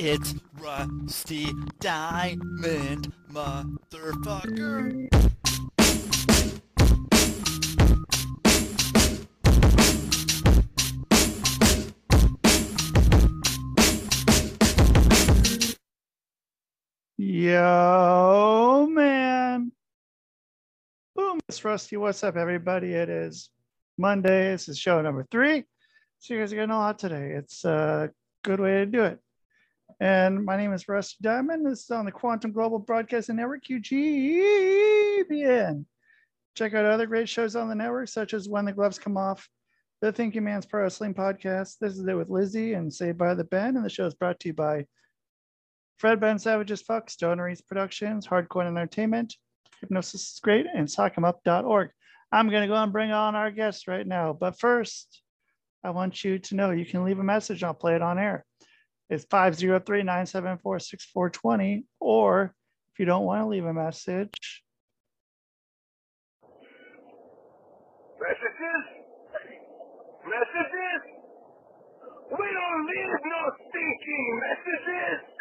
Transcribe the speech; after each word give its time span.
It's 0.00 0.32
Rusty 0.60 1.52
Diamond, 1.80 3.12
motherfucker. 3.32 5.08
Yo, 17.16 18.86
man. 18.88 19.72
Boom, 21.16 21.40
it's 21.48 21.64
Rusty. 21.64 21.96
What's 21.96 22.22
up, 22.22 22.36
everybody? 22.36 22.92
It 22.92 23.08
is 23.08 23.50
Monday. 23.98 24.52
This 24.52 24.68
is 24.68 24.78
show 24.78 25.02
number 25.02 25.26
three. 25.32 25.64
So 26.20 26.34
you 26.34 26.40
guys 26.40 26.52
are 26.52 26.54
getting 26.54 26.70
a 26.70 26.78
lot 26.78 27.00
today. 27.00 27.32
It's 27.32 27.64
a 27.64 28.12
good 28.44 28.60
way 28.60 28.74
to 28.74 28.86
do 28.86 29.02
it. 29.02 29.18
And 30.00 30.44
my 30.44 30.56
name 30.56 30.72
is 30.72 30.88
Rusty 30.88 31.16
Diamond. 31.22 31.66
This 31.66 31.82
is 31.82 31.90
on 31.90 32.04
the 32.04 32.12
Quantum 32.12 32.52
Global 32.52 32.78
Broadcasting 32.78 33.34
Network, 33.34 33.64
QGBN. 33.64 33.94
Check 36.54 36.74
out 36.74 36.84
other 36.84 37.06
great 37.06 37.28
shows 37.28 37.56
on 37.56 37.68
the 37.68 37.74
network, 37.74 38.08
such 38.08 38.32
as 38.32 38.48
When 38.48 38.64
the 38.64 38.72
Gloves 38.72 39.00
Come 39.00 39.16
Off, 39.16 39.48
the 40.00 40.12
Thinking 40.12 40.44
Man's 40.44 40.66
Pro 40.66 40.82
Wrestling 40.82 41.14
Podcast. 41.14 41.78
This 41.80 41.98
is 41.98 42.06
it 42.06 42.14
with 42.14 42.30
Lizzie 42.30 42.74
and 42.74 42.94
Saved 42.94 43.18
by 43.18 43.34
the 43.34 43.42
Ben. 43.42 43.76
And 43.76 43.84
the 43.84 43.90
show 43.90 44.06
is 44.06 44.14
brought 44.14 44.38
to 44.40 44.48
you 44.50 44.54
by 44.54 44.86
Fred 45.98 46.20
Ben 46.20 46.38
Savage's 46.38 46.82
Fuck, 46.82 47.10
Stoner 47.10 47.48
East 47.48 47.66
Productions, 47.66 48.24
Hardcore 48.24 48.68
Entertainment, 48.68 49.34
Hypnosis 49.80 50.34
is 50.34 50.40
Great, 50.40 50.66
and 50.72 50.86
SockEmUp.org. 50.86 51.90
I'm 52.30 52.48
going 52.48 52.62
to 52.62 52.68
go 52.68 52.74
and 52.74 52.92
bring 52.92 53.10
on 53.10 53.34
our 53.34 53.50
guests 53.50 53.88
right 53.88 54.06
now. 54.06 54.32
But 54.32 54.60
first, 54.60 55.22
I 55.82 55.90
want 55.90 56.22
you 56.22 56.38
to 56.38 56.54
know 56.54 56.70
you 56.70 56.86
can 56.86 57.04
leave 57.04 57.18
a 57.18 57.24
message. 57.24 57.64
I'll 57.64 57.74
play 57.74 57.96
it 57.96 58.02
on 58.02 58.16
air. 58.20 58.44
It's 59.10 59.24
503 59.24 59.98
974 59.98 60.78
6420. 60.80 61.84
Or 62.00 62.54
if 62.92 62.98
you 62.98 63.06
don't 63.06 63.24
want 63.24 63.42
to 63.42 63.48
leave 63.48 63.64
a 63.64 63.72
message, 63.72 64.62
Messages? 68.20 68.84
Messages? 70.26 71.02
We 72.30 72.36
don't 72.36 72.86
need 72.86 73.10
no 73.24 73.40
stinking 73.68 74.40
messages! 74.42 75.38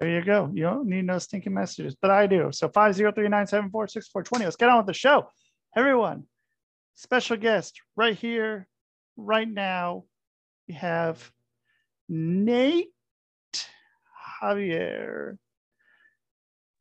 there 0.00 0.10
you 0.10 0.24
go. 0.24 0.50
You 0.52 0.62
don't 0.62 0.88
need 0.88 1.06
no 1.06 1.18
stinking 1.18 1.54
messages, 1.54 1.96
but 2.00 2.10
I 2.10 2.26
do. 2.26 2.50
So 2.52 2.68
503 2.68 3.24
974 3.24 3.88
6420. 3.88 4.44
Let's 4.44 4.56
get 4.56 4.68
on 4.68 4.78
with 4.78 4.86
the 4.86 4.94
show. 4.94 5.28
Everyone, 5.76 6.24
special 6.94 7.36
guest 7.36 7.80
right 7.96 8.16
here, 8.16 8.68
right 9.16 9.48
now. 9.48 10.04
We 10.68 10.74
have 10.74 11.30
Nate 12.08 12.88
Javier. 14.42 15.38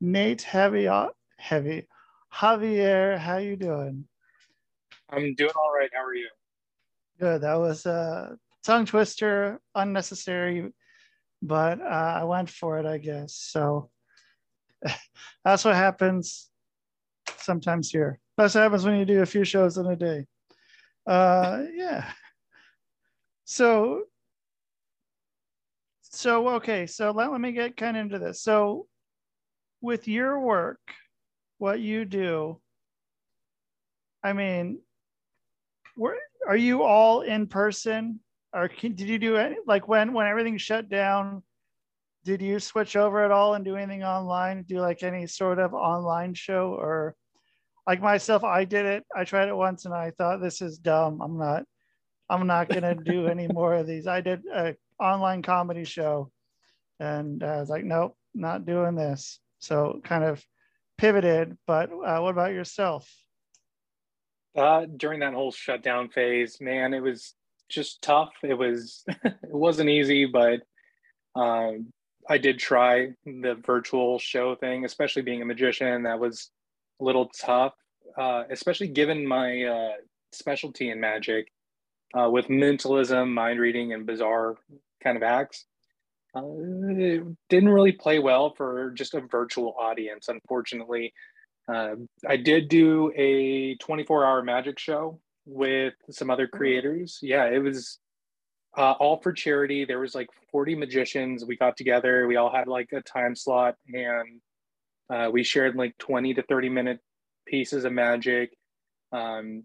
Nate 0.02 0.42
Heavy, 0.42 0.90
Heavy. 1.38 1.88
Javier, 2.34 3.18
how 3.18 3.38
you 3.38 3.56
doing? 3.56 4.06
I'm 5.10 5.34
doing 5.36 5.52
all 5.56 5.74
right. 5.74 5.90
How 5.94 6.04
are 6.04 6.14
you? 6.14 6.30
Good. 7.20 7.42
That 7.42 7.56
was 7.56 7.86
a 7.86 8.38
tongue 8.64 8.86
twister, 8.86 9.62
unnecessary, 9.74 10.72
but 11.42 11.82
uh, 11.82 12.20
I 12.20 12.24
went 12.26 12.50
for 12.50 12.78
it, 12.80 12.86
I 12.86 12.98
guess. 12.98 13.36
So 13.36 13.90
that's 15.46 15.64
what 15.64 15.76
happens 15.76 16.50
sometimes 17.38 17.90
here. 17.90 18.20
That's 18.38 18.56
what 18.56 18.62
happens 18.62 18.86
when 18.86 19.00
you 19.00 19.06
do 19.06 19.22
a 19.22 19.26
few 19.26 19.46
shows 19.46 19.78
in 19.78 19.86
a 19.86 19.96
day. 19.96 20.26
Uh, 21.08 21.64
yeah. 21.74 22.12
So, 23.46 24.04
so 26.16 26.48
okay. 26.56 26.88
So 26.88 27.12
let, 27.12 27.32
let 27.32 27.42
me 27.42 27.52
get 27.52 27.78
kind 27.78 27.98
of 27.98 28.02
into 28.02 28.20
this. 28.20 28.42
So, 28.42 28.88
with 29.82 30.08
your 30.08 30.40
work, 30.40 30.80
what 31.58 31.80
you 31.80 32.06
do, 32.06 32.60
I 34.24 34.34
mean, 34.34 34.80
where 35.96 36.18
are 36.48 36.58
you 36.58 36.84
all 36.84 37.22
in 37.22 37.48
person 37.48 38.20
or 38.54 38.68
can, 38.68 38.96
did 38.96 39.08
you 39.08 39.20
do 39.20 39.36
any 39.36 39.58
like 39.66 39.88
when 39.88 40.14
when 40.14 40.28
everything 40.28 40.58
shut 40.58 40.90
down 40.90 41.44
did 42.24 42.42
you 42.42 42.60
switch 42.60 42.96
over 42.96 43.24
at 43.24 43.32
all 43.32 43.54
and 43.54 43.66
do 43.66 43.76
anything 43.76 44.04
online 44.04 44.64
do 44.64 44.80
like 44.80 45.04
any 45.04 45.28
sort 45.28 45.60
of 45.60 45.74
online 45.74 46.34
show 46.34 46.74
or 46.80 47.16
like 47.88 48.02
myself 48.02 48.44
i 48.44 48.64
did 48.64 48.86
it 48.86 49.04
i 49.16 49.24
tried 49.24 49.48
it 49.48 49.56
once 49.56 49.86
and 49.86 49.94
i 49.94 50.12
thought 50.12 50.42
this 50.42 50.62
is 50.62 50.78
dumb 50.78 51.22
i'm 51.22 51.38
not 51.38 51.64
i'm 52.30 52.48
not 52.48 52.70
going 52.70 52.84
to 52.84 52.96
do 52.96 53.28
any 53.28 53.48
more 53.54 53.74
of 53.76 53.88
these 53.88 54.08
i 54.08 54.22
did 54.22 54.42
a 54.54 54.76
online 55.00 55.42
comedy 55.42 55.84
show 55.84 56.32
and 57.00 57.44
i 57.44 57.60
was 57.60 57.70
like 57.70 57.84
nope 57.84 58.16
not 58.34 58.66
doing 58.66 58.96
this 58.96 59.40
so 59.60 60.00
kind 60.04 60.24
of 60.24 60.44
pivoted 60.98 61.58
but 61.68 61.90
uh, 61.92 62.20
what 62.20 62.32
about 62.32 62.54
yourself 62.54 63.10
Uh, 64.56 64.86
during 64.96 65.20
that 65.20 65.34
whole 65.34 65.52
shutdown 65.52 66.08
phase, 66.08 66.62
man, 66.62 66.94
it 66.94 67.02
was 67.02 67.36
just 67.68 68.02
tough. 68.02 68.32
It 68.42 68.54
was 68.54 69.04
it 69.26 69.36
wasn't 69.52 69.90
easy, 69.90 70.26
but 70.26 70.62
um, 71.36 71.92
I 72.30 72.38
did 72.38 72.58
try 72.58 73.12
the 73.26 73.56
virtual 73.66 74.18
show 74.20 74.56
thing, 74.56 74.86
especially 74.86 75.24
being 75.24 75.42
a 75.42 75.46
magician. 75.46 76.04
That 76.04 76.20
was 76.20 76.52
a 77.02 77.04
little 77.04 77.28
tough, 77.36 77.74
uh, 78.18 78.44
especially 78.50 78.88
given 78.88 79.28
my 79.28 79.64
uh, 79.64 79.94
specialty 80.32 80.90
in 80.90 81.00
magic 81.02 81.52
uh, 82.18 82.30
with 82.30 82.50
mentalism, 82.50 83.34
mind 83.34 83.60
reading, 83.60 83.92
and 83.92 84.06
bizarre 84.06 84.56
kind 85.06 85.18
of 85.18 85.24
acts. 85.24 85.66
Uh, 86.36 86.42
it 86.90 87.24
didn't 87.48 87.70
really 87.70 87.94
play 87.94 88.20
well 88.20 88.54
for 88.56 88.92
just 88.92 89.14
a 89.14 89.22
virtual 89.22 89.74
audience, 89.80 90.28
unfortunately. 90.28 91.14
Uh, 91.68 91.96
I 92.28 92.38
did 92.38 92.68
do 92.68 93.12
a 93.16 93.76
24 93.76 94.26
hour 94.26 94.44
magic 94.44 94.78
show 94.78 95.20
with 95.46 95.94
some 96.10 96.30
other 96.30 96.48
creators. 96.48 97.20
Yeah, 97.22 97.46
it 97.46 97.60
was 97.60 98.00
uh, 98.78 98.92
all 99.00 99.22
for 99.22 99.32
charity. 99.32 99.86
There 99.86 100.00
was 100.00 100.14
like 100.14 100.28
40 100.52 100.76
magicians. 100.76 101.46
We 101.46 101.56
got 101.56 101.78
together. 101.78 102.28
We 102.28 102.36
all 102.36 102.54
had 102.54 102.68
like 102.68 102.90
a 102.92 103.02
time 103.02 103.36
slot, 103.36 103.76
and 103.88 104.42
uh, 105.10 105.30
we 105.32 105.44
shared 105.44 105.76
like 105.76 105.98
20 106.00 106.34
to 106.34 106.44
30 106.44 106.70
minute 106.70 107.00
pieces 107.48 107.86
of 107.86 107.94
magic 107.94 108.52
um, 109.12 109.64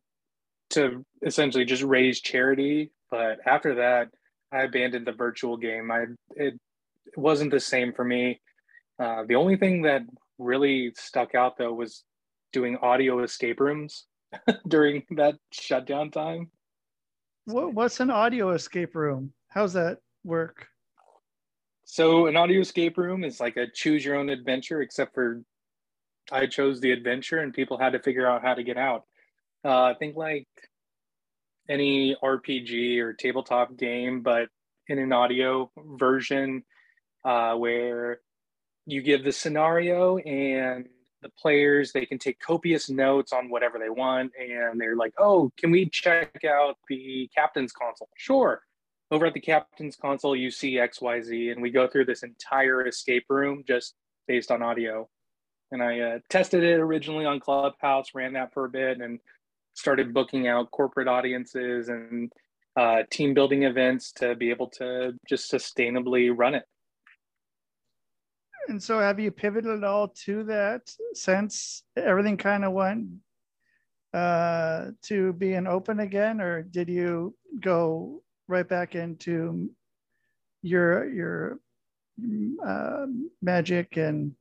to 0.71 1.05
essentially 1.27 1.65
just 1.65 1.83
raise 1.83 2.21
charity. 2.21 2.93
But 3.11 3.41
after 3.45 3.77
that, 3.77 4.11
I 4.53 4.63
abandoned 4.65 5.07
the 5.07 5.13
virtual 5.13 5.57
game. 5.57 5.91
I 5.91 6.03
it, 6.37 6.55
it 7.07 7.19
wasn't 7.19 7.53
the 7.53 7.61
same 7.61 7.93
for 7.93 8.05
me. 8.05 8.41
Uh, 8.99 9.25
the 9.29 9.37
only 9.37 9.57
thing 9.57 9.83
that 9.83 10.03
really 10.39 10.93
stuck 10.97 11.35
out 11.35 11.59
though 11.59 11.75
was 11.75 12.05
doing 12.53 12.77
audio 12.83 13.23
escape 13.25 13.61
rooms 13.61 14.07
during 14.69 15.05
that 15.13 15.37
shutdown 15.53 16.11
time. 16.11 16.51
what, 17.47 17.75
what's 17.75 18.01
an 18.01 18.11
audio 18.11 18.51
escape 18.53 18.95
room 18.97 19.33
how's 19.49 19.75
that 19.75 19.99
work 20.25 20.67
So 21.85 22.27
an 22.29 22.37
audio 22.37 22.61
escape 22.61 22.99
room 22.99 23.25
is 23.25 23.41
like 23.41 23.57
a 23.59 23.67
choose 23.71 24.05
your 24.05 24.17
own 24.17 24.31
adventure, 24.31 24.83
except 24.83 25.15
for 25.15 25.43
I 26.33 26.47
chose 26.47 26.81
the 26.81 26.93
adventure 26.93 27.39
and 27.39 27.55
people 27.55 27.79
had 27.79 27.95
to 27.95 28.01
figure 28.01 28.29
out 28.29 28.43
how 28.43 28.55
to 28.55 28.63
get 28.65 28.79
out. 28.79 29.05
Uh, 29.65 29.85
I 29.85 29.95
think 29.99 30.17
like 30.17 30.49
any 31.71 32.17
RPG 32.23 32.99
or 32.99 33.13
tabletop 33.13 33.77
game, 33.77 34.21
but 34.23 34.49
in 34.89 34.99
an 34.99 35.13
audio 35.13 35.71
version 35.97 36.65
uh, 37.25 37.55
where 37.55 38.21
you 38.87 39.03
give 39.03 39.25
the 39.25 39.33
scenario 39.33 40.19
and 40.19 40.87
the 41.23 41.31
players 41.39 41.93
they 41.93 42.07
can 42.07 42.19
take 42.19 42.41
copious 42.41 42.89
notes 42.89 43.33
on 43.33 43.51
whatever 43.51 43.79
they 43.79 43.91
want 43.91 44.33
and 44.39 44.81
they're 44.81 44.97
like 44.97 45.13
oh 45.19 45.53
can 45.59 45.71
we 45.71 45.89
check 45.89 46.45
out 46.45 46.77
the 46.89 47.29
captain's 47.35 47.73
console? 47.73 48.09
Sure. 48.17 48.63
Over 49.11 49.27
at 49.27 49.35
the 49.35 49.41
captain's 49.41 49.97
console 49.97 50.35
you 50.35 50.51
see 50.51 50.77
xyz 50.77 51.53
and 51.53 51.63
we 51.63 51.71
go 51.71 51.87
through 51.87 52.07
this 52.07 52.23
entire 52.23 52.87
escape 52.87 53.27
room 53.29 53.65
just 53.67 53.95
based 54.27 54.51
on 54.51 54.63
audio. 54.63 55.09
And 55.73 55.83
i 55.83 56.01
uh, 56.01 56.19
tested 56.31 56.65
it 56.65 56.81
originally 56.81 57.27
on 57.27 57.39
clubhouse 57.39 58.09
ran 58.15 58.33
that 58.33 58.53
for 58.55 58.65
a 58.65 58.71
bit 58.71 59.01
and 59.01 59.21
started 59.75 60.15
booking 60.15 60.49
out 60.49 60.71
corporate 60.71 61.09
audiences 61.09 61.89
and 61.89 62.33
uh, 62.77 63.03
team 63.11 63.35
building 63.35 63.65
events 63.65 64.13
to 64.13 64.35
be 64.35 64.51
able 64.51 64.69
to 64.69 65.13
just 65.29 65.51
sustainably 65.51 66.33
run 66.35 66.55
it. 66.55 66.65
And 68.69 68.83
so 68.83 69.01
have 69.01 69.19
you 69.19 69.31
pivoted 69.31 69.79
at 69.79 69.85
all 69.85 70.09
to 70.25 70.45
that 70.45 70.83
since 71.15 71.83
everything 71.97 72.37
kind 72.37 72.65
of 72.65 72.73
went 72.73 73.09
uh, 74.13 74.91
to 75.03 75.33
being 75.33 75.67
open 75.67 76.01
again 76.01 76.41
or 76.41 76.63
did 76.63 76.89
you 76.89 77.35
go 77.61 78.23
right 78.49 78.69
back 78.69 78.95
into 78.95 79.71
your 80.63 81.09
your 81.11 81.59
uh, 82.67 83.07
magic 83.41 83.97
and 83.97 84.33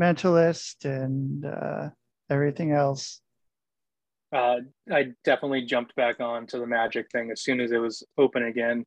mentalist 0.00 0.84
and 0.84 1.44
uh, 1.44 1.88
everything 2.30 2.72
else 2.72 3.20
uh, 4.32 4.56
I 4.92 5.08
definitely 5.24 5.62
jumped 5.62 5.94
back 5.96 6.20
on 6.20 6.46
to 6.48 6.58
the 6.58 6.66
magic 6.66 7.10
thing 7.10 7.30
as 7.30 7.42
soon 7.42 7.60
as 7.60 7.72
it 7.72 7.78
was 7.78 8.04
open 8.16 8.44
again. 8.44 8.84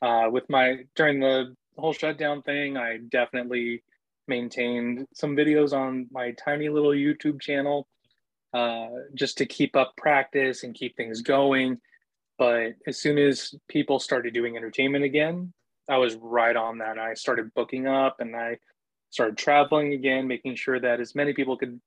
Uh, 0.00 0.28
with 0.30 0.48
my 0.48 0.84
during 0.94 1.20
the 1.20 1.54
whole 1.76 1.92
shutdown 1.92 2.42
thing, 2.42 2.76
I 2.76 2.98
definitely 3.10 3.82
maintained 4.26 5.06
some 5.14 5.36
videos 5.36 5.72
on 5.72 6.06
my 6.10 6.32
tiny 6.32 6.68
little 6.68 6.90
YouTube 6.90 7.40
channel 7.40 7.88
uh, 8.52 8.88
just 9.14 9.38
to 9.38 9.46
keep 9.46 9.76
up 9.76 9.94
practice 9.96 10.62
and 10.62 10.74
keep 10.74 10.96
things 10.96 11.22
going. 11.22 11.78
But 12.38 12.74
as 12.86 12.98
soon 12.98 13.18
as 13.18 13.54
people 13.68 13.98
started 13.98 14.32
doing 14.32 14.56
entertainment 14.56 15.04
again, 15.04 15.52
I 15.88 15.96
was 15.96 16.16
right 16.16 16.54
on 16.54 16.78
that. 16.78 16.98
I 16.98 17.14
started 17.14 17.52
booking 17.54 17.86
up 17.86 18.20
and 18.20 18.36
I 18.36 18.58
started 19.10 19.36
traveling 19.36 19.94
again, 19.94 20.28
making 20.28 20.54
sure 20.54 20.78
that 20.78 21.00
as 21.00 21.14
many 21.14 21.32
people 21.32 21.56
could 21.56 21.80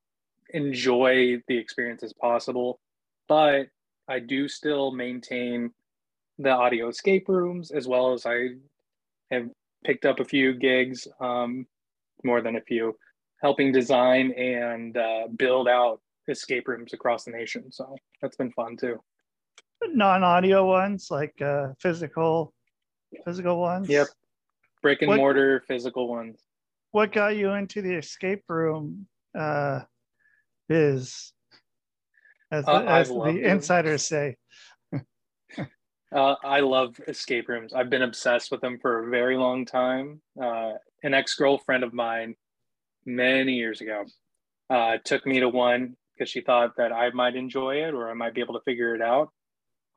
enjoy 0.50 1.42
the 1.48 1.58
experience 1.58 2.04
as 2.04 2.14
possible. 2.14 2.80
But 3.28 3.68
I 4.08 4.20
do 4.20 4.48
still 4.48 4.92
maintain 4.92 5.72
the 6.38 6.50
audio 6.50 6.90
escape 6.90 7.30
rooms 7.30 7.72
as 7.72 7.88
well 7.88 8.14
as 8.14 8.26
I 8.26 8.50
have 9.30 9.50
picked 9.86 10.06
up 10.06 10.20
a 10.20 10.26
few 10.26 10.54
gigs, 10.54 11.08
um, 11.20 11.66
more 12.24 12.42
than 12.42 12.56
a 12.56 12.62
few, 12.62 12.98
helping 13.42 13.72
design 13.72 14.32
and 14.34 14.98
uh, 14.98 15.28
build 15.36 15.68
out 15.68 16.02
escape 16.28 16.68
rooms 16.68 16.94
across 16.94 17.24
the 17.26 17.32
nation. 17.32 17.72
So 17.72 17.96
that's 18.22 18.36
been 18.36 18.52
fun 18.52 18.78
too. 18.78 19.02
Non-audio 19.84 20.66
ones, 20.68 21.10
like 21.10 21.42
uh, 21.42 21.70
physical, 21.80 22.54
physical 23.26 23.60
ones. 23.60 23.90
Yep. 23.90 24.08
Brick 24.82 25.02
and 25.02 25.10
What- 25.10 25.18
mortar 25.18 25.64
physical 25.68 26.08
ones. 26.08 26.44
What 26.92 27.14
got 27.14 27.38
you 27.38 27.52
into 27.52 27.82
the 27.82 27.94
escape 27.96 28.44
room 28.50 29.08
uh, 29.34 29.80
biz? 30.68 31.32
As, 32.52 32.66
the, 32.66 32.72
Uh, 32.72 32.84
as 32.84 33.10
the 33.10 33.42
insiders 33.44 34.06
say. 34.06 34.36
Uh, 36.14 36.36
I 36.44 36.60
love 36.60 37.00
escape 37.08 37.48
rooms. 37.48 37.74
I've 37.74 37.90
been 37.90 38.02
obsessed 38.02 38.52
with 38.52 38.60
them 38.60 38.78
for 38.82 39.08
a 39.08 39.10
very 39.10 39.38
long 39.38 39.66
time. 39.66 40.22
Uh, 40.42 40.74
an 41.04 41.14
ex 41.14 41.36
girlfriend 41.36 41.86
of 41.86 41.94
mine, 41.94 42.36
many 43.06 43.54
years 43.54 43.80
ago, 43.80 44.04
uh, 44.70 44.98
took 45.06 45.26
me 45.26 45.40
to 45.40 45.48
one 45.48 45.96
because 46.14 46.30
she 46.30 46.42
thought 46.42 46.76
that 46.76 46.92
I 46.92 47.12
might 47.12 47.38
enjoy 47.38 47.76
it 47.88 47.94
or 47.94 48.10
I 48.10 48.14
might 48.14 48.34
be 48.34 48.42
able 48.42 48.56
to 48.56 48.64
figure 48.66 48.94
it 48.94 49.02
out. 49.02 49.30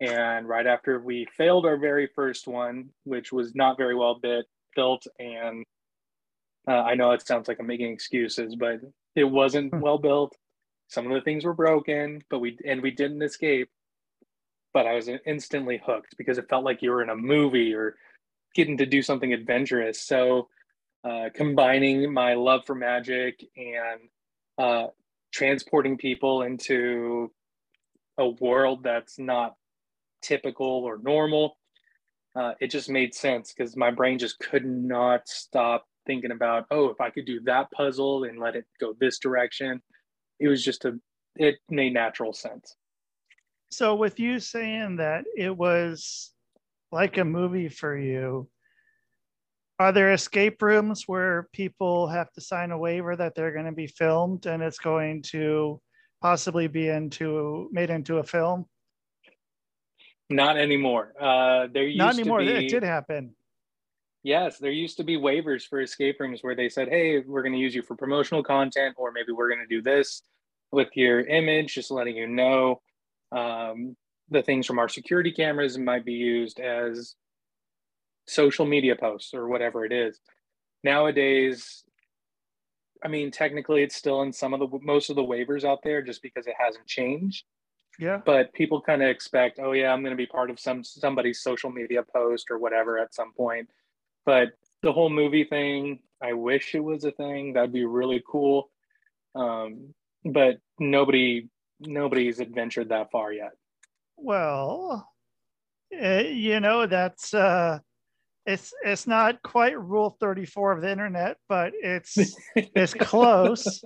And 0.00 0.48
right 0.48 0.68
after 0.68 1.00
we 1.00 1.26
failed 1.36 1.66
our 1.66 1.76
very 1.78 2.08
first 2.14 2.46
one, 2.46 2.90
which 3.02 3.32
was 3.32 3.56
not 3.56 3.76
very 3.76 3.96
well 3.96 4.14
bit, 4.14 4.46
built, 4.76 5.04
and 5.18 5.64
uh, 6.68 6.80
I 6.82 6.94
know 6.94 7.10
it 7.10 7.26
sounds 7.26 7.48
like 7.48 7.58
I'm 7.58 7.66
making 7.66 7.92
excuses, 7.92 8.54
but 8.54 8.76
it 9.16 9.24
wasn't 9.24 9.72
Hmm. 9.74 9.80
well 9.80 9.98
built. 9.98 10.36
Some 10.88 11.06
of 11.06 11.12
the 11.12 11.20
things 11.22 11.44
were 11.44 11.54
broken, 11.54 12.22
but 12.30 12.40
we 12.40 12.58
and 12.66 12.82
we 12.82 12.90
didn't 12.90 13.22
escape 13.22 13.70
but 14.74 14.86
I 14.86 14.94
was 14.94 15.08
instantly 15.24 15.80
hooked 15.86 16.16
because 16.18 16.36
it 16.36 16.48
felt 16.50 16.64
like 16.64 16.82
you 16.82 16.90
were 16.90 17.02
in 17.02 17.08
a 17.08 17.16
movie 17.16 17.72
or 17.72 17.94
getting 18.54 18.76
to 18.78 18.86
do 18.86 19.00
something 19.00 19.32
adventurous. 19.32 20.02
So, 20.02 20.48
uh, 21.04 21.28
combining 21.34 22.12
my 22.12 22.34
love 22.34 22.62
for 22.66 22.74
magic 22.74 23.44
and 23.56 24.00
uh, 24.58 24.88
transporting 25.32 25.96
people 25.96 26.42
into 26.42 27.30
a 28.18 28.28
world 28.28 28.82
that's 28.82 29.18
not 29.18 29.54
typical 30.22 30.66
or 30.66 30.98
normal, 30.98 31.56
uh, 32.34 32.52
it 32.60 32.70
just 32.70 32.90
made 32.90 33.14
sense 33.14 33.52
because 33.52 33.76
my 33.76 33.90
brain 33.90 34.18
just 34.18 34.38
could 34.40 34.64
not 34.64 35.28
stop 35.28 35.86
thinking 36.06 36.32
about, 36.32 36.66
oh, 36.70 36.88
if 36.88 37.00
I 37.00 37.10
could 37.10 37.26
do 37.26 37.40
that 37.44 37.70
puzzle 37.70 38.24
and 38.24 38.40
let 38.40 38.56
it 38.56 38.64
go 38.80 38.94
this 38.98 39.18
direction. 39.18 39.80
It 40.40 40.48
was 40.48 40.64
just 40.64 40.84
a, 40.84 40.98
it 41.36 41.56
made 41.68 41.94
natural 41.94 42.32
sense. 42.32 42.76
So, 43.70 43.94
with 43.94 44.20
you 44.20 44.38
saying 44.38 44.96
that 44.96 45.24
it 45.36 45.56
was 45.56 46.32
like 46.92 47.18
a 47.18 47.24
movie 47.24 47.68
for 47.68 47.96
you, 47.96 48.48
are 49.78 49.90
there 49.90 50.12
escape 50.12 50.62
rooms 50.62 51.04
where 51.06 51.48
people 51.52 52.06
have 52.06 52.30
to 52.32 52.40
sign 52.40 52.70
a 52.70 52.78
waiver 52.78 53.16
that 53.16 53.34
they're 53.34 53.52
going 53.52 53.66
to 53.66 53.72
be 53.72 53.88
filmed 53.88 54.46
and 54.46 54.62
it's 54.62 54.78
going 54.78 55.22
to 55.22 55.80
possibly 56.22 56.68
be 56.68 56.88
into 56.88 57.68
made 57.72 57.90
into 57.90 58.18
a 58.18 58.22
film? 58.22 58.66
Not 60.30 60.56
anymore. 60.56 61.12
Uh, 61.20 61.66
there 61.72 61.84
used 61.84 61.98
Not 61.98 62.14
anymore. 62.14 62.40
to 62.40 62.64
It 62.64 62.68
did 62.68 62.82
happen. 62.82 63.34
Yes, 64.24 64.58
there 64.58 64.72
used 64.72 64.96
to 64.96 65.04
be 65.04 65.16
waivers 65.16 65.68
for 65.68 65.80
escape 65.80 66.16
rooms 66.18 66.42
where 66.42 66.56
they 66.56 66.68
said, 66.68 66.88
"Hey, 66.88 67.20
we're 67.20 67.42
going 67.42 67.52
to 67.52 67.58
use 67.58 67.74
you 67.74 67.82
for 67.82 67.94
promotional 67.94 68.42
content, 68.42 68.96
or 68.98 69.12
maybe 69.12 69.32
we're 69.32 69.48
going 69.50 69.60
to 69.60 69.66
do 69.66 69.82
this 69.82 70.22
with 70.72 70.88
your 70.96 71.20
image, 71.20 71.74
just 71.74 71.90
letting 71.92 72.16
you 72.16 72.26
know." 72.26 72.80
Um, 73.30 73.96
the 74.30 74.42
things 74.42 74.66
from 74.66 74.78
our 74.78 74.88
security 74.88 75.30
cameras 75.30 75.76
might 75.78 76.04
be 76.04 76.14
used 76.14 76.58
as 76.58 77.14
social 78.26 78.64
media 78.64 78.96
posts 78.96 79.34
or 79.34 79.46
whatever 79.48 79.84
it 79.84 79.92
is. 79.92 80.18
Nowadays, 80.82 81.84
I 83.04 83.08
mean, 83.08 83.30
technically, 83.30 83.82
it's 83.82 83.94
still 83.96 84.22
in 84.22 84.32
some 84.32 84.54
of 84.54 84.60
the 84.60 84.78
most 84.82 85.10
of 85.10 85.16
the 85.16 85.22
waivers 85.22 85.64
out 85.64 85.80
there, 85.82 86.00
just 86.00 86.22
because 86.22 86.46
it 86.46 86.54
hasn't 86.58 86.86
changed 86.86 87.44
Yeah. 87.98 88.20
but 88.24 88.52
people 88.54 88.80
kind 88.80 89.02
of 89.02 89.08
expect 89.08 89.58
oh 89.62 89.72
yeah 89.72 89.92
i'm 89.92 90.02
going 90.02 90.10
to 90.10 90.16
be 90.16 90.26
part 90.26 90.50
of 90.50 90.58
some 90.58 90.82
somebody's 90.82 91.42
social 91.42 91.70
media 91.70 92.02
post 92.02 92.50
or 92.50 92.58
whatever 92.58 92.98
at 92.98 93.14
some 93.14 93.32
point 93.34 93.68
but 94.24 94.50
the 94.82 94.92
whole 94.92 95.10
movie 95.10 95.44
thing 95.44 95.98
i 96.22 96.32
wish 96.32 96.74
it 96.74 96.84
was 96.84 97.04
a 97.04 97.12
thing 97.12 97.52
that'd 97.52 97.72
be 97.72 97.84
really 97.84 98.22
cool 98.28 98.70
um, 99.34 99.92
but 100.24 100.58
nobody 100.78 101.48
nobody's 101.80 102.40
adventured 102.40 102.88
that 102.90 103.10
far 103.10 103.32
yet 103.32 103.52
Well, 104.16 105.08
eh, 105.92 106.28
you 106.28 106.60
know 106.60 106.86
that's 106.86 107.34
uh, 107.34 107.78
it's 108.46 108.72
it's 108.84 109.06
not 109.06 109.42
quite 109.42 109.78
Rule 109.80 110.16
Thirty 110.20 110.46
Four 110.46 110.72
of 110.72 110.82
the 110.82 110.90
internet, 110.90 111.36
but 111.48 111.72
it's 111.74 112.16
it's 112.56 112.94
close. 112.94 113.82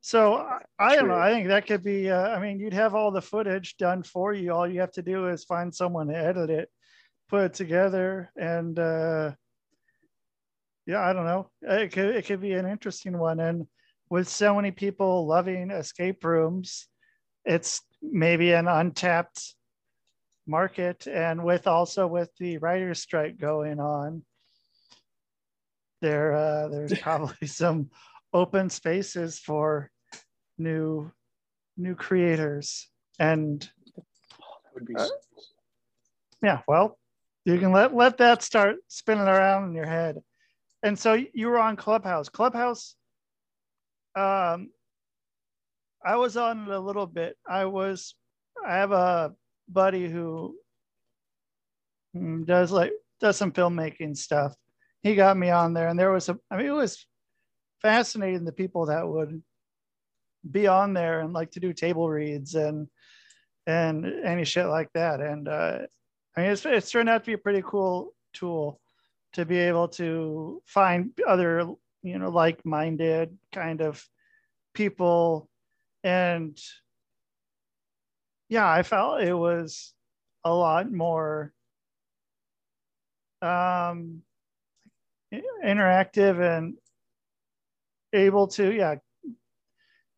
So 0.00 0.34
I, 0.34 0.58
I 0.78 0.96
don't 0.96 1.08
know. 1.08 1.14
I 1.18 1.32
think 1.32 1.48
that 1.48 1.66
could 1.66 1.82
be. 1.82 2.10
Uh, 2.10 2.28
I 2.28 2.40
mean, 2.40 2.58
you'd 2.58 2.72
have 2.72 2.94
all 2.94 3.10
the 3.10 3.22
footage 3.22 3.76
done 3.76 4.02
for 4.02 4.32
you. 4.32 4.52
All 4.52 4.68
you 4.68 4.80
have 4.80 4.92
to 4.92 5.02
do 5.02 5.28
is 5.28 5.44
find 5.44 5.74
someone 5.74 6.08
to 6.08 6.16
edit 6.16 6.50
it, 6.50 6.70
put 7.28 7.44
it 7.44 7.54
together, 7.54 8.30
and 8.36 8.78
uh, 8.78 9.32
yeah, 10.86 11.00
I 11.00 11.12
don't 11.12 11.26
know. 11.26 11.50
It 11.62 11.92
could 11.92 12.14
it 12.16 12.26
could 12.26 12.40
be 12.40 12.52
an 12.52 12.66
interesting 12.66 13.18
one. 13.18 13.40
And 13.40 13.66
with 14.08 14.28
so 14.28 14.54
many 14.54 14.70
people 14.70 15.26
loving 15.26 15.70
escape 15.70 16.24
rooms, 16.24 16.88
it's 17.44 17.82
maybe 18.02 18.52
an 18.52 18.68
untapped 18.68 19.54
market. 20.46 21.06
And 21.06 21.44
with 21.44 21.66
also 21.66 22.06
with 22.06 22.30
the 22.38 22.58
writer's 22.58 23.00
strike 23.00 23.38
going 23.38 23.78
on, 23.80 24.24
there 26.00 26.34
uh, 26.34 26.68
there's 26.68 26.98
probably 27.00 27.46
some 27.46 27.90
open 28.32 28.70
spaces 28.70 29.38
for 29.38 29.90
new 30.58 31.10
new 31.76 31.94
creators 31.94 32.88
and 33.18 33.70
that 33.92 34.74
would 34.74 34.86
be 34.86 34.94
Uh, 34.94 35.08
yeah 36.42 36.60
well 36.68 36.98
you 37.44 37.58
can 37.58 37.72
let 37.72 37.94
let 37.94 38.18
that 38.18 38.42
start 38.42 38.76
spinning 38.88 39.26
around 39.26 39.68
in 39.68 39.74
your 39.74 39.86
head 39.86 40.18
and 40.82 40.98
so 40.98 41.22
you 41.34 41.48
were 41.48 41.58
on 41.58 41.76
clubhouse. 41.76 42.28
Clubhouse 42.28 42.96
um 44.16 44.70
i 46.04 46.16
was 46.16 46.36
on 46.36 46.62
it 46.62 46.68
a 46.68 46.80
little 46.80 47.06
bit. 47.06 47.36
I 47.48 47.66
was 47.66 48.14
i 48.66 48.74
have 48.74 48.92
a 48.92 49.32
buddy 49.68 50.08
who 50.08 50.56
mm, 52.16 52.44
does 52.44 52.72
like 52.72 52.92
does 53.20 53.36
some 53.36 53.52
filmmaking 53.52 54.16
stuff. 54.16 54.54
He 55.02 55.14
got 55.14 55.36
me 55.36 55.50
on 55.50 55.74
there 55.74 55.88
and 55.88 55.98
there 55.98 56.10
was 56.10 56.28
a 56.28 56.38
i 56.50 56.56
mean 56.56 56.66
it 56.66 56.70
was 56.70 57.06
fascinating 57.82 58.44
the 58.44 58.52
people 58.52 58.86
that 58.86 59.08
would 59.08 59.42
be 60.50 60.66
on 60.66 60.94
there 60.94 61.20
and 61.20 61.32
like 61.32 61.50
to 61.52 61.60
do 61.60 61.72
table 61.72 62.08
reads 62.08 62.54
and 62.54 62.88
and 63.66 64.06
any 64.24 64.44
shit 64.44 64.66
like 64.66 64.90
that. 64.94 65.20
And 65.20 65.48
uh 65.48 65.78
i 66.36 66.40
mean 66.40 66.50
it's, 66.50 66.66
it's 66.66 66.90
turned 66.90 67.08
out 67.08 67.22
to 67.24 67.26
be 67.26 67.34
a 67.34 67.38
pretty 67.38 67.62
cool 67.64 68.12
tool 68.32 68.80
to 69.32 69.44
be 69.44 69.58
able 69.58 69.88
to 69.88 70.62
find 70.66 71.10
other 71.26 71.66
you 72.02 72.18
know 72.18 72.30
like-minded 72.30 73.36
kind 73.52 73.80
of 73.80 74.04
people. 74.74 75.48
And 76.02 76.58
yeah 78.50 78.68
i 78.68 78.82
felt 78.82 79.22
it 79.22 79.32
was 79.32 79.94
a 80.44 80.52
lot 80.52 80.92
more 80.92 81.52
um 83.40 84.22
interactive 85.64 86.40
and 86.40 86.74
able 88.12 88.48
to 88.48 88.74
yeah 88.74 88.96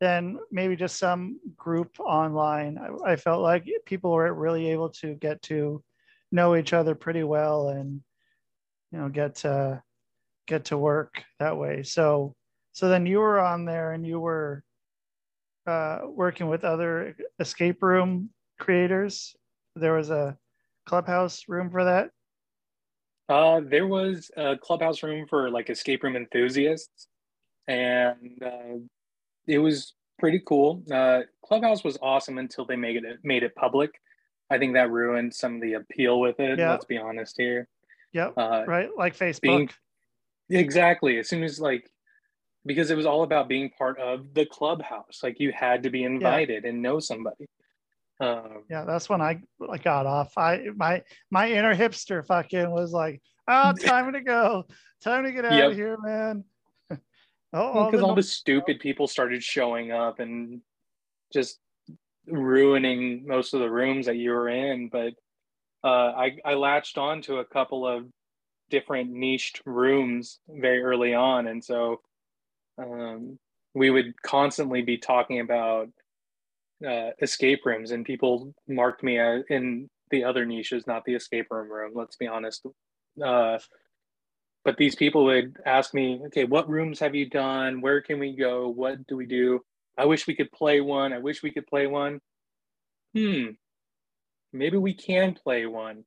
than 0.01 0.37
maybe 0.51 0.75
just 0.75 0.99
some 0.99 1.39
group 1.55 1.97
online. 1.97 2.77
I, 2.77 3.11
I 3.11 3.15
felt 3.15 3.41
like 3.41 3.65
people 3.85 4.11
were 4.11 4.33
really 4.33 4.67
able 4.67 4.89
to 4.89 5.15
get 5.15 5.41
to 5.43 5.81
know 6.29 6.57
each 6.57 6.73
other 6.73 6.93
pretty 6.93 7.23
well 7.23 7.69
and 7.69 8.01
you 8.93 8.99
know 8.99 9.09
get 9.09 9.35
to 9.35 9.81
get 10.47 10.65
to 10.65 10.77
work 10.77 11.23
that 11.39 11.57
way 11.57 11.83
so 11.83 12.33
so 12.71 12.87
then 12.87 13.05
you 13.05 13.19
were 13.19 13.39
on 13.39 13.65
there 13.65 13.91
and 13.91 14.05
you 14.05 14.19
were 14.19 14.63
uh, 15.67 15.99
working 16.05 16.47
with 16.47 16.63
other 16.63 17.15
escape 17.39 17.81
room 17.81 18.29
creators 18.59 19.35
there 19.75 19.93
was 19.93 20.09
a 20.09 20.37
clubhouse 20.85 21.43
room 21.47 21.69
for 21.69 21.83
that 21.83 22.09
Uh, 23.29 23.61
there 23.63 23.87
was 23.87 24.29
a 24.35 24.57
clubhouse 24.57 25.01
room 25.01 25.25
for 25.27 25.49
like 25.49 25.69
escape 25.69 26.03
room 26.03 26.15
enthusiasts, 26.15 27.07
and 27.67 28.37
uh, 28.43 28.75
it 29.47 29.59
was 29.59 29.95
pretty 30.19 30.41
cool. 30.45 30.83
Uh, 30.91 31.21
clubhouse 31.41 31.83
was 31.83 31.97
awesome 32.01 32.37
until 32.37 32.65
they 32.65 32.75
made 32.75 32.97
it 32.97 33.19
made 33.23 33.41
it 33.43 33.55
public. 33.55 33.91
I 34.51 34.57
think 34.59 34.73
that 34.73 34.91
ruined 34.91 35.33
some 35.33 35.55
of 35.55 35.61
the 35.61 35.73
appeal 35.75 36.19
with 36.19 36.37
it. 36.39 36.59
Yeah. 36.59 36.71
Let's 36.71 36.85
be 36.85 36.97
honest 36.97 37.35
here. 37.37 37.67
Yep. 38.13 38.33
Uh, 38.37 38.63
right. 38.67 38.89
Like 38.97 39.17
Facebook. 39.17 39.41
being- 39.41 39.69
Exactly. 40.49 41.17
As 41.17 41.29
soon 41.29 41.43
as 41.43 41.59
like, 41.59 41.89
because 42.65 42.91
it 42.91 42.97
was 42.97 43.05
all 43.05 43.23
about 43.23 43.47
being 43.49 43.69
part 43.71 43.99
of 43.99 44.33
the 44.33 44.45
clubhouse. 44.45 45.19
Like 45.23 45.39
you 45.39 45.51
had 45.51 45.83
to 45.83 45.89
be 45.89 46.03
invited 46.03 46.63
and 46.65 46.81
know 46.81 46.99
somebody. 46.99 47.47
Um, 48.19 48.63
yeah, 48.69 48.85
that's 48.85 49.09
when 49.09 49.21
I, 49.21 49.41
I 49.69 49.77
got 49.77 50.05
off. 50.05 50.37
I 50.37 50.67
my 50.75 51.01
my 51.31 51.49
inner 51.49 51.75
hipster 51.75 52.25
fucking 52.25 52.69
was 52.71 52.91
like, 52.93 53.21
oh, 53.47 53.73
time 53.79 54.13
to 54.13 54.21
go. 54.21 54.65
Time 55.03 55.23
to 55.25 55.31
get 55.31 55.43
out 55.45 55.53
Yep. 55.53 55.71
of 55.71 55.75
here, 55.75 55.97
man. 56.01 56.43
oh, 56.91 56.97
all 57.53 57.85
because 57.85 57.99
the 57.99 58.05
all 58.05 58.11
no- 58.11 58.15
the 58.15 58.23
stupid 58.23 58.79
people 58.79 59.07
started 59.07 59.43
showing 59.43 59.91
up 59.91 60.19
and 60.19 60.61
just 61.33 61.59
ruining 62.27 63.25
most 63.27 63.53
of 63.53 63.59
the 63.59 63.69
rooms 63.69 64.05
that 64.05 64.15
you 64.17 64.31
were 64.31 64.47
in. 64.49 64.87
But 64.89 65.13
uh, 65.83 65.87
I, 66.15 66.37
I 66.45 66.53
latched 66.53 66.97
on 66.97 67.21
to 67.23 67.37
a 67.37 67.45
couple 67.45 67.87
of 67.87 68.05
different 68.69 69.11
niched 69.11 69.61
rooms 69.65 70.39
very 70.49 70.81
early 70.81 71.13
on. 71.13 71.47
And 71.47 71.63
so 71.63 72.01
um, 72.77 73.37
we 73.73 73.89
would 73.89 74.21
constantly 74.21 74.81
be 74.81 74.97
talking 74.97 75.39
about 75.39 75.89
uh, 76.85 77.11
escape 77.21 77.61
rooms, 77.65 77.91
and 77.91 78.05
people 78.05 78.53
marked 78.67 79.03
me 79.03 79.19
in 79.49 79.89
the 80.09 80.23
other 80.23 80.45
niches, 80.45 80.85
not 80.85 81.05
the 81.05 81.15
escape 81.15 81.47
room 81.49 81.71
room, 81.71 81.91
let's 81.95 82.15
be 82.17 82.27
honest. 82.27 82.65
Uh, 83.23 83.57
but 84.65 84.77
these 84.77 84.95
people 84.95 85.25
would 85.25 85.57
ask 85.65 85.93
me, 85.93 86.21
okay, 86.27 86.45
what 86.45 86.69
rooms 86.69 86.99
have 86.99 87.15
you 87.15 87.29
done? 87.29 87.81
Where 87.81 88.01
can 88.01 88.19
we 88.19 88.35
go? 88.35 88.69
What 88.69 89.05
do 89.07 89.17
we 89.17 89.25
do? 89.25 89.61
I 89.97 90.05
wish 90.05 90.25
we 90.25 90.35
could 90.35 90.51
play 90.51 90.81
one. 90.81 91.13
I 91.13 91.19
wish 91.19 91.43
we 91.43 91.51
could 91.51 91.67
play 91.67 91.87
one. 91.87 92.19
Hmm, 93.15 93.51
maybe 94.53 94.77
we 94.77 94.93
can 94.93 95.33
play 95.33 95.65
one. 95.65 96.03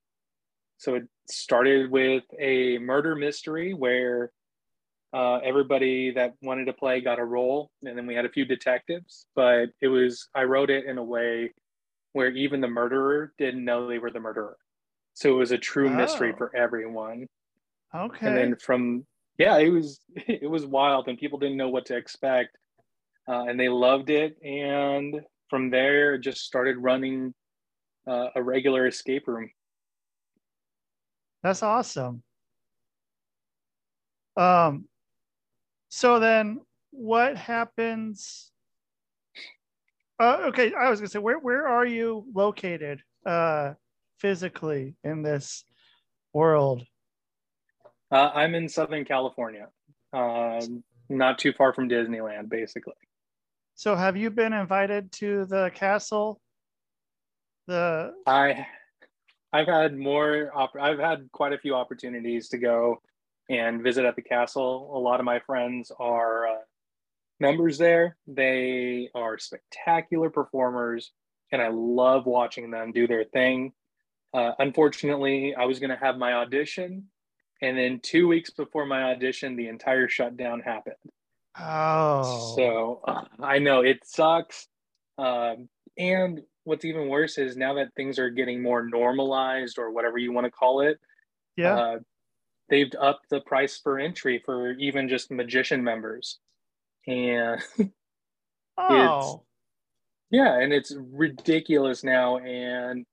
So 0.79 0.95
it 0.95 1.05
started 1.29 1.91
with 1.91 2.25
a 2.39 2.79
murder 2.79 3.15
mystery 3.17 3.75
where 3.75 4.31
uh, 5.13 5.37
everybody 5.39 6.11
that 6.13 6.35
wanted 6.43 6.67
to 6.67 6.73
play 6.73 7.01
got 7.01 7.19
a 7.19 7.25
role, 7.25 7.71
and 7.85 7.97
then 7.97 8.07
we 8.07 8.15
had 8.15 8.25
a 8.27 8.31
few 8.31 8.45
detectives. 8.45 9.27
But 9.35 9.71
it 9.81 9.89
was 9.89 10.29
I 10.35 10.45
wrote 10.45 10.71
it 10.71 10.85
in 10.87 10.99
a 10.99 11.05
way 11.05 11.53
where 12.13 12.31
even 12.31 12.61
the 12.61 12.69
murderer 12.69 13.33
didn't 13.39 13.65
know 13.65 13.87
they 13.89 13.99
were 13.99 14.11
the 14.11 14.21
murderer. 14.21 14.57
So 15.15 15.31
it 15.31 15.39
was 15.39 15.53
a 15.53 15.59
true 15.59 15.89
mystery 15.91 16.33
Oh. 16.35 16.37
for 16.37 16.55
everyone 16.57 17.27
okay. 17.95 18.27
and 18.27 18.37
then 18.37 18.57
from 18.57 19.07
yeah 19.39 19.59
it 19.59 19.71
was 19.71 20.01
it 20.17 20.49
was 20.51 20.67
wild 20.67 21.09
and 21.09 21.19
people 21.19 21.39
didn't 21.39 21.57
know 21.57 21.69
what 21.69 21.87
to 21.87 21.97
expect 21.97 22.57
uh, 23.29 23.45
and 23.45 23.59
they 23.59 23.69
loved 23.69 24.11
it 24.11 24.37
and 24.43 25.21
from 25.49 25.71
there 25.71 26.15
it 26.15 26.21
just 26.21 26.41
started 26.45 26.77
running 26.79 27.33
uh, 28.07 28.29
a 28.35 28.43
regular 28.43 28.87
escape 28.87 29.27
room 29.29 29.51
That's 31.43 31.63
awesome. 31.63 32.23
Um, 34.37 34.87
so 35.89 36.19
then 36.19 36.61
what 36.91 37.37
happens? 37.37 38.51
Uh, 40.19 40.39
okay, 40.49 40.73
I 40.75 40.91
was 40.91 40.99
gonna 41.01 41.09
say, 41.09 41.19
where 41.21 41.39
where 41.39 41.69
are 41.69 41.87
you 41.87 42.27
located 42.35 43.03
uh, 43.25 43.75
physically 44.19 44.97
in 45.05 45.23
this 45.23 45.65
world? 46.33 46.85
uh, 48.11 48.31
i'm 48.35 48.55
in 48.55 48.69
southern 48.69 49.05
california 49.05 49.69
um, 50.13 50.83
not 51.09 51.39
too 51.39 51.53
far 51.53 51.73
from 51.73 51.89
disneyland 51.89 52.49
basically 52.49 52.95
So 53.75 53.95
have 53.95 54.17
you 54.17 54.31
been 54.31 54.53
invited 54.55 55.13
to 55.21 55.45
the 55.45 55.71
castle? 55.75 56.41
The 57.67 58.15
i 58.27 58.67
i've 59.53 59.67
had 59.67 59.97
more 59.97 60.51
opp- 60.55 60.77
i've 60.81 60.99
had 60.99 61.29
quite 61.33 61.53
a 61.53 61.59
few 61.59 61.75
opportunities 61.75 62.49
to 62.49 62.59
go 62.59 63.01
and 63.49 63.83
visit 63.83 64.05
at 64.05 64.17
the 64.17 64.23
castle. 64.23 64.91
A 64.97 64.99
lot 64.99 65.21
of 65.21 65.25
my 65.25 65.39
friends 65.39 65.93
are 66.01 66.49
uh, 66.49 66.59
members 67.39 67.79
there. 67.79 68.17
They 68.27 69.09
are 69.15 69.39
spectacular 69.39 70.31
performers 70.31 71.13
and 71.53 71.63
i 71.63 71.69
love 71.69 72.27
watching 72.27 72.71
them 72.71 72.93
do 72.93 73.07
their 73.07 73.25
thing. 73.25 73.73
Uh, 74.35 74.53
unfortunately 74.59 75.55
i 75.55 75.65
was 75.65 75.79
going 75.79 75.91
to 75.91 75.97
have 75.97 76.19
my 76.19 76.35
audition 76.35 77.09
and 77.63 77.79
then 77.79 78.01
two 78.01 78.29
weeks 78.29 78.51
before 78.51 78.85
my 78.87 79.05
audition 79.05 79.57
the 79.57 79.69
entire 79.69 80.09
shutdown 80.09 80.61
happened. 80.61 80.97
Oh, 81.59 82.55
so 82.57 83.01
uh, 83.07 83.25
I 83.41 83.59
know 83.59 83.81
it 83.81 84.07
sucks. 84.07 84.67
Um, 85.17 85.69
and 85.97 86.43
what's 86.67 86.85
even 86.85 87.09
worse 87.09 87.39
is 87.39 87.57
now 87.57 87.75
that 87.75 87.95
things 87.95 88.19
are 88.19 88.29
getting 88.29 88.61
more 88.61 88.85
normalized 88.85 89.79
or 89.79 89.93
whatever 89.93 90.19
you 90.19 90.33
want 90.33 90.47
to 90.47 90.51
call 90.51 90.81
it, 90.81 90.99
yeah, 91.57 91.75
uh, 91.75 91.99
they've 92.69 92.91
upped 93.01 93.31
the 93.31 93.41
price 93.41 93.79
for 93.79 93.99
entry 93.99 94.43
for 94.45 94.73
even 94.73 95.09
just 95.09 95.31
magician 95.31 95.83
members. 95.83 96.39
And 97.07 97.63
oh, 98.79 99.45
yeah, 100.31 100.59
and 100.59 100.73
it's 100.73 100.95
ridiculous 100.97 102.03
now. 102.03 102.39
And 102.39 103.07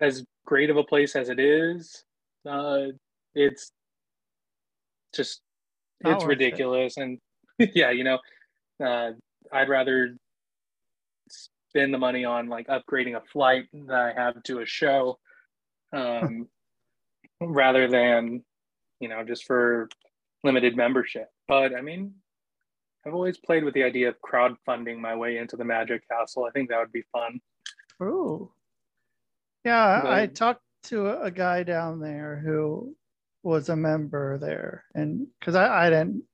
as 0.00 0.24
great 0.44 0.68
of 0.70 0.76
a 0.76 0.84
place 0.84 1.16
as 1.16 1.30
it 1.30 1.40
is, 1.40 2.04
uh, 2.48 2.88
it's 3.34 3.72
just 5.14 5.40
Not 6.02 6.16
it's 6.16 6.24
worth 6.24 6.40
it. 6.40 6.44
ridiculous. 6.44 6.96
And 6.98 7.18
yeah, 7.58 7.90
you 7.90 8.04
know, 8.04 8.18
uh, 8.84 9.12
I'd 9.52 9.68
rather 9.70 10.16
spend 11.72 11.94
the 11.94 11.98
money 11.98 12.24
on 12.24 12.48
like 12.48 12.66
upgrading 12.66 13.16
a 13.16 13.22
flight 13.32 13.64
that 13.72 13.98
I 13.98 14.12
have 14.12 14.42
to 14.42 14.60
a 14.60 14.66
show, 14.66 15.18
um, 15.92 16.48
rather 17.40 17.88
than 17.88 18.44
you 19.00 19.08
know 19.08 19.24
just 19.24 19.44
for 19.44 19.88
limited 20.44 20.76
membership. 20.76 21.28
But 21.48 21.74
I 21.74 21.80
mean, 21.80 22.14
I've 23.06 23.14
always 23.14 23.38
played 23.38 23.64
with 23.64 23.72
the 23.72 23.84
idea 23.84 24.10
of 24.10 24.16
crowdfunding 24.20 24.98
my 24.98 25.16
way 25.16 25.38
into 25.38 25.56
the 25.56 25.64
Magic 25.64 26.06
Castle. 26.08 26.44
I 26.44 26.50
think 26.50 26.68
that 26.68 26.78
would 26.78 26.92
be 26.92 27.04
fun. 27.10 27.40
Ooh. 28.02 28.52
Yeah, 29.64 30.02
I 30.04 30.26
talked 30.26 30.62
to 30.84 31.06
a, 31.06 31.22
a 31.22 31.30
guy 31.30 31.62
down 31.62 32.00
there 32.00 32.42
who 32.44 32.94
was 33.42 33.68
a 33.70 33.76
member 33.76 34.38
there, 34.38 34.84
and 34.94 35.26
because 35.38 35.54
I, 35.54 35.86
I 35.86 35.90
didn't 35.90 36.24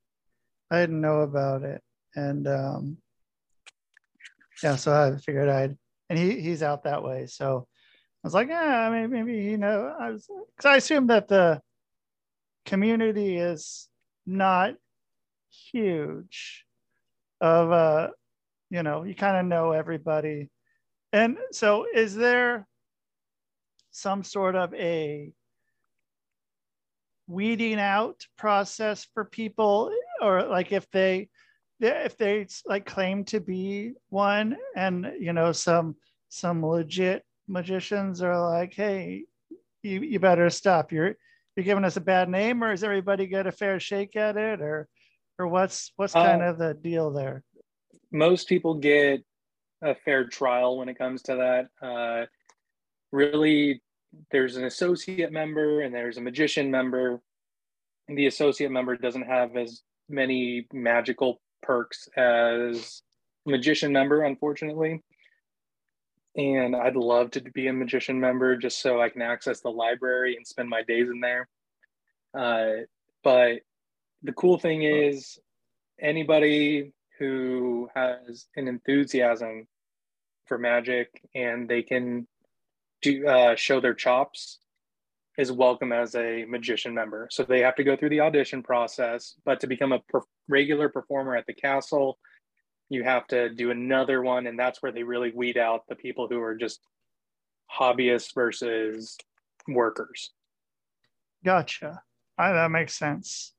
I 0.71 0.81
didn't 0.81 1.01
know 1.01 1.21
about 1.21 1.63
it, 1.63 1.81
and 2.17 2.49
um, 2.49 2.97
yeah, 4.63 4.77
so 4.77 4.93
I 4.93 5.17
figured 5.19 5.49
I'd 5.49 5.77
and 6.11 6.19
he 6.19 6.41
he's 6.41 6.63
out 6.63 6.85
that 6.85 7.03
way, 7.03 7.27
so 7.27 7.67
I 8.25 8.27
was 8.27 8.35
like, 8.35 8.49
yeah, 8.49 8.89
maybe 8.91 9.13
maybe 9.13 9.45
you 9.45 9.59
know, 9.59 9.95
I 9.99 10.11
was 10.11 10.29
because 10.57 10.69
I 10.69 10.77
assume 10.77 11.09
that 11.09 11.29
the 11.29 11.61
community 12.67 13.37
is 13.37 13.89
not 14.27 14.75
huge 15.73 16.65
of 17.41 17.71
uh 17.73 18.09
you 18.71 18.83
know 18.83 19.05
you 19.05 19.15
kind 19.15 19.37
of 19.37 19.47
know 19.47 19.73
everybody. 19.73 20.51
And 21.13 21.39
so 21.53 21.87
is 21.95 22.15
there 22.15 22.67
some 23.91 24.23
sort 24.23 24.55
of 24.55 24.75
a 24.75 25.33
weeding 27.27 27.79
out 27.79 28.27
process 28.37 29.07
for 29.15 29.25
people? 29.25 29.91
Or 30.21 30.43
like 30.45 30.73
if 30.73 30.91
they 30.91 31.29
if 31.81 32.17
they 32.17 32.47
like 32.67 32.87
claim 32.87 33.25
to 33.25 33.41
be 33.41 33.93
one 34.09 34.57
and 34.77 35.13
you 35.19 35.33
know 35.33 35.53
some 35.53 35.97
some 36.29 36.65
legit 36.65 37.25
magicians 37.47 38.23
are 38.23 38.41
like 38.51 38.75
hey 38.75 39.25
you, 39.83 40.01
you 40.01 40.19
better 40.19 40.51
stop 40.51 40.93
you're 40.93 41.17
you're 41.57 41.65
giving 41.65 41.85
us 41.85 41.97
a 41.97 42.01
bad 42.01 42.29
name 42.29 42.63
or 42.63 42.73
is 42.73 42.85
everybody 42.85 43.27
get 43.27 43.47
a 43.47 43.53
fair 43.53 43.79
shake 43.79 44.17
at 44.17 44.37
it 44.37 44.61
or 44.61 44.89
or 45.39 45.47
what's 45.47 45.93
what's 45.97 46.15
Uh, 46.15 46.23
kind 46.23 46.43
of 46.43 46.59
the 46.59 46.75
deal 46.75 47.11
there 47.11 47.43
most 48.11 48.49
people 48.49 48.75
get 48.75 49.23
a 49.83 49.95
fair 49.95 50.27
trial 50.27 50.79
when 50.79 50.89
it 50.89 50.99
comes 50.99 51.23
to 51.23 51.37
that. 51.37 51.87
Uh, 51.87 52.27
really, 53.13 53.83
there's 54.31 54.57
an 54.57 54.65
associate 54.65 55.33
member 55.33 55.83
and 55.83 55.95
there's 55.95 56.17
a 56.17 56.21
magician 56.21 56.71
member. 56.71 57.21
And 58.09 58.17
the 58.17 58.27
associate 58.27 58.71
member 58.71 58.97
doesn't 58.97 59.27
have 59.27 59.57
as 59.57 59.83
many 60.09 60.67
magical 60.73 61.41
perks 61.63 62.09
as 62.17 63.03
magician 63.47 63.93
member, 63.93 64.25
unfortunately. 64.25 65.03
And 66.37 66.77
I'd 66.77 66.97
love 66.97 67.31
to 67.33 67.41
be 67.41 67.67
a 67.67 67.73
magician 67.73 68.21
member 68.21 68.57
just 68.57 68.81
so 68.81 69.01
I 69.01 69.09
can 69.09 69.23
access 69.23 69.61
the 69.61 69.71
library 69.71 70.37
and 70.37 70.47
spend 70.47 70.69
my 70.69 70.83
days 70.83 71.09
in 71.09 71.21
there. 71.21 71.49
Uh, 72.33 72.85
but 73.25 73.61
the 74.23 74.33
cool 74.33 74.59
thing 74.59 74.83
is, 74.83 75.39
anybody 76.01 76.93
who 77.19 77.89
has 77.95 78.47
an 78.57 78.69
enthusiasm 78.69 79.67
for 80.47 80.59
magic 80.59 81.23
and 81.35 81.69
they 81.69 81.83
can 81.83 82.27
do 83.03 83.27
uh, 83.27 83.57
show 83.57 83.81
their 83.81 83.95
chops 83.95 84.59
is 85.39 85.53
welcome 85.53 85.93
as 85.93 86.17
a 86.17 86.45
magician 86.47 86.93
member. 86.93 87.29
So 87.31 87.45
they 87.45 87.61
have 87.61 87.77
to 87.77 87.85
go 87.85 87.97
through 87.97 88.09
the 88.11 88.21
audition 88.21 88.61
process, 88.61 89.37
but 89.45 89.61
to 89.61 89.69
become 89.69 89.93
a 89.93 90.01
per- 90.01 90.23
regular 90.49 90.89
performer 90.89 91.37
at 91.37 91.47
the 91.47 91.55
castle, 91.55 92.19
you 92.89 93.05
have 93.05 93.29
to 93.29 93.49
do 93.49 93.71
another 93.71 94.21
one. 94.21 94.49
And 94.49 94.59
that's 94.59 94.83
where 94.83 94.91
they 94.91 95.05
really 95.05 95.31
weed 95.33 95.57
out 95.57 95.85
the 95.89 95.95
people 95.95 96.27
who 96.29 96.41
are 96.41 96.57
just 96.57 96.81
hobbyists 97.73 98.35
versus 98.35 99.17
workers. 99.69 100.33
Gotcha. 101.45 102.03
I, 102.37 102.53
that 102.53 102.73
makes 102.73 102.97
sense. 102.97 103.55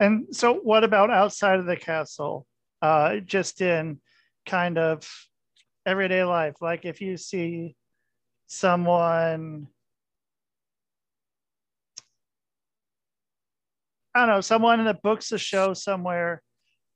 And 0.00 0.34
so, 0.34 0.54
what 0.54 0.82
about 0.82 1.10
outside 1.10 1.60
of 1.60 1.66
the 1.66 1.76
castle? 1.76 2.46
Uh, 2.82 3.16
just 3.18 3.60
in 3.60 4.00
kind 4.46 4.78
of 4.78 5.08
everyday 5.86 6.24
life, 6.24 6.54
like 6.60 6.86
if 6.86 7.00
you 7.02 7.18
see 7.18 7.76
someone, 8.46 9.68
I 14.14 14.20
don't 14.20 14.28
know, 14.28 14.40
someone 14.40 14.84
that 14.84 15.02
books 15.02 15.32
a 15.32 15.38
show 15.38 15.72
somewhere 15.74 16.42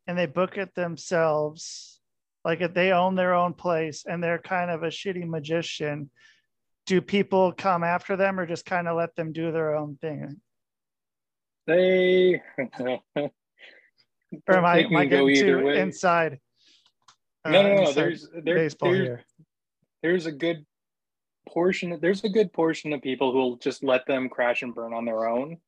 and 0.07 0.19
they 0.19 0.27
book 0.27 0.59
it 0.59 0.75
themselves, 0.75 2.01
like 2.45 2.61
if 2.61 2.75
they 2.75 2.93
own 2.93 3.15
their 3.15 3.35
own 3.35 3.55
place 3.55 4.05
and 4.07 4.23
they're 4.23 4.39
kind 4.39 4.71
of 4.71 4.83
a 4.83 4.89
shitty 4.89 5.27
magician, 5.27 6.11
do 6.87 7.01
people 7.01 7.53
come 7.53 7.85
after 7.85 8.17
them 8.17 8.39
or 8.39 8.47
just 8.47 8.67
kind 8.67 8.89
of 8.89 8.97
let 8.97 9.15
them 9.17 9.33
do 9.33 9.53
their 9.53 9.75
own 9.77 9.97
thing? 10.01 10.41
They 11.67 12.43
Or 14.49 14.57
am 14.57 14.65
I, 14.65 14.81
am 14.81 14.97
I 14.97 15.05
go 15.07 15.27
getting 15.29 15.31
either 15.31 15.59
too 15.61 15.67
way. 15.67 15.79
inside? 15.81 16.41
no, 17.47 17.53
no, 17.53 17.59
uh, 17.59 17.63
no. 17.63 17.81
inside 17.83 17.95
There's 17.95 18.29
there, 18.45 18.57
baseball 18.57 18.91
there's 18.91 19.07
here. 19.07 19.25
there's 20.03 20.27
a 20.27 20.33
good 20.33 20.67
portion. 21.49 21.99
There's 22.01 22.25
a 22.25 22.29
good 22.29 22.53
portion 22.53 22.93
of 22.93 23.01
people 23.01 23.33
who'll 23.33 23.57
just 23.57 23.85
let 23.85 24.07
them 24.07 24.29
crash 24.29 24.63
and 24.63 24.75
burn 24.75 24.93
on 24.93 25.05
their 25.05 25.29
own. 25.29 25.59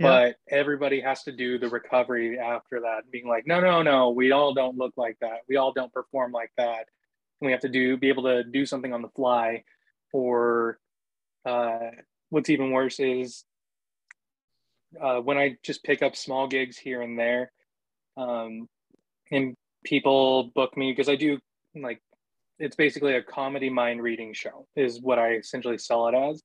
But 0.00 0.36
everybody 0.48 1.00
has 1.00 1.22
to 1.24 1.32
do 1.32 1.58
the 1.58 1.68
recovery 1.68 2.38
after 2.38 2.80
that, 2.80 3.10
being 3.10 3.28
like, 3.28 3.46
no, 3.46 3.60
no, 3.60 3.82
no, 3.82 4.10
we 4.10 4.32
all 4.32 4.54
don't 4.54 4.78
look 4.78 4.94
like 4.96 5.18
that. 5.20 5.40
We 5.48 5.56
all 5.56 5.72
don't 5.72 5.92
perform 5.92 6.32
like 6.32 6.52
that. 6.56 6.86
We 7.40 7.52
have 7.52 7.60
to 7.60 7.68
do 7.68 7.96
be 7.96 8.08
able 8.08 8.24
to 8.24 8.44
do 8.44 8.64
something 8.64 8.92
on 8.92 9.02
the 9.02 9.08
fly. 9.10 9.64
Or 10.12 10.78
uh, 11.44 11.90
what's 12.30 12.50
even 12.50 12.70
worse 12.70 12.98
is 12.98 13.44
uh, 15.00 15.18
when 15.20 15.38
I 15.38 15.56
just 15.62 15.84
pick 15.84 16.02
up 16.02 16.16
small 16.16 16.48
gigs 16.48 16.78
here 16.78 17.02
and 17.02 17.18
there, 17.18 17.52
um, 18.16 18.68
and 19.30 19.54
people 19.84 20.50
book 20.54 20.76
me 20.76 20.92
because 20.92 21.08
I 21.08 21.16
do 21.16 21.38
like 21.74 22.00
it's 22.58 22.76
basically 22.76 23.14
a 23.14 23.22
comedy 23.22 23.70
mind 23.70 24.02
reading 24.02 24.34
show 24.34 24.66
is 24.76 25.00
what 25.00 25.18
I 25.18 25.34
essentially 25.34 25.78
sell 25.78 26.08
it 26.08 26.14
as. 26.14 26.42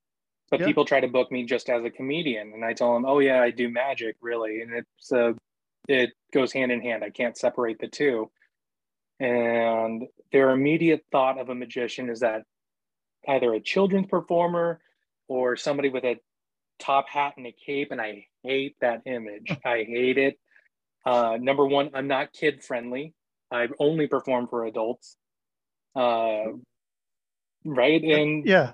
But 0.52 0.60
Yeah. 0.60 0.68
people 0.68 0.86
try 0.86 1.00
to 1.00 1.08
book 1.08 1.32
me 1.32 1.44
just 1.46 1.70
as 1.70 1.84
a 1.84 1.90
comedian, 1.90 2.54
and 2.54 2.64
I 2.64 2.74
tell 2.74 2.94
them, 2.94 3.06
"Oh 3.06 3.20
yeah, 3.20 3.42
I 3.42 3.52
do 3.52 3.70
magic, 3.70 4.16
really," 4.22 4.62
and 4.62 4.74
it's 4.74 5.12
uh, 5.12 5.34
it 5.88 6.12
goes 6.34 6.54
hand 6.54 6.72
in 6.72 6.82
hand. 6.82 7.04
I 7.04 7.10
can't 7.10 7.38
separate 7.38 7.80
the 7.80 7.88
two. 7.88 8.32
And 9.20 10.08
their 10.32 10.52
immediate 10.52 11.06
thought 11.12 11.40
of 11.40 11.50
a 11.50 11.56
magician 11.56 12.10
is 12.10 12.20
that 12.20 12.44
either 13.28 13.54
a 13.54 13.60
children's 13.62 14.08
performer 14.08 14.82
or 15.28 15.56
somebody 15.56 15.90
with 15.90 16.04
a 16.04 16.18
top 16.80 17.08
hat 17.10 17.34
and 17.38 17.48
a 17.48 17.52
cape, 17.66 17.92
and 17.92 18.02
I 18.02 18.28
hate 18.44 18.76
that 18.82 19.02
image. 19.06 19.48
I 19.66 19.84
hate 19.88 20.18
it. 20.18 20.40
Uh, 21.06 21.38
number 21.40 21.66
one, 21.66 21.92
I'm 21.94 22.08
not 22.08 22.34
kid 22.34 22.64
friendly. 22.64 23.14
I 23.52 23.68
only 23.80 24.08
perform 24.08 24.48
for 24.48 24.66
adults. 24.66 25.18
Uh, 25.96 26.46
right, 27.64 28.02
and 28.04 28.46
Yeah. 28.46 28.74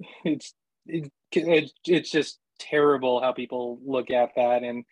it's 0.24 0.54
it, 0.86 1.10
it, 1.32 1.72
it's 1.86 2.10
just 2.10 2.38
terrible 2.58 3.20
how 3.20 3.32
people 3.32 3.78
look 3.84 4.10
at 4.10 4.30
that. 4.36 4.62
And 4.62 4.84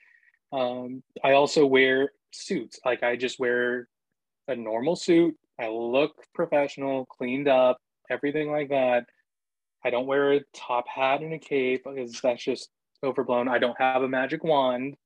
um, 0.53 1.03
i 1.25 1.33
also 1.33 1.67
wear 1.67 2.13
suits. 2.33 2.79
Like 2.85 3.03
i 3.03 3.17
just 3.17 3.39
wear 3.39 3.89
a 4.49 4.57
normal 4.57 4.97
suit. 4.97 5.37
I 5.59 5.69
look 5.69 6.15
professional 6.35 7.07
cleaned 7.07 7.49
up 7.49 7.79
everything 8.11 8.51
like 8.51 8.69
that. 8.71 9.07
I 9.85 9.91
don't 9.91 10.07
wear 10.07 10.33
a 10.33 10.41
top 10.55 10.87
hat 10.89 11.23
and 11.23 11.33
a 11.33 11.39
cape 11.39 11.85
because 11.85 12.21
that's 12.21 12.43
just 12.43 12.69
overblown. 13.03 13.49
I 13.49 13.59
don't 13.59 13.81
have 13.81 14.03
a 14.03 14.09
magic 14.09 14.45
wand. 14.45 14.97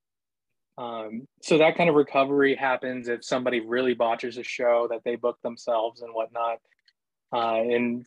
Um, 0.79 1.27
so 1.43 1.57
that 1.59 1.77
kind 1.77 1.89
of 1.89 1.97
recovery 1.97 2.55
happens 2.55 3.09
if 3.09 3.25
somebody 3.25 3.61
really 3.61 3.95
botches 3.95 4.37
a 4.37 4.43
show 4.43 4.87
that 4.91 5.03
they 5.05 5.17
book 5.17 5.39
themselves 5.43 6.03
and 6.03 6.13
whatnot. 6.13 6.59
Uh, 7.33 7.63
and 7.63 8.07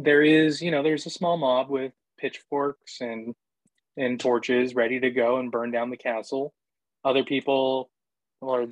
there 0.00 0.22
is 0.22 0.62
you 0.62 0.70
know 0.70 0.82
there's 0.82 1.06
a 1.06 1.10
small 1.10 1.36
mob 1.36 1.68
with 1.68 1.92
pitchforks 2.18 3.00
and 3.00 3.34
and 3.96 4.18
torches 4.18 4.74
ready 4.74 5.00
to 5.00 5.10
go 5.10 5.38
and 5.38 5.50
burn 5.50 5.70
down 5.70 5.90
the 5.90 5.96
castle. 5.96 6.54
Other 7.04 7.24
people 7.24 7.90
are 8.40 8.66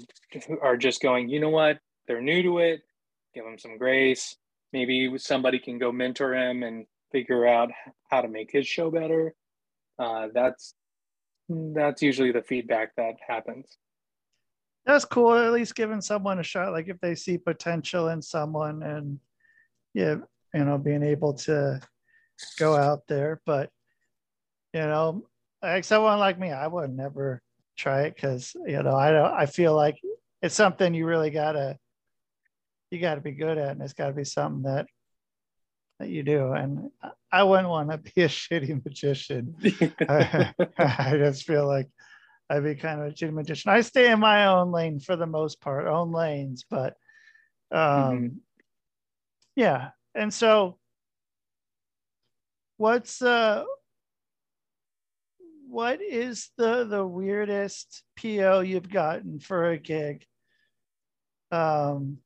are 0.63 0.77
just 0.77 1.03
going 1.03 1.29
you 1.29 1.41
know 1.41 1.51
what? 1.51 1.79
They're 2.07 2.23
new 2.23 2.43
to 2.43 2.59
it. 2.59 2.83
Give 3.35 3.45
them 3.45 3.59
some 3.59 3.79
grace. 3.79 4.37
Maybe 4.73 5.13
somebody 5.19 5.59
can 5.59 5.79
go 5.79 5.93
mentor 5.93 6.35
him 6.35 6.63
and 6.63 6.87
figure 7.13 7.47
out 7.47 7.71
how 8.11 8.23
to 8.23 8.29
make 8.29 8.51
his 8.53 8.67
show 8.67 8.91
better. 8.91 9.35
Uh, 9.99 10.29
that's 10.33 10.75
that's 11.49 12.03
usually 12.03 12.33
the 12.33 12.43
feedback 12.43 12.95
that 12.97 13.17
happens. 13.27 13.77
That's 14.87 15.05
cool. 15.05 15.37
At 15.37 15.53
least 15.53 15.75
giving 15.75 16.01
someone 16.01 16.39
a 16.39 16.43
shot. 16.43 16.73
Like 16.73 16.89
if 16.89 17.01
they 17.01 17.15
see 17.15 17.39
potential 17.39 18.09
in 18.09 18.23
someone 18.23 18.83
and 18.83 19.19
yeah, 19.93 20.17
you 20.55 20.65
know, 20.65 20.79
being 20.79 21.03
able 21.03 21.35
to 21.35 21.81
go 22.59 22.77
out 22.77 23.07
there. 23.09 23.41
But 23.47 23.71
you 24.73 24.81
know, 24.81 25.27
like 25.63 25.85
someone 25.85 26.19
like 26.19 26.39
me, 26.39 26.51
I 26.53 26.67
would 26.67 26.95
never 26.95 27.43
try 27.77 28.03
it 28.03 28.15
because 28.15 28.53
you 28.67 28.83
know, 28.83 28.95
I 28.95 29.11
don't 29.11 29.33
I 29.33 29.47
feel 29.47 29.75
like 29.75 29.99
it's 30.43 30.55
something 30.55 30.95
you 30.95 31.07
really 31.07 31.31
gotta 31.31 31.77
you 32.91 33.01
gotta 33.01 33.21
be 33.21 33.33
good 33.33 33.59
at 33.59 33.71
and 33.71 33.83
it's 33.83 33.93
gotta 33.93 34.13
be 34.13 34.25
something 34.25 34.63
that 34.63 34.87
that 35.99 36.09
you 36.09 36.23
do. 36.23 36.53
And 36.53 36.91
I- 37.31 37.43
wouldn't 37.45 37.69
want 37.69 37.91
to 37.91 37.99
be 37.99 38.23
a 38.23 38.29
shitty 38.29 38.85
magician. 38.85 39.55
I, 40.09 40.53
I 40.79 41.17
just 41.17 41.47
feel 41.47 41.67
like 41.67 41.89
I'd 42.49 42.65
be 42.65 42.75
kind 42.75 43.01
of 43.01 43.09
a 43.09 43.11
shitty 43.11 43.33
magician. 43.33 43.71
I 43.71 43.83
stay 43.83 44.11
in 44.11 44.19
my 44.19 44.47
own 44.47 44.73
lane 44.73 44.99
for 44.99 45.15
the 45.15 45.27
most 45.27 45.61
part, 45.61 45.87
own 45.87 46.11
lanes, 46.11 46.65
but 46.69 46.95
um 47.71 48.41
yeah. 49.55 49.91
And 50.15 50.33
so 50.33 50.79
what's 52.77 53.21
uh 53.23 53.65
what 55.69 56.01
is 56.03 56.51
the 56.57 56.85
the 56.85 57.07
weirdest 57.07 58.03
PO 58.17 58.61
you've 58.61 58.91
gotten 58.91 59.39
for 59.39 59.71
a 59.71 59.79
gig? 59.79 60.25
Um 61.53 62.19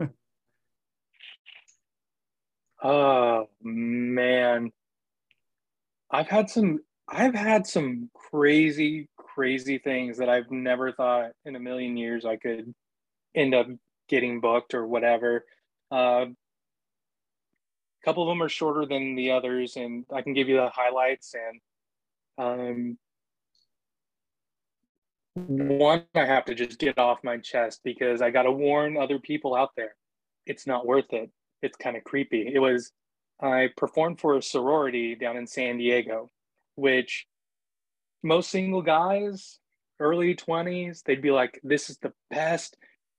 Oh 2.82 3.48
man. 3.62 4.70
I've 6.10 6.28
had 6.28 6.50
some 6.50 6.80
I've 7.08 7.34
had 7.34 7.66
some 7.66 8.10
crazy 8.14 9.08
crazy 9.16 9.78
things 9.78 10.18
that 10.18 10.28
I've 10.28 10.50
never 10.50 10.92
thought 10.92 11.32
in 11.44 11.56
a 11.56 11.60
million 11.60 11.96
years 11.96 12.24
I 12.24 12.36
could 12.36 12.74
end 13.34 13.54
up 13.54 13.66
getting 14.08 14.40
booked 14.40 14.74
or 14.74 14.86
whatever. 14.86 15.44
Uh, 15.90 16.26
a 16.26 18.04
couple 18.04 18.22
of 18.22 18.28
them 18.28 18.42
are 18.42 18.48
shorter 18.48 18.86
than 18.86 19.14
the 19.14 19.30
others 19.30 19.76
and 19.76 20.04
I 20.12 20.22
can 20.22 20.32
give 20.32 20.48
you 20.48 20.56
the 20.56 20.70
highlights 20.70 21.34
and 21.34 21.60
um 22.38 22.98
one 25.34 26.04
I 26.14 26.24
have 26.24 26.46
to 26.46 26.54
just 26.54 26.78
get 26.78 26.98
off 26.98 27.18
my 27.22 27.36
chest 27.38 27.80
because 27.84 28.22
I 28.22 28.30
got 28.30 28.44
to 28.44 28.52
warn 28.52 28.96
other 28.96 29.18
people 29.18 29.54
out 29.54 29.70
there. 29.76 29.94
It's 30.46 30.66
not 30.66 30.86
worth 30.86 31.12
it. 31.12 31.30
It's 31.62 31.76
kind 31.76 31.96
of 31.96 32.04
creepy. 32.04 32.50
It 32.52 32.58
was 32.58 32.92
I 33.40 33.68
performed 33.76 34.20
for 34.20 34.36
a 34.36 34.42
sorority 34.42 35.14
down 35.14 35.36
in 35.36 35.46
San 35.46 35.76
Diego, 35.76 36.30
which 36.76 37.26
most 38.22 38.50
single 38.50 38.80
guys, 38.80 39.58
early 40.00 40.34
20s, 40.34 41.02
they'd 41.02 41.20
be 41.20 41.30
like, 41.30 41.60
This 41.62 41.90
is 41.90 41.98
the 41.98 42.12
best. 42.30 42.76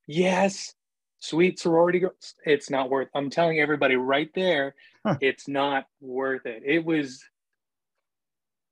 Yes, 0.08 0.74
sweet 1.20 1.60
sorority 1.60 2.00
girls. 2.00 2.36
It's 2.46 2.70
not 2.70 2.90
worth 2.90 3.10
I'm 3.16 3.30
telling 3.30 3.60
everybody 3.60 3.96
right 3.96 4.30
there, 4.36 4.76
Huh. 5.06 5.18
it's 5.22 5.48
not 5.48 5.86
worth 6.02 6.46
it. 6.46 6.64
It 6.66 6.84
was 6.86 7.24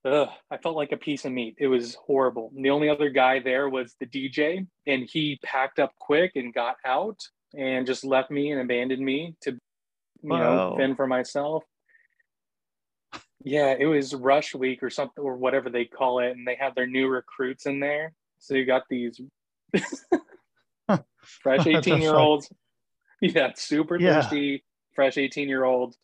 Ugh, 0.05 0.29
I 0.51 0.57
felt 0.57 0.75
like 0.75 0.91
a 0.91 0.97
piece 0.97 1.25
of 1.25 1.31
meat. 1.31 1.55
It 1.57 1.65
was 1.65 1.95
horrible. 1.95 2.51
And 2.55 2.63
the 2.63 2.69
only 2.69 2.89
other 2.89 3.09
guy 3.09 3.39
there 3.39 3.69
was 3.69 3.95
the 3.99 4.05
DJ, 4.05 4.67
and 4.85 5.09
he 5.11 5.39
packed 5.43 5.79
up 5.79 5.93
quick 5.99 6.33
and 6.35 6.53
got 6.53 6.75
out 6.85 7.19
and 7.55 7.87
just 7.87 8.03
left 8.05 8.29
me 8.29 8.51
and 8.51 8.61
abandoned 8.61 9.03
me 9.03 9.35
to, 9.41 9.51
you 9.51 9.57
know, 10.29 10.75
fend 10.77 10.95
for 10.95 11.07
myself. 11.07 11.63
Yeah, 13.43 13.75
it 13.77 13.85
was 13.87 14.13
rush 14.13 14.53
week 14.53 14.83
or 14.83 14.91
something 14.91 15.23
or 15.23 15.37
whatever 15.37 15.71
they 15.71 15.85
call 15.85 16.19
it, 16.19 16.31
and 16.31 16.47
they 16.47 16.55
had 16.55 16.75
their 16.75 16.87
new 16.87 17.07
recruits 17.07 17.65
in 17.65 17.79
there. 17.79 18.13
So 18.37 18.53
you 18.53 18.65
got 18.65 18.83
these 18.89 19.19
fresh 21.25 21.65
18 21.67 22.01
year 22.01 22.15
olds. 22.15 22.49
Yeah, 23.21 23.51
super 23.55 23.99
Yeah. 23.99 24.21
thirsty, 24.21 24.63
fresh 24.93 25.17
18 25.17 25.47
year 25.49 25.63
olds. 25.63 25.97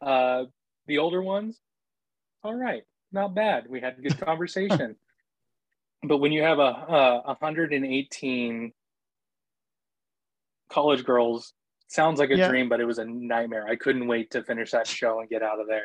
Uh, 0.00 0.44
the 0.86 0.98
older 0.98 1.22
ones, 1.22 1.58
all 2.42 2.54
right, 2.54 2.82
not 3.12 3.34
bad. 3.34 3.64
We 3.68 3.80
had 3.80 3.98
a 3.98 4.02
good 4.02 4.18
conversation. 4.24 4.96
but 6.02 6.18
when 6.18 6.30
you 6.32 6.42
have 6.42 6.58
a, 6.58 6.62
a 6.62 7.36
118 7.40 8.72
college 10.70 11.04
girls, 11.04 11.52
sounds 11.88 12.18
like 12.20 12.30
a 12.30 12.36
Yeah. 12.36 12.48
dream, 12.48 12.68
but 12.68 12.80
it 12.80 12.84
was 12.84 12.98
a 12.98 13.04
nightmare. 13.04 13.66
I 13.66 13.76
couldn't 13.76 14.06
wait 14.06 14.30
to 14.32 14.42
finish 14.44 14.70
that 14.72 14.86
show 14.86 15.20
and 15.20 15.28
get 15.28 15.42
out 15.42 15.60
of 15.60 15.66
there. 15.66 15.84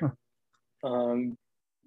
um, 0.84 1.38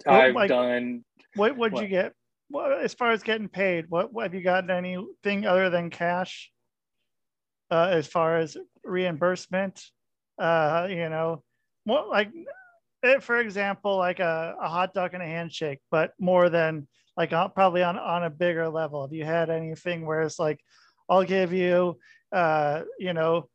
Well, 0.04 0.20
I've 0.20 0.34
like- 0.34 0.48
done 0.48 1.04
What 1.34 1.56
would 1.56 1.76
you 1.78 1.86
get? 1.86 2.12
What, 2.48 2.72
as 2.82 2.94
far 2.94 3.10
as 3.12 3.22
getting 3.22 3.48
paid, 3.48 3.86
what, 3.88 4.12
what 4.12 4.22
have 4.24 4.34
you 4.34 4.40
gotten 4.42 4.70
anything 4.70 5.46
other 5.46 5.68
than 5.68 5.90
cash? 5.90 6.50
Uh, 7.70 7.88
as 7.90 8.06
far 8.06 8.38
as 8.38 8.56
reimbursement, 8.84 9.82
uh, 10.38 10.86
you 10.88 11.08
know, 11.08 11.42
what 11.84 12.08
like, 12.08 12.30
eh, 13.02 13.18
for 13.18 13.40
example, 13.40 13.96
like 13.96 14.20
a, 14.20 14.54
a 14.60 14.68
hot 14.68 14.94
dog 14.94 15.14
and 15.14 15.22
a 15.22 15.26
handshake, 15.26 15.80
but 15.90 16.12
more 16.20 16.48
than 16.48 16.86
like 17.16 17.32
on, 17.32 17.50
probably 17.50 17.82
on 17.82 17.98
on 17.98 18.24
a 18.24 18.30
bigger 18.30 18.68
level. 18.68 19.02
Have 19.02 19.12
you 19.12 19.24
had 19.24 19.50
anything 19.50 20.06
where 20.06 20.22
it's 20.22 20.38
like, 20.38 20.60
I'll 21.08 21.24
give 21.24 21.52
you, 21.52 21.98
uh, 22.32 22.82
you 22.98 23.12
know, 23.12 23.48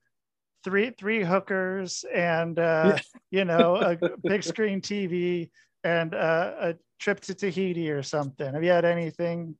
three 0.63 0.91
three 0.91 1.23
hookers 1.23 2.05
and 2.13 2.59
uh, 2.59 2.97
you 3.31 3.45
know 3.45 3.75
a 3.77 3.97
big 4.27 4.43
screen 4.43 4.81
TV 4.81 5.49
and 5.83 6.13
uh, 6.13 6.53
a 6.59 6.75
trip 6.99 7.19
to 7.21 7.33
Tahiti 7.33 7.89
or 7.91 8.03
something. 8.03 8.53
Have 8.53 8.63
you 8.63 8.71
had 8.71 8.85
anything 8.85 9.55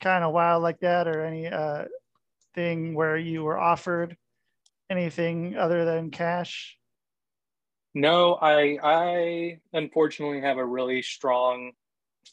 kind 0.00 0.24
of 0.24 0.32
wild 0.32 0.62
like 0.62 0.80
that, 0.80 1.06
or 1.08 1.24
any 1.24 1.46
uh, 1.46 1.84
thing 2.54 2.94
where 2.94 3.16
you 3.16 3.42
were 3.42 3.58
offered 3.58 4.16
anything 4.90 5.56
other 5.56 5.84
than 5.84 6.10
cash? 6.10 6.76
No, 7.94 8.34
I 8.40 8.78
I 8.82 9.60
unfortunately 9.72 10.40
have 10.40 10.58
a 10.58 10.64
really 10.64 11.02
strong 11.02 11.72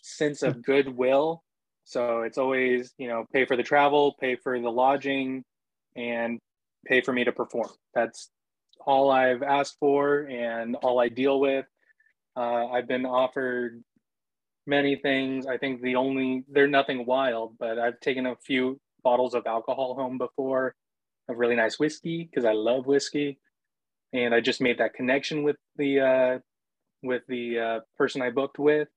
sense 0.01 0.43
of 0.43 0.63
goodwill. 0.63 1.43
So 1.83 2.21
it's 2.21 2.37
always, 2.37 2.93
you 2.97 3.07
know, 3.07 3.25
pay 3.33 3.45
for 3.45 3.55
the 3.55 3.63
travel, 3.63 4.15
pay 4.19 4.35
for 4.35 4.59
the 4.59 4.69
lodging, 4.69 5.43
and 5.95 6.39
pay 6.85 7.01
for 7.01 7.11
me 7.11 7.23
to 7.23 7.31
perform. 7.31 7.69
That's 7.93 8.29
all 8.85 9.11
I've 9.11 9.43
asked 9.43 9.77
for 9.79 10.21
and 10.21 10.75
all 10.77 10.99
I 10.99 11.09
deal 11.09 11.39
with. 11.39 11.65
Uh, 12.37 12.67
I've 12.67 12.87
been 12.87 13.05
offered 13.05 13.83
many 14.65 14.95
things. 14.95 15.47
I 15.47 15.57
think 15.57 15.81
the 15.81 15.95
only 15.95 16.45
they're 16.49 16.67
nothing 16.67 17.05
wild, 17.05 17.55
but 17.59 17.77
I've 17.79 17.99
taken 17.99 18.27
a 18.27 18.35
few 18.35 18.79
bottles 19.03 19.33
of 19.33 19.45
alcohol 19.47 19.95
home 19.95 20.17
before, 20.17 20.75
of 21.27 21.37
really 21.37 21.55
nice 21.55 21.79
whiskey 21.79 22.23
because 22.23 22.45
I 22.45 22.53
love 22.53 22.85
whiskey 22.85 23.39
and 24.13 24.33
I 24.33 24.41
just 24.41 24.61
made 24.61 24.79
that 24.79 24.93
connection 24.93 25.43
with 25.43 25.57
the 25.75 25.99
uh, 25.99 26.39
with 27.03 27.23
the 27.27 27.59
uh, 27.59 27.79
person 27.97 28.21
I 28.21 28.31
booked 28.31 28.59
with. 28.59 28.87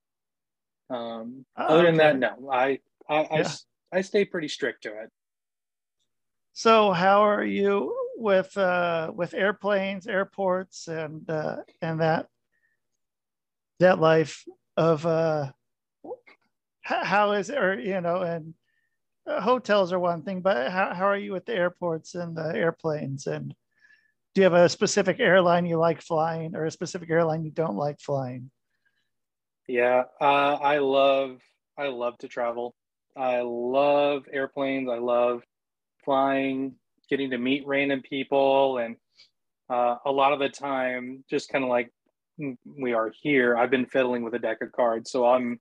Um, 0.91 1.45
Oh, 1.57 1.67
other 1.67 1.85
than 1.87 1.97
that, 1.99 2.19
no, 2.19 2.51
I 2.51 2.81
I, 3.09 3.17
I 3.25 3.35
Yeah. 3.37 3.41
s- 3.43 3.67
I 3.93 4.01
stay 4.01 4.25
pretty 4.25 4.49
strict 4.49 4.83
to 4.85 5.03
it. 5.03 5.11
So 6.55 6.93
how 6.93 7.23
are 7.23 7.45
you 7.45 7.95
with 8.17 8.57
uh, 8.57 9.13
with 9.15 9.35
airplanes, 9.35 10.07
airports, 10.07 10.89
and 10.89 11.29
uh, 11.29 11.59
and 11.81 12.01
that 12.01 12.29
that 13.81 13.99
life 13.99 14.45
of 14.77 15.05
uh, 15.07 15.53
how 16.83 17.33
is 17.33 17.51
it, 17.51 17.59
or 17.59 17.79
you 17.79 18.01
know, 18.01 18.23
and 18.23 18.55
uh, 19.27 19.41
hotels 19.41 19.93
are 19.93 19.99
one 19.99 20.23
thing, 20.23 20.41
but 20.41 20.71
how 20.71 20.95
how 20.95 21.07
are 21.07 21.17
you 21.17 21.33
with 21.33 21.47
the 21.47 21.55
airports 21.55 22.15
and 22.15 22.37
the 22.37 22.55
airplanes? 22.55 23.27
And 23.27 23.55
do 24.35 24.41
you 24.41 24.45
have 24.45 24.55
a 24.55 24.69
specific 24.69 25.21
airline 25.21 25.67
you 25.67 25.79
like 25.79 26.01
flying, 26.01 26.57
or 26.57 26.65
a 26.65 26.71
specific 26.71 27.11
airline 27.11 27.45
you 27.45 27.51
don't 27.51 27.77
like 27.77 28.01
flying? 28.01 28.51
Yeah, 29.69 30.05
uh, 30.21 30.55
I 30.55 30.79
love 30.79 31.41
I 31.79 31.89
love 31.89 32.19
to 32.19 32.29
travel. 32.29 32.75
I 33.17 33.41
love 33.43 34.25
airplanes. 34.33 34.89
I 34.89 34.99
love 34.99 35.43
flying, 36.05 36.75
getting 37.09 37.31
to 37.31 37.39
meet 37.39 37.67
random 37.67 38.03
people, 38.03 38.79
and 38.79 38.97
uh, 39.71 39.97
a 40.05 40.11
lot 40.11 40.33
of 40.33 40.39
the 40.39 40.49
time, 40.49 41.25
just 41.31 41.49
kind 41.49 41.63
of 41.63 41.71
like 41.71 41.93
we 42.65 42.93
are 42.93 43.13
here. 43.23 43.57
I've 43.57 43.71
been 43.71 43.87
fiddling 43.87 44.25
with 44.25 44.35
a 44.35 44.39
deck 44.39 44.63
of 44.63 44.73
cards, 44.73 45.11
so 45.11 45.27
I'm 45.27 45.61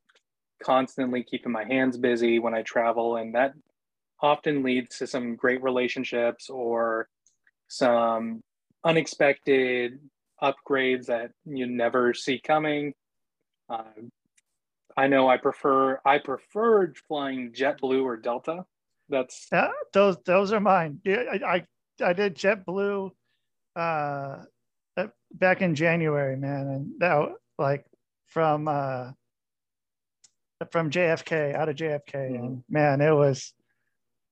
constantly 0.63 1.23
keeping 1.23 1.51
my 1.51 1.63
hands 1.63 1.97
busy 1.97 2.39
when 2.39 2.53
I 2.53 2.61
travel, 2.61 3.17
and 3.17 3.35
that 3.35 3.53
often 4.21 4.63
leads 4.63 4.97
to 4.99 5.07
some 5.07 5.35
great 5.35 5.63
relationships 5.63 6.49
or 6.49 7.07
some 7.67 8.41
unexpected 8.83 9.99
upgrades 10.41 11.05
that 11.07 11.31
you 11.45 11.65
never 11.67 12.13
see 12.13 12.39
coming. 12.39 12.93
Uh, 13.69 13.83
I 14.97 15.07
know 15.07 15.29
I 15.29 15.37
prefer 15.37 15.99
I 16.05 16.17
preferred 16.17 16.97
flying 17.07 17.51
JetBlue 17.53 18.03
or 18.03 18.17
Delta. 18.17 18.65
That's 19.09 19.47
Yeah, 19.51 19.71
those 19.93 20.17
those 20.25 20.51
are 20.51 20.59
mine. 20.59 20.99
Yeah, 21.03 21.23
I 21.31 21.55
I, 21.55 21.65
I 22.09 22.13
did 22.13 22.35
JetBlue 22.35 23.11
uh 23.75 24.37
back 25.33 25.61
in 25.61 25.75
January, 25.75 26.35
man, 26.35 26.67
and 26.67 26.91
that 26.99 27.29
like 27.57 27.85
from 28.27 28.67
uh 28.67 29.11
from 30.69 30.91
JFK 30.91 31.55
out 31.55 31.69
of 31.69 31.75
JFK, 31.75 32.13
and 32.13 32.63
man, 32.69 33.01
it 33.01 33.11
was. 33.11 33.53